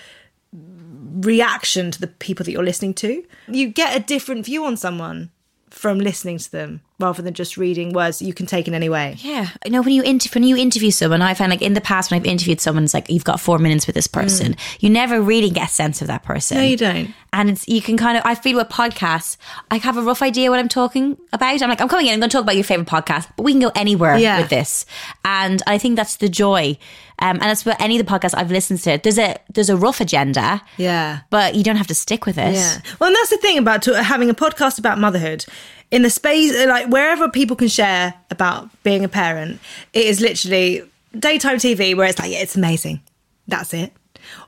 reaction 1.20 1.90
to 1.90 2.00
the 2.00 2.06
people 2.06 2.44
that 2.44 2.52
you're 2.52 2.64
listening 2.64 2.94
to 2.94 3.22
you 3.48 3.68
get 3.68 3.96
a 3.96 4.00
different 4.00 4.44
view 4.46 4.64
on 4.64 4.76
someone 4.76 5.30
from 5.70 5.98
listening 5.98 6.36
to 6.38 6.50
them 6.52 6.80
rather 6.98 7.22
than 7.22 7.32
just 7.32 7.56
reading 7.56 7.92
words 7.92 8.18
that 8.18 8.26
you 8.26 8.34
can 8.34 8.44
take 8.46 8.66
in 8.68 8.74
any 8.74 8.88
way 8.88 9.16
Yeah, 9.18 9.48
I 9.64 9.68
know 9.70 9.82
when 9.82 9.94
you 9.94 10.02
inter- 10.02 10.30
when 10.34 10.44
you 10.44 10.56
interview 10.56 10.90
someone, 10.90 11.22
I 11.22 11.32
find 11.34 11.50
like 11.50 11.62
in 11.62 11.72
the 11.74 11.80
past 11.80 12.10
when 12.10 12.20
I've 12.20 12.26
interviewed 12.26 12.60
someone, 12.60 12.84
it's 12.84 12.92
like 12.94 13.08
you've 13.10 13.24
got 13.24 13.40
four 13.40 13.58
minutes 13.58 13.86
with 13.86 13.94
this 13.94 14.06
person. 14.06 14.54
You 14.80 14.90
never 14.90 15.20
really 15.22 15.48
get 15.50 15.68
a 15.70 15.72
sense 15.72 16.00
of 16.02 16.08
that 16.08 16.22
person. 16.24 16.56
Mm. 16.58 16.60
No, 16.60 16.66
you 16.66 16.76
don't. 16.76 17.14
And 17.34 17.48
it's 17.48 17.66
you 17.66 17.80
can 17.80 17.96
kind 17.96 18.18
of 18.18 18.22
I 18.26 18.34
feel 18.34 18.58
with 18.58 18.68
podcasts, 18.68 19.38
I 19.70 19.78
have 19.78 19.96
a 19.96 20.02
rough 20.02 20.20
idea 20.20 20.50
what 20.50 20.58
I'm 20.58 20.68
talking 20.68 21.16
about. 21.32 21.62
I'm 21.62 21.68
like 21.70 21.80
I'm 21.80 21.88
coming 21.88 22.06
in, 22.06 22.12
I'm 22.14 22.20
going 22.20 22.28
to 22.28 22.36
talk 22.36 22.42
about 22.44 22.56
your 22.56 22.64
favorite 22.64 22.88
podcast, 22.88 23.28
but 23.36 23.44
we 23.44 23.52
can 23.52 23.60
go 23.60 23.72
anywhere 23.74 24.18
Yeah. 24.18 24.38
with 24.40 24.50
this. 24.50 24.84
And 25.24 25.62
I 25.66 25.78
think 25.78 25.96
that's 25.96 26.16
the 26.16 26.28
joy. 26.28 26.76
Um, 27.18 27.36
and 27.36 27.42
that's 27.42 27.62
for 27.62 27.74
any 27.78 27.98
of 27.98 28.04
the 28.04 28.12
podcasts 28.12 28.34
I've 28.36 28.50
listened 28.50 28.80
to. 28.80 28.98
There's 29.02 29.18
a 29.18 29.36
there's 29.54 29.70
a 29.70 29.76
rough 29.76 30.00
agenda, 30.00 30.60
yeah 30.76 31.20
but 31.30 31.54
you 31.54 31.62
don't 31.64 31.76
have 31.76 31.86
to 31.86 31.94
stick 31.94 32.26
with 32.26 32.36
it. 32.36 32.54
Yeah. 32.54 32.80
Well, 33.00 33.08
and 33.08 33.16
that's 33.16 33.30
the 33.30 33.38
thing 33.38 33.56
about 33.58 33.82
to, 33.82 34.02
having 34.02 34.28
a 34.28 34.34
podcast 34.34 34.78
about 34.78 34.98
motherhood. 34.98 35.46
In 35.90 36.02
the 36.02 36.10
space, 36.10 36.54
like 36.66 36.88
wherever 36.88 37.28
people 37.30 37.56
can 37.56 37.68
share 37.68 38.14
about 38.30 38.68
being 38.82 39.04
a 39.04 39.08
parent, 39.08 39.58
it 39.92 40.04
is 40.06 40.20
literally 40.20 40.82
daytime 41.18 41.56
TV 41.58 41.94
where 41.96 42.08
it's 42.08 42.18
like, 42.18 42.30
yeah, 42.32 42.38
it's 42.40 42.56
amazing. 42.56 43.00
That's 43.48 43.72
it. 43.74 43.92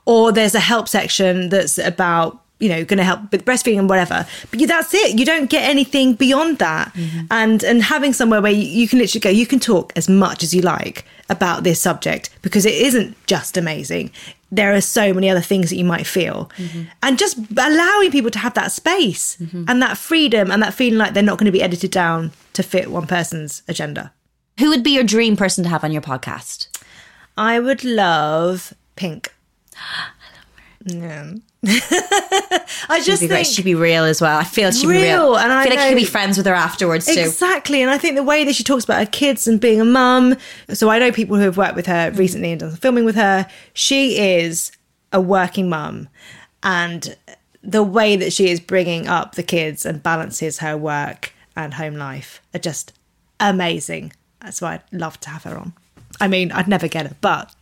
Or 0.06 0.32
there's 0.32 0.54
a 0.54 0.60
help 0.60 0.88
section 0.88 1.48
that's 1.50 1.76
about, 1.78 2.40
you 2.64 2.70
know, 2.70 2.82
going 2.82 2.96
to 2.96 3.04
help 3.04 3.30
with 3.30 3.44
breastfeeding 3.44 3.78
and 3.78 3.90
whatever. 3.90 4.26
But 4.50 4.58
you, 4.58 4.66
that's 4.66 4.94
it. 4.94 5.18
You 5.18 5.26
don't 5.26 5.50
get 5.50 5.68
anything 5.68 6.14
beyond 6.14 6.58
that. 6.58 6.94
Mm-hmm. 6.94 7.26
And 7.30 7.62
and 7.62 7.82
having 7.82 8.14
somewhere 8.14 8.40
where 8.40 8.52
you, 8.52 8.62
you 8.66 8.88
can 8.88 8.98
literally 8.98 9.20
go, 9.20 9.28
you 9.28 9.46
can 9.46 9.60
talk 9.60 9.92
as 9.96 10.08
much 10.08 10.42
as 10.42 10.54
you 10.54 10.62
like 10.62 11.04
about 11.28 11.62
this 11.62 11.78
subject 11.78 12.30
because 12.40 12.64
it 12.64 12.74
isn't 12.74 13.14
just 13.26 13.58
amazing. 13.58 14.10
There 14.50 14.74
are 14.74 14.80
so 14.80 15.12
many 15.12 15.28
other 15.28 15.42
things 15.42 15.68
that 15.68 15.76
you 15.76 15.84
might 15.84 16.06
feel. 16.06 16.50
Mm-hmm. 16.56 16.84
And 17.02 17.18
just 17.18 17.38
allowing 17.54 18.10
people 18.10 18.30
to 18.30 18.38
have 18.38 18.54
that 18.54 18.72
space 18.72 19.36
mm-hmm. 19.36 19.64
and 19.68 19.82
that 19.82 19.98
freedom 19.98 20.50
and 20.50 20.62
that 20.62 20.72
feeling 20.72 20.98
like 20.98 21.12
they're 21.12 21.22
not 21.22 21.38
going 21.38 21.46
to 21.46 21.52
be 21.52 21.62
edited 21.62 21.90
down 21.90 22.32
to 22.54 22.62
fit 22.62 22.90
one 22.90 23.06
person's 23.06 23.62
agenda. 23.68 24.12
Who 24.58 24.70
would 24.70 24.82
be 24.82 24.92
your 24.92 25.04
dream 25.04 25.36
person 25.36 25.64
to 25.64 25.70
have 25.70 25.84
on 25.84 25.92
your 25.92 26.02
podcast? 26.02 26.68
I 27.36 27.60
would 27.60 27.84
love 27.84 28.72
Pink. 28.96 29.34
Yeah. 30.86 31.32
I 32.88 32.98
She'd 32.98 33.04
just 33.04 33.22
be 33.22 33.28
great. 33.28 33.44
think 33.44 33.56
She'd 33.56 33.64
be 33.64 33.74
real 33.74 34.04
as 34.04 34.20
well. 34.20 34.38
I 34.38 34.44
feel 34.44 34.70
she'd 34.70 34.86
be 34.86 34.92
Real, 34.94 35.30
real, 35.30 35.36
and 35.36 35.52
I 35.52 35.64
feel 35.64 35.74
like 35.76 35.84
you 35.84 35.94
could 35.94 36.00
be 36.00 36.04
friends 36.04 36.36
with 36.36 36.46
her 36.46 36.54
afterwards 36.54 37.06
too. 37.06 37.20
Exactly. 37.20 37.82
And 37.82 37.90
I 37.90 37.98
think 37.98 38.16
the 38.16 38.22
way 38.22 38.44
that 38.44 38.54
she 38.54 38.64
talks 38.64 38.84
about 38.84 38.98
her 38.98 39.10
kids 39.10 39.46
and 39.46 39.60
being 39.60 39.80
a 39.80 39.84
mum. 39.84 40.36
So 40.72 40.90
I 40.90 40.98
know 40.98 41.10
people 41.12 41.36
who 41.36 41.42
have 41.42 41.56
worked 41.56 41.76
with 41.76 41.86
her 41.86 42.10
mm. 42.10 42.18
recently 42.18 42.50
and 42.52 42.60
done 42.60 42.70
some 42.70 42.78
filming 42.78 43.04
with 43.04 43.16
her. 43.16 43.48
She 43.72 44.18
is 44.18 44.72
a 45.12 45.20
working 45.20 45.68
mum. 45.68 46.08
And 46.62 47.16
the 47.62 47.82
way 47.82 48.16
that 48.16 48.32
she 48.32 48.48
is 48.48 48.60
bringing 48.60 49.08
up 49.08 49.34
the 49.34 49.42
kids 49.42 49.86
and 49.86 50.02
balances 50.02 50.58
her 50.58 50.76
work 50.76 51.32
and 51.56 51.74
home 51.74 51.94
life 51.94 52.42
are 52.52 52.58
just 52.58 52.92
amazing. 53.40 54.12
That's 54.40 54.60
why 54.60 54.74
I'd 54.74 54.82
love 54.92 55.18
to 55.20 55.30
have 55.30 55.44
her 55.44 55.56
on. 55.56 55.72
I 56.20 56.28
mean, 56.28 56.52
I'd 56.52 56.68
never 56.68 56.88
get 56.88 57.06
her, 57.06 57.16
but 57.20 57.54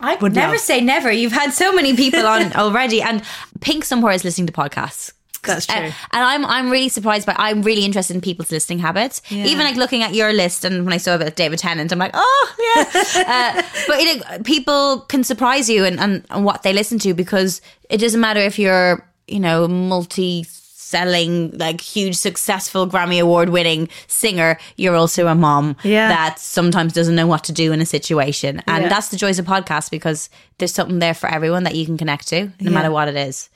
I 0.00 0.14
would 0.16 0.34
never 0.34 0.52
love- 0.52 0.60
say 0.60 0.80
never. 0.80 1.10
You've 1.10 1.32
had 1.32 1.52
so 1.52 1.72
many 1.72 1.94
people 1.94 2.26
on 2.26 2.52
already, 2.56 3.02
and 3.02 3.22
Pink 3.60 3.84
somewhere 3.84 4.12
is 4.12 4.24
listening 4.24 4.46
to 4.46 4.52
podcasts. 4.52 5.12
That's 5.46 5.66
true. 5.66 5.76
Uh, 5.76 5.92
and 6.12 6.24
I'm 6.24 6.44
I'm 6.46 6.70
really 6.70 6.88
surprised 6.88 7.26
by. 7.26 7.34
I'm 7.36 7.62
really 7.62 7.84
interested 7.84 8.14
in 8.14 8.22
people's 8.22 8.50
listening 8.50 8.78
habits. 8.78 9.20
Yeah. 9.28 9.44
Even 9.44 9.64
like 9.66 9.76
looking 9.76 10.02
at 10.02 10.14
your 10.14 10.32
list, 10.32 10.64
and 10.64 10.84
when 10.84 10.94
I 10.94 10.96
saw 10.96 11.14
about 11.14 11.36
David 11.36 11.58
Tennant, 11.58 11.92
I'm 11.92 11.98
like, 11.98 12.12
oh 12.14 12.54
yeah. 12.58 13.02
uh, 13.56 13.62
but 13.86 14.00
you 14.00 14.16
know, 14.16 14.38
people 14.44 15.00
can 15.00 15.22
surprise 15.22 15.68
you 15.68 15.84
and, 15.84 16.00
and 16.00 16.24
and 16.30 16.44
what 16.44 16.62
they 16.62 16.72
listen 16.72 16.98
to 17.00 17.14
because 17.14 17.60
it 17.90 17.98
doesn't 17.98 18.20
matter 18.20 18.40
if 18.40 18.58
you're 18.58 19.06
you 19.28 19.40
know 19.40 19.68
multi 19.68 20.46
selling 20.84 21.50
like 21.56 21.80
huge 21.80 22.14
successful 22.14 22.86
Grammy 22.86 23.20
award 23.20 23.48
winning 23.48 23.88
singer 24.06 24.58
you're 24.76 24.94
also 24.94 25.26
a 25.28 25.34
mom 25.34 25.76
Yeah. 25.82 26.08
that 26.08 26.38
sometimes 26.38 26.92
doesn't 26.92 27.14
know 27.14 27.26
what 27.26 27.42
to 27.44 27.52
do 27.52 27.72
in 27.72 27.80
a 27.80 27.86
situation 27.86 28.62
and 28.66 28.82
Yeah. 28.84 28.88
that's 28.90 29.08
the 29.08 29.16
joys 29.16 29.38
of 29.38 29.46
podcasts 29.46 29.90
because 29.90 30.28
there's 30.58 30.74
something 30.74 30.98
there 30.98 31.14
for 31.14 31.28
everyone 31.28 31.64
that 31.64 31.74
you 31.74 31.84
can 31.86 31.96
connect 31.96 32.28
to 32.28 32.38
no 32.46 32.52
Yeah. 32.60 32.70
matter 32.70 32.90
what 32.90 33.08
it 33.08 33.16
is 33.16 33.48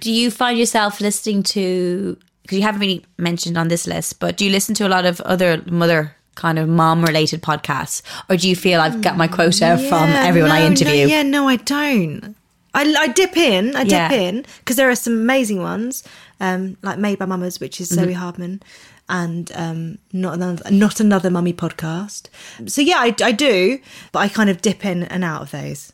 do 0.00 0.12
you 0.12 0.30
find 0.30 0.58
yourself 0.58 1.00
listening 1.00 1.42
to 1.54 2.16
because 2.42 2.56
you 2.58 2.62
haven't 2.62 2.80
really 2.80 3.04
mentioned 3.18 3.58
on 3.58 3.68
this 3.68 3.86
list 3.86 4.20
but 4.20 4.36
do 4.36 4.44
you 4.44 4.52
listen 4.52 4.74
to 4.76 4.86
a 4.86 4.92
lot 4.96 5.04
of 5.04 5.20
other 5.22 5.62
mother 5.66 6.14
kind 6.36 6.58
of 6.58 6.68
mom 6.68 7.02
related 7.04 7.42
podcasts 7.42 8.02
or 8.28 8.36
do 8.36 8.48
you 8.48 8.54
feel 8.54 8.80
I've 8.80 9.00
got 9.02 9.16
my 9.16 9.26
quota 9.26 9.64
mm, 9.76 9.88
from 9.88 10.10
Yeah, 10.10 10.24
everyone 10.30 10.50
I 10.52 10.58
no, 10.60 10.64
no, 10.66 10.70
interview 10.70 11.06
yeah, 11.08 11.22
no, 11.22 11.48
I 11.48 11.56
don't. 11.56 12.36
I, 12.74 12.82
I 13.04 13.06
dip 13.08 13.34
in, 13.38 13.74
I 13.74 13.84
dip 13.84 13.92
Yeah. 13.92 14.12
in 14.12 14.44
because 14.58 14.76
there 14.76 14.90
are 14.90 14.94
some 14.94 15.14
amazing 15.14 15.62
ones, 15.62 16.04
um, 16.40 16.76
like 16.82 16.98
Made 16.98 17.18
by 17.18 17.26
Mamas, 17.26 17.60
which 17.60 17.80
is 17.80 17.88
Zoe 17.88 18.08
Mhm. 18.08 18.14
Hardman, 18.14 18.62
and 19.08 19.50
um, 19.54 19.98
not 20.12 20.34
another, 20.34 20.70
not 20.70 21.00
another 21.00 21.30
mummy 21.30 21.52
podcast. 21.52 22.28
So 22.66 22.82
yeah, 22.82 22.98
I, 22.98 23.14
I 23.22 23.32
do, 23.32 23.78
but 24.12 24.18
I 24.20 24.28
kind 24.28 24.50
of 24.50 24.60
dip 24.60 24.84
in 24.84 25.04
and 25.04 25.22
out 25.24 25.42
of 25.42 25.50
those, 25.52 25.92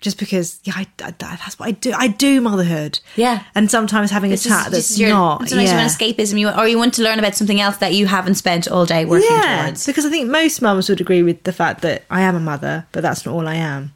just 0.00 0.18
because 0.18 0.60
yeah, 0.64 0.74
I, 0.76 0.86
I- 1.02 1.12
that's 1.18 1.58
what 1.58 1.68
I 1.68 1.70
do. 1.70 1.92
I 1.96 2.08
do 2.08 2.40
motherhood, 2.40 3.00
yeah, 3.16 3.44
and 3.54 3.70
sometimes 3.70 4.10
having 4.10 4.30
This 4.30 4.44
a 4.44 4.48
chat 4.50 4.70
that's 4.72 4.98
your- 4.98 5.08
not. 5.10 5.48
sometimes 5.48 5.70
yeah. 5.70 5.72
you 5.72 5.78
want 5.78 5.90
escapism 5.92 6.38
you 6.38 6.46
want, 6.46 6.58
or 6.58 6.68
you 6.68 6.78
want 6.78 6.94
to 6.94 7.02
learn 7.02 7.18
about 7.18 7.34
something 7.34 7.60
else 7.60 7.78
that 7.78 7.94
you 7.94 8.06
haven't 8.06 8.34
spent 8.34 8.68
all 8.68 8.84
day 8.84 9.04
working 9.06 9.28
yeah, 9.30 9.62
towards 9.62 9.86
because 9.86 10.04
I 10.04 10.10
think 10.10 10.28
most 10.28 10.60
mums 10.60 10.88
would 10.90 11.00
agree 11.00 11.22
with 11.22 11.44
the 11.44 11.52
fact 11.52 11.80
that 11.82 12.02
I 12.10 12.20
am 12.22 12.34
a 12.36 12.40
mother, 12.40 12.86
but 12.92 13.02
that's 13.02 13.24
not 13.24 13.34
all 13.34 13.48
I 13.48 13.54
am. 13.54 13.92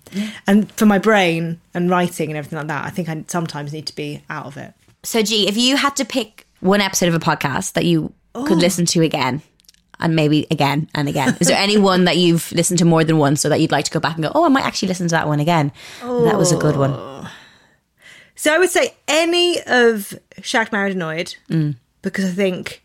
And 0.47 0.73
for 0.73 0.87
my 0.87 0.99
brain 0.99 1.61
and 1.75 1.89
writing 1.91 2.31
and 2.31 2.37
everything 2.39 2.59
like 2.59 2.67
that, 2.69 2.85
I 2.85 2.91
think 2.91 3.09
I 3.09 3.25
sometimes 3.29 3.73
need 3.73 3.87
to 3.87 3.95
be 3.95 4.23
out 4.31 4.47
of 4.47 4.57
it. 4.57 4.73
So, 5.03 5.23
G, 5.23 5.49
if 5.49 5.57
you 5.57 5.77
had 5.77 5.97
to 5.97 6.05
pick 6.05 6.47
one 6.61 6.81
episode 6.81 7.09
of 7.09 7.15
a 7.15 7.19
podcast 7.19 7.73
that 7.75 7.85
you 7.85 8.13
could 8.35 8.53
Oh. 8.53 8.55
listen 8.55 8.85
to 8.87 9.03
again, 9.03 9.43
and 9.99 10.15
maybe 10.17 10.47
again 10.51 10.89
and 10.95 11.09
again, 11.09 11.37
is 11.41 11.49
there 11.49 11.57
any 11.59 11.77
one 11.91 12.05
that 12.05 12.17
you've 12.17 12.53
listened 12.53 12.79
to 12.79 12.85
more 12.85 13.05
than 13.05 13.19
once, 13.19 13.41
so 13.41 13.49
that 13.49 13.61
you'd 13.61 13.73
like 13.73 13.85
to 13.87 13.91
go 13.91 14.01
back 14.01 14.15
and 14.15 14.23
go, 14.25 14.31
oh, 14.35 14.45
I 14.45 14.49
might 14.49 14.65
actually 14.65 14.89
listen 14.89 15.09
to 15.09 15.13
that 15.13 15.27
one 15.29 15.41
again? 15.41 15.73
That 16.03 16.39
was 16.39 16.53
a 16.53 16.57
good 16.57 16.77
one. 16.77 17.29
So 18.35 18.55
I 18.55 18.59
would 18.59 18.71
say 18.71 18.95
any 19.09 19.61
of 19.67 20.19
Shag 20.43 20.73
Married 20.73 20.97
Annoyed 20.97 21.35
Mm. 21.51 21.77
because 22.03 22.25
I 22.25 22.33
think 22.33 22.83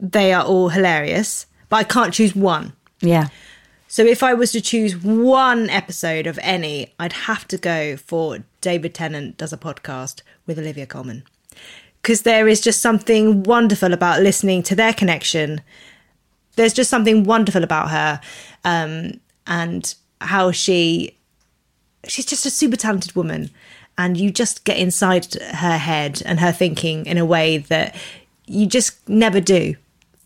they 0.00 0.32
are 0.32 0.44
all 0.44 0.68
hilarious, 0.70 1.46
but 1.68 1.76
I 1.76 1.84
can't 1.84 2.12
choose 2.14 2.34
one. 2.34 2.72
Yeah. 3.00 3.28
So 3.86 4.04
if 4.04 4.22
I 4.22 4.34
was 4.34 4.52
to 4.52 4.60
choose 4.60 4.96
one 4.96 5.70
episode 5.70 6.26
of 6.26 6.38
any, 6.42 6.92
I'd 6.98 7.12
have 7.12 7.46
to 7.48 7.58
go 7.58 7.96
for 7.96 8.38
David 8.60 8.92
Tennant 8.94 9.36
does 9.36 9.52
a 9.52 9.56
podcast 9.56 10.22
with 10.48 10.58
Olivia 10.58 10.86
Colman. 10.86 11.22
Because 12.02 12.22
there 12.22 12.48
is 12.48 12.60
just 12.60 12.80
something 12.80 13.44
wonderful 13.44 13.92
about 13.92 14.22
listening 14.22 14.62
to 14.64 14.74
their 14.74 14.92
connection. 14.92 15.60
There's 16.56 16.72
just 16.72 16.90
something 16.90 17.22
wonderful 17.22 17.62
about 17.62 17.90
her 17.90 18.20
um, 18.64 19.20
and 19.46 19.94
how 20.20 20.50
she 20.50 21.14
she's 22.06 22.26
just 22.26 22.46
a 22.46 22.50
super 22.50 22.76
talented 22.76 23.14
woman 23.14 23.50
and 23.96 24.16
you 24.16 24.30
just 24.30 24.64
get 24.64 24.76
inside 24.78 25.34
her 25.34 25.76
head 25.78 26.22
and 26.24 26.40
her 26.40 26.52
thinking 26.52 27.04
in 27.06 27.18
a 27.18 27.24
way 27.24 27.58
that 27.58 27.94
you 28.46 28.66
just 28.66 29.06
never 29.08 29.40
do 29.40 29.74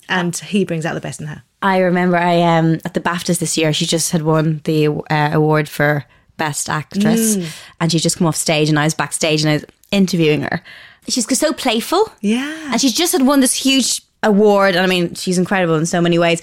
and 0.08 0.36
he 0.36 0.64
brings 0.64 0.84
out 0.86 0.94
the 0.94 1.00
best 1.00 1.20
in 1.20 1.26
her 1.26 1.42
I 1.62 1.78
remember 1.78 2.16
I 2.16 2.40
um 2.42 2.74
at 2.84 2.94
the 2.94 3.00
BAFTAs 3.00 3.38
this 3.38 3.56
year, 3.56 3.72
she 3.72 3.86
just 3.86 4.10
had 4.12 4.22
won 4.22 4.60
the 4.64 4.88
uh, 4.88 5.30
award 5.32 5.68
for 5.68 6.04
best 6.36 6.68
actress, 6.68 7.36
Mm. 7.36 7.48
and 7.80 7.92
she 7.92 7.98
just 8.00 8.16
come 8.16 8.26
off 8.26 8.34
stage, 8.36 8.68
and 8.68 8.78
I 8.78 8.84
was 8.84 8.94
backstage 8.94 9.44
and 9.44 9.50
I 9.62 9.64
interviewing 9.92 10.42
her. 10.42 10.62
She's 11.08 11.26
so 11.38 11.52
playful, 11.52 12.10
yeah, 12.20 12.70
and 12.72 12.80
she's 12.80 12.92
just 12.92 13.12
had 13.12 13.22
won 13.22 13.40
this 13.40 13.54
huge 13.54 14.02
award, 14.22 14.74
and 14.74 14.84
I 14.84 14.88
mean, 14.88 15.14
she's 15.14 15.38
incredible 15.38 15.76
in 15.76 15.86
so 15.86 16.00
many 16.00 16.18
ways. 16.18 16.42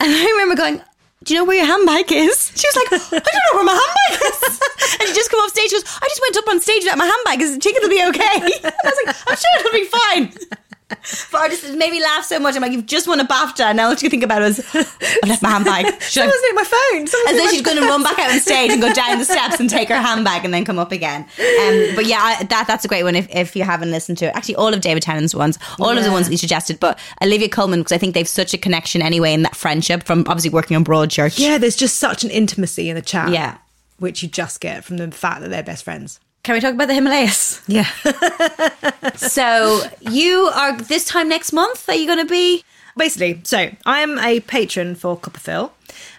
And 0.00 0.12
I 0.12 0.24
remember 0.24 0.54
going. 0.54 0.82
Do 1.24 1.34
you 1.34 1.40
know 1.40 1.46
where 1.46 1.56
your 1.56 1.66
handbag 1.66 2.12
is? 2.12 2.52
She 2.54 2.64
was 2.68 2.76
like, 2.76 2.92
I 2.92 3.18
don't 3.18 3.42
know 3.50 3.54
where 3.56 3.64
my 3.64 3.72
handbag 3.74 4.32
is. 4.32 4.60
And 5.00 5.08
she 5.08 5.14
just 5.14 5.30
come 5.30 5.40
off 5.40 5.50
stage. 5.50 5.70
She 5.70 5.76
goes, 5.76 5.84
I 6.00 6.06
just 6.08 6.20
went 6.22 6.36
up 6.36 6.48
on 6.48 6.60
stage 6.60 6.84
without 6.84 6.96
my 6.96 7.06
handbag. 7.06 7.42
Is 7.42 7.56
think 7.56 7.76
it'll 7.76 7.88
be 7.88 8.04
okay? 8.06 8.38
And 8.64 8.72
I 8.72 8.84
was 8.84 8.98
like, 9.04 9.16
I'm 9.26 9.36
sure 9.36 9.58
it'll 9.58 9.72
be 9.72 9.84
fine. 9.84 10.58
But 10.88 11.38
I 11.42 11.48
just 11.48 11.64
it 11.64 11.76
made 11.76 11.90
me 11.90 12.02
laugh 12.02 12.24
so 12.24 12.38
much. 12.38 12.56
I'm 12.56 12.62
like, 12.62 12.72
you've 12.72 12.86
just 12.86 13.06
won 13.06 13.20
a 13.20 13.24
BAFTA. 13.24 13.60
And 13.60 13.76
now 13.76 13.88
what 13.90 14.02
you 14.02 14.08
think 14.08 14.22
about 14.22 14.40
it 14.42 14.46
is, 14.58 14.66
I 14.74 14.78
left 15.26 15.42
my 15.42 15.50
handbag. 15.50 15.84
Like, 15.88 16.02
Someone's 16.02 16.40
nicked 16.42 16.54
my 16.54 16.64
phone. 16.64 17.06
Someone's 17.06 17.30
and 17.30 17.38
then 17.38 17.50
she's 17.50 17.62
going 17.62 17.76
to 17.76 17.82
run 17.84 18.02
back 18.02 18.18
out 18.18 18.30
on 18.30 18.40
stage 18.40 18.70
and 18.70 18.80
go 18.80 18.92
down 18.92 19.18
the 19.18 19.24
steps 19.24 19.60
and 19.60 19.68
take 19.68 19.88
her 19.90 19.96
handbag 20.00 20.44
and 20.44 20.52
then 20.54 20.64
come 20.64 20.78
up 20.78 20.90
again. 20.90 21.22
Um, 21.22 21.94
but 21.94 22.06
yeah, 22.06 22.20
I, 22.20 22.44
that 22.44 22.64
that's 22.66 22.84
a 22.84 22.88
great 22.88 23.02
one 23.04 23.14
if, 23.14 23.28
if 23.30 23.54
you 23.54 23.64
haven't 23.64 23.90
listened 23.90 24.18
to 24.18 24.26
it. 24.26 24.34
Actually, 24.34 24.56
all 24.56 24.72
of 24.72 24.80
David 24.80 25.02
Tennant's 25.02 25.34
ones, 25.34 25.58
all 25.78 25.96
of 25.96 26.02
the 26.04 26.10
ones 26.10 26.26
that 26.26 26.32
you 26.32 26.38
suggested, 26.38 26.80
but 26.80 26.98
Olivia 27.22 27.48
Colman, 27.48 27.80
because 27.80 27.92
I 27.92 27.98
think 27.98 28.14
they've 28.14 28.26
such 28.26 28.54
a 28.54 28.58
connection 28.58 29.02
anyway 29.02 29.34
in 29.34 29.42
that 29.42 29.54
friendship 29.56 30.04
from 30.04 30.20
obviously 30.20 30.50
working 30.50 30.76
on 30.76 30.84
Broadchurch. 30.84 31.38
Yeah, 31.38 31.58
there's 31.58 31.76
just 31.76 31.96
such 31.98 32.24
an 32.24 32.30
intimacy 32.30 32.88
in 32.88 32.94
the 32.96 33.02
chat. 33.02 33.28
Yeah. 33.30 33.58
Which 33.98 34.22
you 34.22 34.28
just 34.28 34.60
get 34.60 34.84
from 34.84 34.96
the 34.96 35.10
fact 35.10 35.42
that 35.42 35.50
they're 35.50 35.62
best 35.62 35.84
friends. 35.84 36.18
Can 36.48 36.54
we 36.54 36.62
talk 36.62 36.72
about 36.72 36.88
the 36.88 36.94
Himalayas? 36.94 37.60
Yeah. 37.66 37.84
so 39.16 39.82
you 40.00 40.50
are 40.54 40.74
this 40.74 41.04
time 41.04 41.28
next 41.28 41.52
month, 41.52 41.86
are 41.90 41.94
you 41.94 42.06
going 42.06 42.20
to 42.20 42.24
be? 42.24 42.64
Basically, 42.96 43.42
so 43.44 43.68
I 43.84 44.00
am 44.00 44.18
a 44.18 44.40
patron 44.40 44.94
for 44.94 45.18
CoppaFeel, 45.18 45.72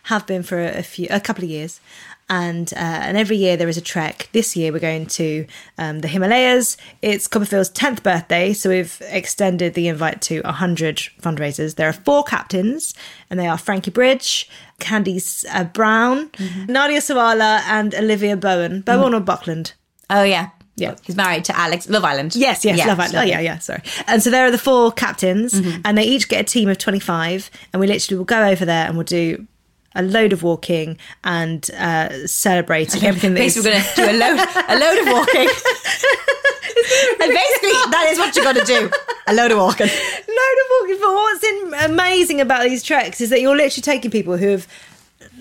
have 0.03 0.27
been 0.27 0.43
for 0.43 0.63
a 0.63 0.83
few, 0.83 1.07
a 1.09 1.19
couple 1.19 1.45
of 1.45 1.49
years. 1.49 1.81
And 2.29 2.71
uh, 2.73 2.77
and 2.77 3.17
every 3.17 3.37
year 3.37 3.57
there 3.57 3.69
is 3.69 3.77
a 3.77 3.81
trek. 3.81 4.29
This 4.31 4.55
year 4.55 4.71
we're 4.71 4.77
going 4.77 5.07
to 5.07 5.47
um, 5.79 6.01
the 6.01 6.07
Himalayas. 6.07 6.77
It's 7.01 7.27
CoppaFeel's 7.27 7.69
tenth 7.69 8.03
birthday, 8.03 8.53
so 8.53 8.69
we've 8.69 9.01
extended 9.07 9.73
the 9.73 9.87
invite 9.87 10.21
to 10.29 10.43
hundred 10.43 10.97
fundraisers. 11.19 11.73
There 11.73 11.89
are 11.89 11.93
four 11.93 12.23
captains, 12.23 12.93
and 13.31 13.39
they 13.39 13.47
are 13.47 13.57
Frankie 13.57 13.89
Bridge, 13.89 14.47
Candice 14.79 15.43
uh, 15.51 15.63
Brown, 15.63 16.29
Nadia 16.67 16.99
Sawalha, 16.99 17.63
and 17.65 17.95
Olivia 17.95 18.37
Bowen. 18.37 18.81
Bowen 18.81 19.15
or 19.15 19.21
Buckland? 19.21 19.73
Oh 20.09 20.23
yeah, 20.23 20.49
yeah. 20.75 20.95
He's 21.03 21.15
married 21.15 21.45
to 21.45 21.57
Alex 21.57 21.89
Love 21.89 22.03
Island. 22.03 22.35
Yes, 22.35 22.65
yes, 22.65 22.77
Yeah, 22.77 22.87
Love 22.87 22.99
Island. 22.99 23.15
Oh, 23.17 23.21
yeah, 23.21 23.39
yeah, 23.39 23.59
sorry. 23.59 23.81
And 24.07 24.23
so 24.23 24.29
there 24.29 24.45
are 24.45 24.51
the 24.51 24.57
four 24.57 24.91
captains, 24.91 25.53
and 25.53 25.97
they 25.97 26.03
each 26.03 26.29
get 26.29 26.41
a 26.41 26.43
team 26.43 26.69
of 26.69 26.77
25, 26.77 27.51
and 27.73 27.79
we 27.79 27.87
literally 27.87 28.17
will 28.17 28.25
go 28.25 28.45
over 28.47 28.65
there 28.65 28.87
and 28.87 28.95
we'll 28.95 29.03
do 29.03 29.45
a 29.95 30.03
load 30.03 30.33
of 30.33 30.43
walking 30.43 30.97
and 31.23 31.69
uh, 31.71 32.27
celebrating 32.27 33.03
everything 33.03 33.33
that 33.33 33.41
is. 33.41 33.55
Basically, 33.55 33.71
we're 33.71 33.81
going 33.81 33.89
to 33.89 33.95
do 33.95 34.03
a 34.03 34.17
load, 34.17 34.39
a 34.69 34.79
load 34.79 34.97
of 34.99 35.13
walking. 35.13 35.49
and 37.21 37.29
basically, 37.33 37.71
that 37.91 38.07
is 38.09 38.19
what 38.19 38.35
you're 38.35 38.45
going 38.45 38.55
to 38.55 38.63
do. 38.65 38.89
A 39.27 39.33
load 39.33 39.51
of 39.51 39.57
walking. 39.57 39.87
load 39.87 40.57
of 40.61 40.67
walking. 40.79 40.97
But 41.01 41.13
what's 41.13 41.43
in, 41.43 41.73
amazing 41.91 42.41
about 42.41 42.63
these 42.63 42.83
treks 42.83 43.21
is 43.21 43.29
that 43.29 43.41
you're 43.41 43.55
literally 43.55 43.81
taking 43.81 44.11
people 44.11 44.37
who 44.37 44.49
have. 44.49 44.67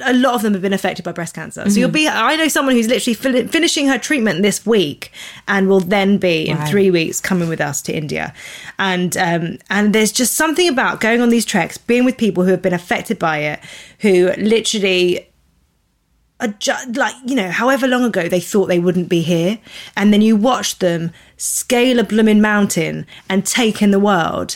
A 0.04 0.12
lot 0.12 0.34
of 0.34 0.42
them 0.42 0.52
have 0.54 0.62
been 0.62 0.72
affected 0.72 1.04
by 1.04 1.12
breast 1.12 1.34
cancer. 1.34 1.68
So 1.70 1.78
you'll 1.78 1.88
Mhm. 1.90 1.92
be. 1.92 2.08
I 2.08 2.34
know 2.36 2.48
someone 2.48 2.74
who's 2.74 2.88
literally 2.88 3.14
fin- 3.14 3.48
finishing 3.48 3.86
her 3.88 3.98
treatment 3.98 4.42
this 4.42 4.66
week, 4.66 5.12
and 5.46 5.68
will 5.68 5.80
then 5.80 6.18
be 6.18 6.48
in 6.48 6.56
three 6.66 6.90
weeks 6.90 7.20
coming 7.20 7.48
with 7.48 7.60
us 7.60 7.80
to 7.82 7.92
India. 7.92 8.34
And 8.78 9.16
um, 9.16 9.58
and 9.70 9.92
there's 9.94 10.10
just 10.12 10.34
something 10.34 10.68
about 10.68 11.00
going 11.00 11.20
on 11.20 11.28
these 11.28 11.44
treks, 11.44 11.78
being 11.78 12.04
with 12.04 12.16
people 12.16 12.44
who 12.44 12.50
have 12.50 12.62
been 12.62 12.72
affected 12.74 13.18
by 13.18 13.38
it, 13.38 13.60
who 14.00 14.32
literally 14.36 15.26
are 16.40 16.48
ju- 16.48 16.72
like 16.94 17.14
you 17.26 17.34
know 17.34 17.50
however 17.50 17.88
long 17.88 18.04
ago 18.04 18.28
they 18.28 18.38
thought 18.38 18.66
they 18.66 18.78
wouldn't 18.78 19.08
be 19.08 19.22
here 19.22 19.58
and 19.96 20.12
then 20.12 20.22
you 20.22 20.36
watch 20.36 20.78
them 20.78 21.10
scale 21.36 21.98
a 21.98 22.04
blooming 22.04 22.40
mountain 22.40 23.04
and 23.28 23.44
take 23.44 23.82
in 23.82 23.90
the 23.90 23.98
world 23.98 24.54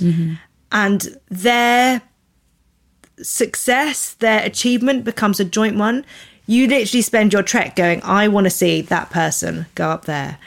and 0.70 1.16
their 1.28 2.00
success 3.22 4.14
their 4.14 4.44
achievement 4.44 5.04
becomes 5.04 5.40
a 5.40 5.44
joint 5.44 5.76
one 5.76 6.04
you 6.46 6.66
literally 6.66 7.02
spend 7.02 7.32
your 7.32 7.42
trek 7.42 7.76
going 7.76 8.02
i 8.02 8.26
want 8.28 8.44
to 8.44 8.50
see 8.50 8.80
that 8.82 9.10
person 9.10 9.66
go 9.74 9.88
up 9.90 10.04
there 10.06 10.38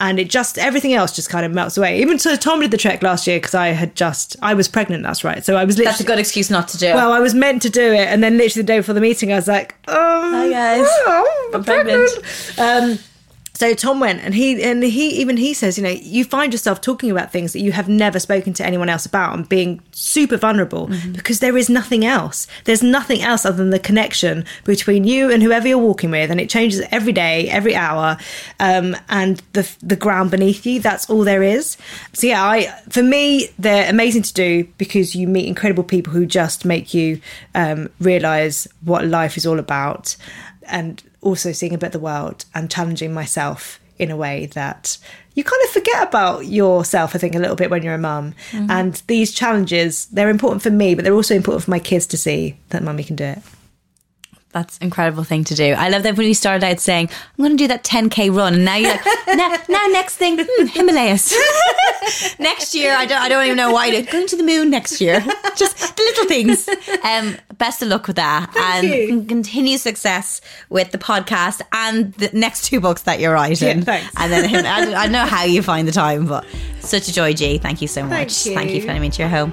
and 0.00 0.18
it 0.18 0.28
just 0.28 0.58
everything 0.58 0.92
else 0.92 1.14
just 1.14 1.30
kind 1.30 1.46
of 1.46 1.52
melts 1.52 1.76
away 1.78 2.00
even 2.00 2.18
so 2.18 2.34
tom 2.36 2.60
did 2.60 2.70
the 2.72 2.76
trek 2.76 3.02
last 3.02 3.26
year 3.26 3.36
because 3.38 3.54
i 3.54 3.68
had 3.68 3.94
just 3.94 4.34
i 4.42 4.52
was 4.52 4.66
pregnant 4.66 5.02
that's 5.04 5.22
right 5.22 5.44
so 5.44 5.54
i 5.56 5.64
was 5.64 5.76
literally 5.78 5.90
That's 5.92 6.00
a 6.00 6.04
good 6.04 6.18
excuse 6.18 6.50
not 6.50 6.66
to 6.68 6.78
do 6.78 6.86
it. 6.88 6.94
well, 6.94 7.12
I 7.12 7.20
was 7.20 7.34
meant 7.34 7.62
to 7.62 7.70
do 7.70 7.92
it, 7.92 8.08
and 8.08 8.22
then 8.22 8.36
literally 8.36 8.62
the 8.62 8.66
day 8.66 8.78
before 8.78 8.94
the 8.94 9.00
meeting, 9.00 9.32
I 9.32 9.36
was 9.36 9.46
like, 9.48 9.74
um, 9.88 9.94
Hi, 9.96 10.50
guys. 10.50 10.86
oh, 10.88 11.50
I'm 11.54 11.54
I'm 11.60 11.64
pregnant. 11.64 12.10
Um, 12.58 12.98
So 13.54 13.72
Tom 13.72 14.00
went 14.00 14.20
and 14.20 14.34
he 14.34 14.62
and 14.62 14.82
he 14.82 15.10
even 15.20 15.36
he 15.36 15.54
says, 15.54 15.78
you 15.78 15.84
know, 15.84 15.90
you 15.90 16.24
find 16.24 16.52
yourself 16.52 16.80
talking 16.80 17.10
about 17.10 17.30
things 17.30 17.52
that 17.52 17.60
you 17.60 17.70
have 17.70 17.88
never 17.88 18.18
spoken 18.18 18.52
to 18.54 18.66
anyone 18.66 18.88
else 18.88 19.06
about 19.06 19.32
and 19.34 19.48
being 19.48 19.80
super 19.92 20.36
vulnerable 20.36 20.90
because 21.12 21.38
there 21.38 21.56
is 21.56 21.70
nothing 21.70 22.04
else. 22.04 22.48
There's 22.64 22.82
nothing 22.82 23.22
else 23.22 23.44
other 23.44 23.56
than 23.56 23.70
the 23.70 23.78
connection 23.78 24.44
between 24.64 25.04
you 25.04 25.30
and 25.30 25.40
whoever 25.40 25.68
you're 25.68 25.78
walking 25.78 26.10
with, 26.10 26.32
and 26.32 26.40
it 26.40 26.50
changes 26.50 26.82
every 26.90 27.12
day, 27.12 27.48
every 27.48 27.76
hour, 27.76 28.16
um, 28.58 28.96
and 29.08 29.40
the 29.52 29.70
the 29.82 29.96
ground 29.96 30.32
beneath 30.32 30.66
you. 30.66 30.80
That's 30.80 31.08
all 31.08 31.22
there 31.22 31.44
is. 31.44 31.76
So 32.12 32.26
yeah, 32.26 32.44
I 32.44 32.66
for 32.88 33.04
me 33.04 33.50
they're 33.58 33.88
amazing 33.88 34.22
to 34.22 34.34
do 34.34 34.64
because 34.78 35.14
you 35.14 35.28
meet 35.28 35.46
incredible 35.46 35.84
people 35.84 36.12
who 36.12 36.26
just 36.26 36.64
make 36.64 36.92
you 36.92 37.20
um, 37.54 37.88
realize 38.00 38.66
what 38.82 39.06
life 39.06 39.36
is 39.36 39.46
all 39.46 39.60
about 39.60 40.16
and 40.66 41.02
also 41.24 41.52
seeing 41.52 41.74
a 41.74 41.78
bit 41.78 41.86
of 41.86 41.92
the 41.92 41.98
world 41.98 42.44
and 42.54 42.70
challenging 42.70 43.12
myself 43.12 43.80
in 43.98 44.10
a 44.10 44.16
way 44.16 44.46
that 44.54 44.98
you 45.34 45.44
kind 45.44 45.62
of 45.64 45.70
forget 45.70 46.02
about 46.08 46.46
yourself, 46.46 47.14
I 47.14 47.18
think, 47.18 47.34
a 47.34 47.38
little 47.38 47.56
bit 47.56 47.70
when 47.70 47.82
you're 47.82 47.94
a 47.94 47.98
mum. 47.98 48.34
Mhm. 48.52 48.70
And 48.70 49.02
these 49.06 49.32
challenges, 49.32 50.06
they're 50.12 50.30
important 50.30 50.62
for 50.62 50.70
me, 50.70 50.94
but 50.94 51.04
they're 51.04 51.14
also 51.14 51.34
important 51.34 51.64
for 51.64 51.70
my 51.70 51.78
kids 51.78 52.06
to 52.08 52.16
see 52.16 52.56
that 52.70 52.82
mummy 52.82 53.04
can 53.04 53.16
do 53.16 53.24
it. 53.24 53.38
That's 54.54 54.78
an 54.78 54.84
incredible 54.84 55.24
thing 55.24 55.42
to 55.44 55.54
do. 55.56 55.72
I 55.72 55.88
love 55.88 56.04
that 56.04 56.16
when 56.16 56.28
you 56.28 56.32
started 56.32 56.64
out 56.64 56.78
saying, 56.78 57.10
I'm 57.10 57.44
going 57.44 57.56
to 57.56 57.64
do 57.64 57.66
that 57.66 57.82
10K 57.82 58.34
run. 58.34 58.54
And 58.54 58.64
now 58.64 58.76
you're 58.76 58.92
like, 58.92 59.04
now, 59.26 59.56
now 59.68 59.86
next 59.88 60.14
thing, 60.14 60.38
hmm, 60.40 60.66
Himalayas. 60.66 61.34
next 62.38 62.72
year, 62.72 62.94
I 62.94 63.04
don't, 63.04 63.20
I 63.20 63.28
don't 63.28 63.44
even 63.44 63.56
know 63.56 63.72
why. 63.72 64.00
Going 64.02 64.28
to 64.28 64.36
the 64.36 64.44
moon 64.44 64.70
next 64.70 65.00
year. 65.00 65.20
Just 65.56 65.96
the 65.96 66.02
little 66.02 66.26
things. 66.26 66.68
Um, 67.02 67.36
best 67.58 67.82
of 67.82 67.88
luck 67.88 68.06
with 68.06 68.14
that. 68.14 68.56
and 68.56 68.86
you. 68.86 69.24
continue 69.24 69.76
success 69.76 70.40
with 70.68 70.92
the 70.92 70.98
podcast 70.98 71.60
and 71.72 72.14
the 72.14 72.30
next 72.32 72.66
two 72.66 72.78
books 72.78 73.02
that 73.02 73.18
you're 73.18 73.34
writing. 73.34 73.78
Yeah, 73.78 73.84
thanks. 73.84 74.14
And 74.18 74.32
then 74.32 74.48
him, 74.48 74.64
I, 74.64 74.84
don't, 74.84 74.94
I 74.94 75.02
don't 75.02 75.12
know 75.12 75.26
how 75.26 75.42
you 75.42 75.62
find 75.62 75.88
the 75.88 75.92
time, 75.92 76.26
but 76.26 76.46
such 76.78 77.08
a 77.08 77.12
joy, 77.12 77.32
G. 77.32 77.58
Thank 77.58 77.82
you 77.82 77.88
so 77.88 78.04
much. 78.04 78.32
Thank 78.32 78.56
Thank 78.56 78.70
you 78.70 78.76
you. 78.76 78.80
for 78.82 78.86
letting 78.86 79.00
me 79.02 79.06
into 79.06 79.20
your 79.20 79.30
home. 79.30 79.52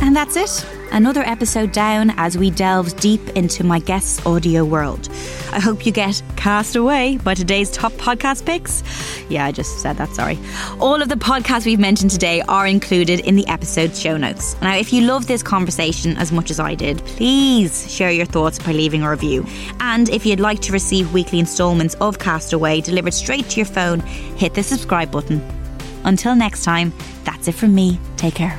And 0.00 0.14
that's 0.14 0.36
it. 0.36 0.79
Another 0.92 1.22
episode 1.22 1.70
down 1.70 2.10
as 2.16 2.36
we 2.36 2.50
delve 2.50 2.98
deep 2.98 3.20
into 3.30 3.62
my 3.62 3.78
guest's 3.78 4.24
audio 4.26 4.64
world. 4.64 5.08
I 5.52 5.60
hope 5.60 5.86
you 5.86 5.92
get 5.92 6.20
cast 6.36 6.74
away 6.74 7.16
by 7.18 7.34
today's 7.34 7.70
top 7.70 7.92
podcast 7.92 8.44
picks. 8.44 8.82
Yeah, 9.30 9.46
I 9.46 9.52
just 9.52 9.80
said 9.80 9.98
that, 9.98 10.08
sorry. 10.10 10.38
All 10.80 11.00
of 11.00 11.08
the 11.08 11.14
podcasts 11.14 11.64
we've 11.64 11.78
mentioned 11.78 12.10
today 12.10 12.40
are 12.42 12.66
included 12.66 13.20
in 13.20 13.36
the 13.36 13.46
episode 13.46 13.94
show 13.94 14.16
notes. 14.16 14.60
Now, 14.60 14.76
if 14.76 14.92
you 14.92 15.02
love 15.02 15.28
this 15.28 15.42
conversation 15.42 16.16
as 16.16 16.32
much 16.32 16.50
as 16.50 16.58
I 16.58 16.74
did, 16.74 16.98
please 16.98 17.90
share 17.92 18.10
your 18.10 18.26
thoughts 18.26 18.58
by 18.58 18.72
leaving 18.72 19.02
a 19.02 19.10
review. 19.10 19.46
And 19.78 20.08
if 20.08 20.26
you'd 20.26 20.40
like 20.40 20.60
to 20.62 20.72
receive 20.72 21.12
weekly 21.12 21.38
installments 21.38 21.94
of 21.96 22.18
Castaway 22.18 22.80
delivered 22.80 23.14
straight 23.14 23.48
to 23.50 23.56
your 23.56 23.66
phone, 23.66 24.00
hit 24.00 24.54
the 24.54 24.62
subscribe 24.62 25.12
button. 25.12 25.40
Until 26.04 26.34
next 26.34 26.64
time, 26.64 26.92
that's 27.24 27.46
it 27.46 27.54
from 27.54 27.74
me. 27.74 28.00
Take 28.16 28.34
care. 28.34 28.58